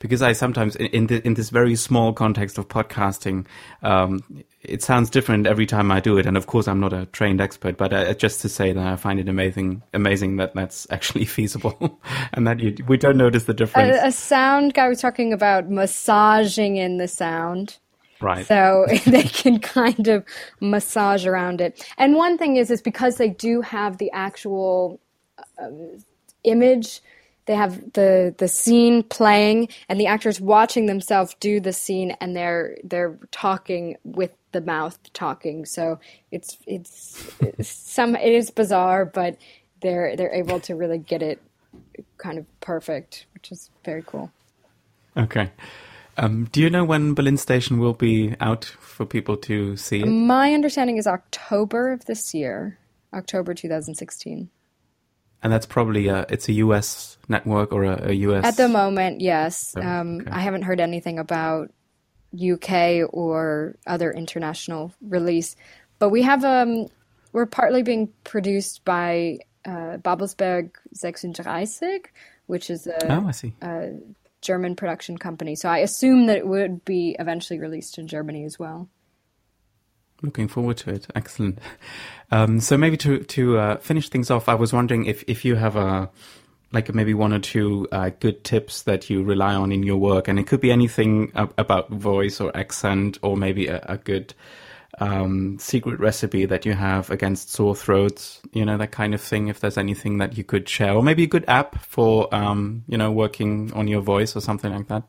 because 0.00 0.22
I 0.22 0.32
sometimes 0.32 0.76
in 0.76 1.06
the, 1.06 1.24
in 1.24 1.34
this 1.34 1.50
very 1.50 1.76
small 1.76 2.12
context 2.12 2.58
of 2.58 2.68
podcasting, 2.68 3.46
um, 3.82 4.24
it 4.62 4.82
sounds 4.82 5.10
different 5.10 5.46
every 5.46 5.66
time 5.66 5.90
I 5.92 6.00
do 6.00 6.18
it. 6.18 6.26
And 6.26 6.36
of 6.36 6.46
course, 6.46 6.66
I'm 6.66 6.80
not 6.80 6.92
a 6.92 7.06
trained 7.06 7.40
expert, 7.40 7.76
but 7.76 7.92
uh, 7.92 8.14
just 8.14 8.40
to 8.40 8.48
say 8.48 8.72
that 8.72 8.84
I 8.84 8.96
find 8.96 9.20
it 9.20 9.28
amazing, 9.28 9.82
amazing 9.92 10.36
that 10.36 10.54
that's 10.54 10.86
actually 10.90 11.26
feasible, 11.26 12.00
and 12.32 12.46
that 12.46 12.60
you, 12.60 12.74
we 12.88 12.96
don't 12.96 13.18
notice 13.18 13.44
the 13.44 13.54
difference. 13.54 13.96
A, 14.02 14.08
a 14.08 14.12
sound 14.12 14.74
guy 14.74 14.88
was 14.88 15.00
talking 15.00 15.32
about 15.32 15.70
massaging 15.70 16.76
in 16.76 16.96
the 16.96 17.08
sound. 17.08 17.78
Right. 18.22 18.46
So 18.46 18.86
they 19.06 19.22
can 19.24 19.60
kind 19.60 20.08
of 20.08 20.24
massage 20.60 21.26
around 21.26 21.60
it. 21.60 21.86
And 21.98 22.14
one 22.14 22.38
thing 22.38 22.56
is, 22.56 22.70
is 22.70 22.82
because 22.82 23.16
they 23.16 23.28
do 23.28 23.60
have 23.60 23.98
the 23.98 24.10
actual 24.12 24.98
uh, 25.58 25.68
image 26.44 27.02
they 27.50 27.56
have 27.56 27.92
the 27.94 28.32
the 28.38 28.46
scene 28.46 29.02
playing 29.02 29.68
and 29.88 29.98
the 29.98 30.06
actors 30.06 30.40
watching 30.40 30.86
themselves 30.86 31.34
do 31.40 31.58
the 31.58 31.72
scene 31.72 32.12
and 32.20 32.36
they're 32.36 32.78
they're 32.84 33.18
talking 33.32 33.96
with 34.04 34.30
the 34.52 34.60
mouth 34.60 34.96
talking 35.14 35.64
so 35.64 35.98
it's 36.30 36.58
it's, 36.64 37.34
it's 37.40 37.68
some 37.68 38.14
it 38.14 38.32
is 38.32 38.52
bizarre 38.52 39.04
but 39.04 39.36
they're 39.82 40.14
they're 40.14 40.32
able 40.32 40.60
to 40.60 40.76
really 40.76 40.98
get 40.98 41.22
it 41.22 41.40
kind 42.18 42.38
of 42.38 42.46
perfect 42.60 43.26
which 43.34 43.50
is 43.50 43.68
very 43.84 44.04
cool 44.06 44.30
okay 45.16 45.50
um, 46.16 46.44
do 46.52 46.60
you 46.60 46.70
know 46.70 46.84
when 46.84 47.14
Berlin 47.14 47.36
Station 47.36 47.80
will 47.80 47.94
be 47.94 48.36
out 48.40 48.64
for 48.64 49.06
people 49.06 49.36
to 49.38 49.76
see 49.76 50.02
it? 50.02 50.06
My 50.06 50.52
understanding 50.52 50.98
is 50.98 51.06
October 51.06 51.92
of 51.92 52.04
this 52.04 52.34
year, 52.34 52.78
October 53.14 53.54
2016. 53.54 54.50
And 55.42 55.52
that's 55.52 55.66
probably 55.66 56.08
a, 56.08 56.26
it's 56.28 56.48
a 56.48 56.52
US 56.54 57.18
network 57.28 57.72
or 57.72 57.84
a, 57.84 58.10
a 58.10 58.12
US. 58.12 58.44
At 58.44 58.56
the 58.56 58.68
moment, 58.68 59.20
yes. 59.20 59.74
Oh, 59.76 59.82
um, 59.82 60.20
okay. 60.20 60.30
I 60.30 60.40
haven't 60.40 60.62
heard 60.62 60.80
anything 60.80 61.18
about 61.18 61.70
UK 62.34 63.08
or 63.10 63.76
other 63.86 64.12
international 64.12 64.92
release, 65.00 65.56
but 65.98 66.10
we 66.10 66.22
have 66.22 66.44
um, 66.44 66.86
we're 67.32 67.46
partly 67.46 67.82
being 67.82 68.12
produced 68.24 68.84
by 68.84 69.38
uh, 69.64 69.98
Babelsberg 69.98 70.70
36, 70.96 72.10
which 72.46 72.70
is 72.70 72.86
a, 72.86 73.12
oh, 73.12 73.30
a 73.62 73.92
German 74.40 74.76
production 74.76 75.18
company. 75.18 75.54
So 75.54 75.68
I 75.68 75.78
assume 75.78 76.26
that 76.26 76.38
it 76.38 76.46
would 76.46 76.84
be 76.84 77.16
eventually 77.18 77.58
released 77.58 77.98
in 77.98 78.08
Germany 78.08 78.44
as 78.44 78.58
well. 78.58 78.88
Looking 80.22 80.48
forward 80.48 80.76
to 80.78 80.90
it. 80.90 81.06
Excellent. 81.14 81.58
Um, 82.30 82.60
so 82.60 82.76
maybe 82.76 82.96
to 82.98 83.20
to 83.24 83.58
uh, 83.58 83.76
finish 83.78 84.08
things 84.08 84.30
off, 84.30 84.48
I 84.48 84.54
was 84.54 84.72
wondering 84.72 85.06
if 85.06 85.24
if 85.26 85.44
you 85.44 85.56
have 85.56 85.76
a 85.76 86.10
like 86.72 86.94
maybe 86.94 87.14
one 87.14 87.32
or 87.32 87.40
two 87.40 87.88
uh, 87.90 88.10
good 88.20 88.44
tips 88.44 88.82
that 88.82 89.10
you 89.10 89.24
rely 89.24 89.54
on 89.54 89.72
in 89.72 89.82
your 89.82 89.96
work, 89.96 90.28
and 90.28 90.38
it 90.38 90.46
could 90.46 90.60
be 90.60 90.70
anything 90.70 91.32
about 91.34 91.90
voice 91.90 92.40
or 92.40 92.56
accent, 92.56 93.18
or 93.22 93.36
maybe 93.36 93.66
a, 93.66 93.84
a 93.88 93.96
good 93.96 94.34
um, 94.98 95.58
secret 95.58 95.98
recipe 95.98 96.44
that 96.44 96.66
you 96.66 96.74
have 96.74 97.10
against 97.10 97.50
sore 97.50 97.74
throats, 97.74 98.40
you 98.52 98.64
know 98.64 98.76
that 98.76 98.92
kind 98.92 99.14
of 99.14 99.20
thing. 99.20 99.48
If 99.48 99.60
there's 99.60 99.78
anything 99.78 100.18
that 100.18 100.36
you 100.36 100.44
could 100.44 100.68
share, 100.68 100.94
or 100.94 101.02
maybe 101.02 101.24
a 101.24 101.28
good 101.28 101.44
app 101.48 101.80
for 101.84 102.32
um, 102.34 102.84
you 102.86 102.98
know 102.98 103.10
working 103.10 103.72
on 103.72 103.88
your 103.88 104.02
voice 104.02 104.36
or 104.36 104.40
something 104.40 104.72
like 104.72 104.88
that. 104.88 105.02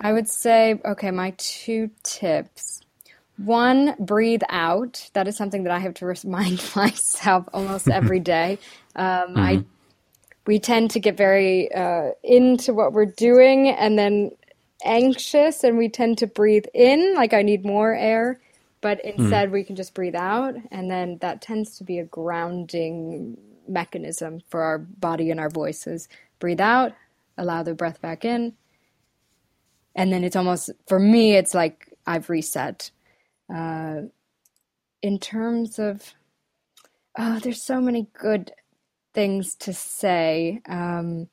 I 0.00 0.12
would 0.12 0.28
say, 0.28 0.80
okay, 0.84 1.10
my 1.10 1.34
two 1.38 1.90
tips. 2.04 2.77
One, 3.38 3.94
breathe 4.00 4.42
out. 4.48 5.10
That 5.12 5.28
is 5.28 5.36
something 5.36 5.62
that 5.62 5.72
I 5.72 5.78
have 5.78 5.94
to 5.94 6.06
remind 6.06 6.62
myself 6.76 7.48
almost 7.52 7.88
every 7.88 8.20
day. 8.34 8.58
Um, 8.96 9.06
mm-hmm. 9.06 9.38
I 9.38 9.64
we 10.46 10.58
tend 10.58 10.90
to 10.92 11.00
get 11.00 11.14
very 11.14 11.70
uh, 11.74 12.12
into 12.24 12.72
what 12.72 12.94
we're 12.94 13.04
doing 13.04 13.68
and 13.68 13.98
then 13.98 14.30
anxious, 14.82 15.62
and 15.62 15.76
we 15.76 15.90
tend 15.90 16.16
to 16.18 16.26
breathe 16.26 16.64
in 16.72 17.14
like 17.14 17.32
I 17.34 17.42
need 17.42 17.64
more 17.64 17.94
air. 17.94 18.40
But 18.80 19.00
hmm. 19.02 19.20
instead, 19.20 19.50
mm. 19.50 19.52
we 19.52 19.64
can 19.64 19.76
just 19.76 19.92
breathe 19.92 20.14
out, 20.14 20.54
and 20.70 20.90
then 20.90 21.18
that 21.20 21.42
tends 21.42 21.76
to 21.78 21.84
be 21.84 21.98
a 21.98 22.04
grounding 22.04 23.36
mechanism 23.68 24.40
for 24.48 24.62
our 24.62 24.78
body 24.78 25.30
and 25.30 25.38
our 25.38 25.50
voices. 25.50 26.08
Breathe 26.38 26.60
out, 26.60 26.92
allow 27.36 27.62
the 27.62 27.74
breath 27.74 28.00
back 28.00 28.24
in, 28.24 28.54
and 29.94 30.12
then 30.12 30.24
it's 30.24 30.36
almost 30.36 30.70
for 30.86 30.98
me, 30.98 31.34
it's 31.34 31.54
like 31.54 31.92
I've 32.06 32.30
reset 32.30 32.90
uh, 33.54 34.02
in 35.02 35.18
terms 35.18 35.78
of, 35.78 36.14
oh, 37.18 37.38
there's 37.40 37.62
so 37.62 37.80
many 37.80 38.08
good 38.12 38.52
things 39.14 39.54
to 39.56 39.72
say. 39.72 40.60
Um, 40.68 41.28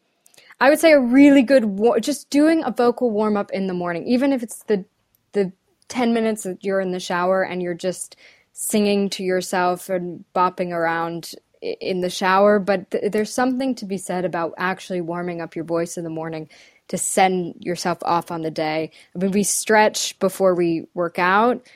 I 0.59 0.69
would 0.69 0.79
say 0.79 0.93
a 0.93 0.99
really 0.99 1.43
good 1.43 1.65
wa- 1.65 1.99
just 1.99 2.29
doing 2.29 2.63
a 2.63 2.71
vocal 2.71 3.11
warm 3.11 3.37
up 3.37 3.51
in 3.51 3.67
the 3.67 3.73
morning, 3.73 4.07
even 4.07 4.31
if 4.33 4.43
it's 4.43 4.63
the 4.63 4.85
the 5.33 5.51
ten 5.89 6.13
minutes 6.13 6.43
that 6.43 6.63
you're 6.63 6.79
in 6.79 6.91
the 6.91 6.99
shower 6.99 7.43
and 7.43 7.61
you're 7.61 7.73
just 7.73 8.15
singing 8.53 9.09
to 9.09 9.23
yourself 9.23 9.89
and 9.89 10.23
bopping 10.33 10.71
around 10.71 11.31
in 11.61 12.01
the 12.01 12.09
shower. 12.09 12.59
But 12.59 12.91
th- 12.91 13.11
there's 13.11 13.33
something 13.33 13.75
to 13.75 13.85
be 13.85 13.97
said 13.97 14.23
about 14.25 14.53
actually 14.57 15.01
warming 15.01 15.41
up 15.41 15.55
your 15.55 15.65
voice 15.65 15.97
in 15.97 16.03
the 16.05 16.09
morning 16.09 16.49
to 16.87 16.97
send 16.97 17.55
yourself 17.59 17.97
off 18.03 18.31
on 18.31 18.41
the 18.41 18.51
day. 18.51 18.91
I 19.15 19.19
mean, 19.19 19.31
we 19.31 19.43
stretch 19.43 20.17
before 20.19 20.55
we 20.55 20.85
work 20.93 21.19
out, 21.19 21.67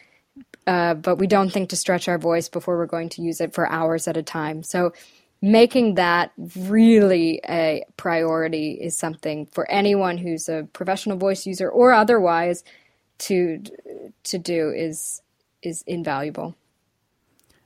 uh, 0.70 0.94
but 0.94 1.16
we 1.16 1.26
don't 1.26 1.50
think 1.50 1.70
to 1.70 1.76
stretch 1.76 2.08
our 2.08 2.20
voice 2.20 2.48
before 2.48 2.78
we're 2.78 2.86
going 2.86 3.10
to 3.10 3.24
use 3.24 3.42
it 3.42 3.56
for 3.56 3.68
hours 3.68 4.08
at 4.08 4.16
a 4.16 4.22
time. 4.22 4.62
So 4.62 4.94
making 5.42 5.96
that 5.96 6.32
really 6.56 7.42
a 7.50 7.84
priority 7.98 8.74
is 8.74 8.96
something 8.96 9.48
for 9.48 9.70
anyone 9.72 10.20
who's 10.20 10.48
a 10.48 10.68
professional 10.72 11.18
voice 11.18 11.48
user 11.48 11.68
or 11.68 11.92
otherwise 11.92 12.64
to 13.18 13.64
to 14.26 14.38
do 14.38 14.70
is 14.70 15.24
is 15.64 15.84
invaluable. 15.88 16.54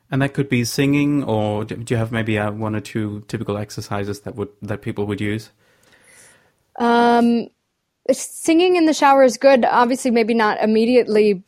And 0.10 0.22
that 0.22 0.34
could 0.34 0.48
be 0.48 0.64
singing, 0.64 1.26
or 1.26 1.66
do 1.66 1.84
you 1.90 1.98
have 1.98 2.12
maybe 2.14 2.40
uh, 2.40 2.52
one 2.52 2.74
or 2.74 2.80
two 2.80 3.26
typical 3.28 3.58
exercises 3.58 4.22
that 4.22 4.36
would 4.36 4.50
that 4.62 4.82
people 4.82 5.06
would 5.08 5.20
use? 5.20 5.50
Um, 6.80 7.50
singing 8.10 8.78
in 8.78 8.86
the 8.86 8.94
shower 8.94 9.24
is 9.24 9.38
good. 9.38 9.66
Obviously, 9.66 10.12
maybe 10.12 10.34
not 10.34 10.64
immediately 10.64 11.44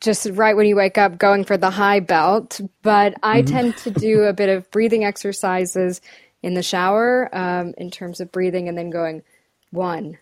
just 0.00 0.26
right 0.32 0.56
when 0.56 0.66
you 0.66 0.76
wake 0.76 0.98
up 0.98 1.18
going 1.18 1.44
for 1.44 1.56
the 1.56 1.70
high 1.70 2.00
belt, 2.00 2.60
but 2.82 3.14
I 3.22 3.42
mm-hmm. 3.42 3.54
tend 3.54 3.76
to 3.78 3.90
do 3.90 4.22
a 4.22 4.32
bit 4.32 4.48
of 4.48 4.70
breathing 4.70 5.04
exercises 5.04 6.00
in 6.42 6.54
the 6.54 6.62
shower 6.62 7.28
um, 7.32 7.74
in 7.78 7.90
terms 7.90 8.20
of 8.20 8.32
breathing 8.32 8.68
and 8.68 8.76
then 8.76 8.90
going 8.90 9.22
one, 9.70 10.18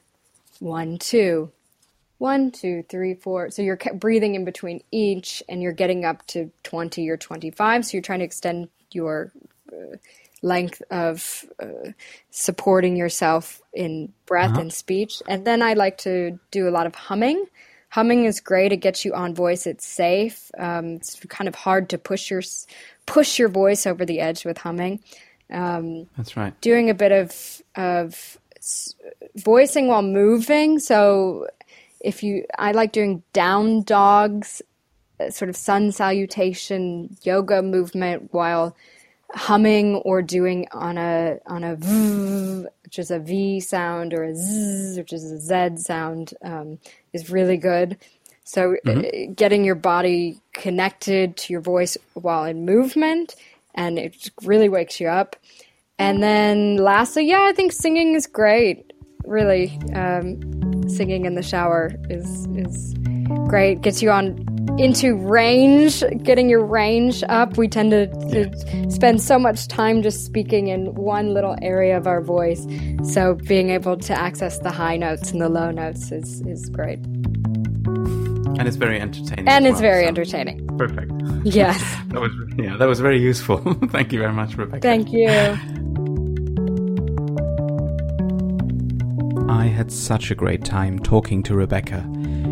one, 0.58 0.98
two, 0.98 1.50
one, 2.18 2.50
two, 2.50 2.82
three, 2.88 3.14
four. 3.14 3.50
So 3.50 3.62
you're 3.62 3.78
breathing 3.94 4.34
in 4.34 4.44
between 4.44 4.82
each 4.90 5.42
and 5.48 5.62
you're 5.62 5.72
getting 5.72 6.04
up 6.04 6.26
to 6.28 6.50
20 6.64 7.08
or 7.08 7.16
25. 7.16 7.86
So 7.86 7.96
you're 7.96 8.02
trying 8.02 8.18
to 8.18 8.24
extend 8.24 8.68
your 8.92 9.32
uh, 9.72 9.96
length 10.42 10.82
of 10.90 11.44
uh, 11.62 11.92
supporting 12.30 12.96
yourself 12.96 13.62
in 13.72 14.12
breath 14.26 14.50
uh-huh. 14.50 14.62
and 14.62 14.72
speech. 14.72 15.22
And 15.28 15.46
then 15.46 15.62
I 15.62 15.74
like 15.74 15.98
to 15.98 16.38
do 16.50 16.68
a 16.68 16.70
lot 16.70 16.86
of 16.86 16.94
humming 16.94 17.46
humming 17.88 18.24
is 18.24 18.40
great. 18.40 18.72
It 18.72 18.78
gets 18.78 19.04
you 19.04 19.14
on 19.14 19.34
voice. 19.34 19.66
It's 19.66 19.86
safe. 19.86 20.50
Um, 20.58 20.96
it's 20.96 21.18
kind 21.28 21.48
of 21.48 21.54
hard 21.54 21.88
to 21.90 21.98
push 21.98 22.30
your 22.30 22.42
push 23.06 23.38
your 23.38 23.48
voice 23.48 23.86
over 23.86 24.04
the 24.04 24.20
edge 24.20 24.44
with 24.44 24.58
humming. 24.58 25.00
Um, 25.50 26.06
That's 26.16 26.36
right. 26.36 26.58
Doing 26.60 26.90
a 26.90 26.94
bit 26.94 27.12
of 27.12 27.62
of 27.74 28.38
voicing 29.36 29.88
while 29.88 30.02
moving. 30.02 30.78
So 30.78 31.46
if 32.00 32.22
you, 32.22 32.44
I 32.58 32.72
like 32.72 32.92
doing 32.92 33.22
down 33.32 33.82
dogs, 33.82 34.62
uh, 35.20 35.30
sort 35.30 35.48
of 35.48 35.56
sun 35.56 35.92
salutation 35.92 37.16
yoga 37.22 37.62
movement 37.62 38.32
while 38.32 38.76
humming 39.32 39.96
or 39.96 40.22
doing 40.22 40.66
on 40.72 40.96
a 40.98 41.38
on 41.46 41.64
a 41.64 41.76
v, 41.76 42.66
which 42.84 42.98
is 42.98 43.10
a 43.10 43.18
V 43.18 43.60
sound, 43.60 44.14
or 44.14 44.24
a 44.24 44.34
z, 44.34 44.98
which 44.98 45.12
is 45.12 45.30
a 45.30 45.38
Z 45.38 45.82
sound, 45.82 46.34
um, 46.42 46.78
is 47.12 47.30
really 47.30 47.56
good. 47.56 47.98
So 48.44 48.76
mm-hmm. 48.86 49.34
getting 49.34 49.64
your 49.64 49.74
body 49.74 50.40
connected 50.54 51.36
to 51.36 51.52
your 51.52 51.60
voice 51.60 51.98
while 52.14 52.44
in 52.44 52.64
movement, 52.64 53.36
and 53.74 53.98
it 53.98 54.30
really 54.42 54.70
wakes 54.70 55.00
you 55.00 55.08
up. 55.08 55.36
And 55.98 56.22
then 56.22 56.76
lastly, 56.76 57.28
yeah, 57.28 57.42
I 57.42 57.52
think 57.52 57.72
singing 57.72 58.14
is 58.14 58.26
great. 58.26 58.92
Really, 59.24 59.78
um, 59.94 60.88
singing 60.88 61.26
in 61.26 61.34
the 61.34 61.42
shower 61.42 61.92
is 62.08 62.46
is 62.56 62.94
great. 63.48 63.82
Gets 63.82 64.00
you 64.00 64.10
on 64.10 64.47
into 64.78 65.16
range, 65.16 66.02
getting 66.22 66.48
your 66.48 66.64
range 66.64 67.24
up. 67.28 67.56
We 67.56 67.68
tend 67.68 67.90
to, 67.90 68.06
to, 68.06 68.90
spend 68.90 69.20
so 69.20 69.38
much 69.38 69.68
time 69.68 70.02
just 70.02 70.24
speaking 70.24 70.68
in 70.68 70.94
one 70.94 71.34
little 71.34 71.56
area 71.60 71.96
of 71.96 72.06
our 72.06 72.20
voice. 72.20 72.66
So 73.02 73.34
being 73.34 73.70
able 73.70 73.96
to 73.96 74.18
access 74.18 74.58
the 74.58 74.70
high 74.70 74.96
notes 74.96 75.30
and 75.32 75.40
the 75.40 75.48
low 75.48 75.70
notes 75.70 76.12
is, 76.12 76.40
is 76.42 76.68
great. 76.70 76.98
And 78.58 78.66
it's 78.66 78.76
very 78.76 79.00
entertaining. 79.00 79.48
And 79.48 79.66
it's 79.66 79.74
well, 79.74 79.82
very 79.82 80.04
so. 80.04 80.08
entertaining. 80.08 80.66
Perfect. 80.78 81.12
Yes. 81.44 81.80
that 82.08 82.20
was 82.20 82.32
yeah, 82.58 82.76
that 82.76 82.86
was 82.86 82.98
very 82.98 83.18
useful. 83.20 83.58
Thank 83.90 84.12
you 84.12 84.18
very 84.18 84.32
much, 84.32 84.56
Rebecca. 84.56 84.80
Thank 84.80 85.12
you. 85.12 85.28
I 89.48 89.66
had 89.66 89.92
such 89.92 90.32
a 90.32 90.34
great 90.34 90.64
time 90.64 90.98
talking 90.98 91.44
to 91.44 91.54
Rebecca. 91.54 92.04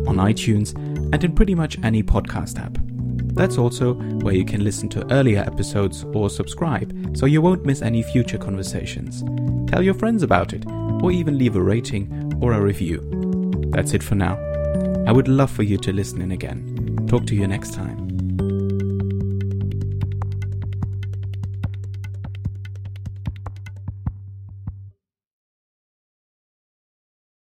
on 0.07 0.17
iTunes 0.17 0.73
and 1.13 1.23
in 1.23 1.35
pretty 1.35 1.55
much 1.55 1.77
any 1.83 2.03
podcast 2.03 2.59
app. 2.59 2.92
That's 3.33 3.57
also 3.57 3.93
where 3.93 4.35
you 4.35 4.45
can 4.45 4.63
listen 4.63 4.89
to 4.89 5.11
earlier 5.11 5.39
episodes 5.39 6.03
or 6.13 6.29
subscribe 6.29 7.17
so 7.17 7.25
you 7.25 7.41
won't 7.41 7.65
miss 7.65 7.81
any 7.81 8.03
future 8.03 8.37
conversations. 8.37 9.23
Tell 9.69 9.81
your 9.81 9.95
friends 9.95 10.23
about 10.23 10.53
it, 10.53 10.65
or 10.67 11.11
even 11.11 11.37
leave 11.37 11.55
a 11.55 11.61
rating 11.61 12.37
or 12.41 12.53
a 12.53 12.61
review. 12.61 13.01
That's 13.71 13.93
it 13.93 14.03
for 14.03 14.15
now. 14.15 14.35
I 15.07 15.11
would 15.11 15.27
love 15.27 15.51
for 15.51 15.63
you 15.63 15.77
to 15.77 15.91
listen 15.91 16.21
in 16.21 16.31
again. 16.31 17.05
Talk 17.07 17.25
to 17.27 17.35
you 17.35 17.47
next 17.47 17.73
time. 17.73 18.02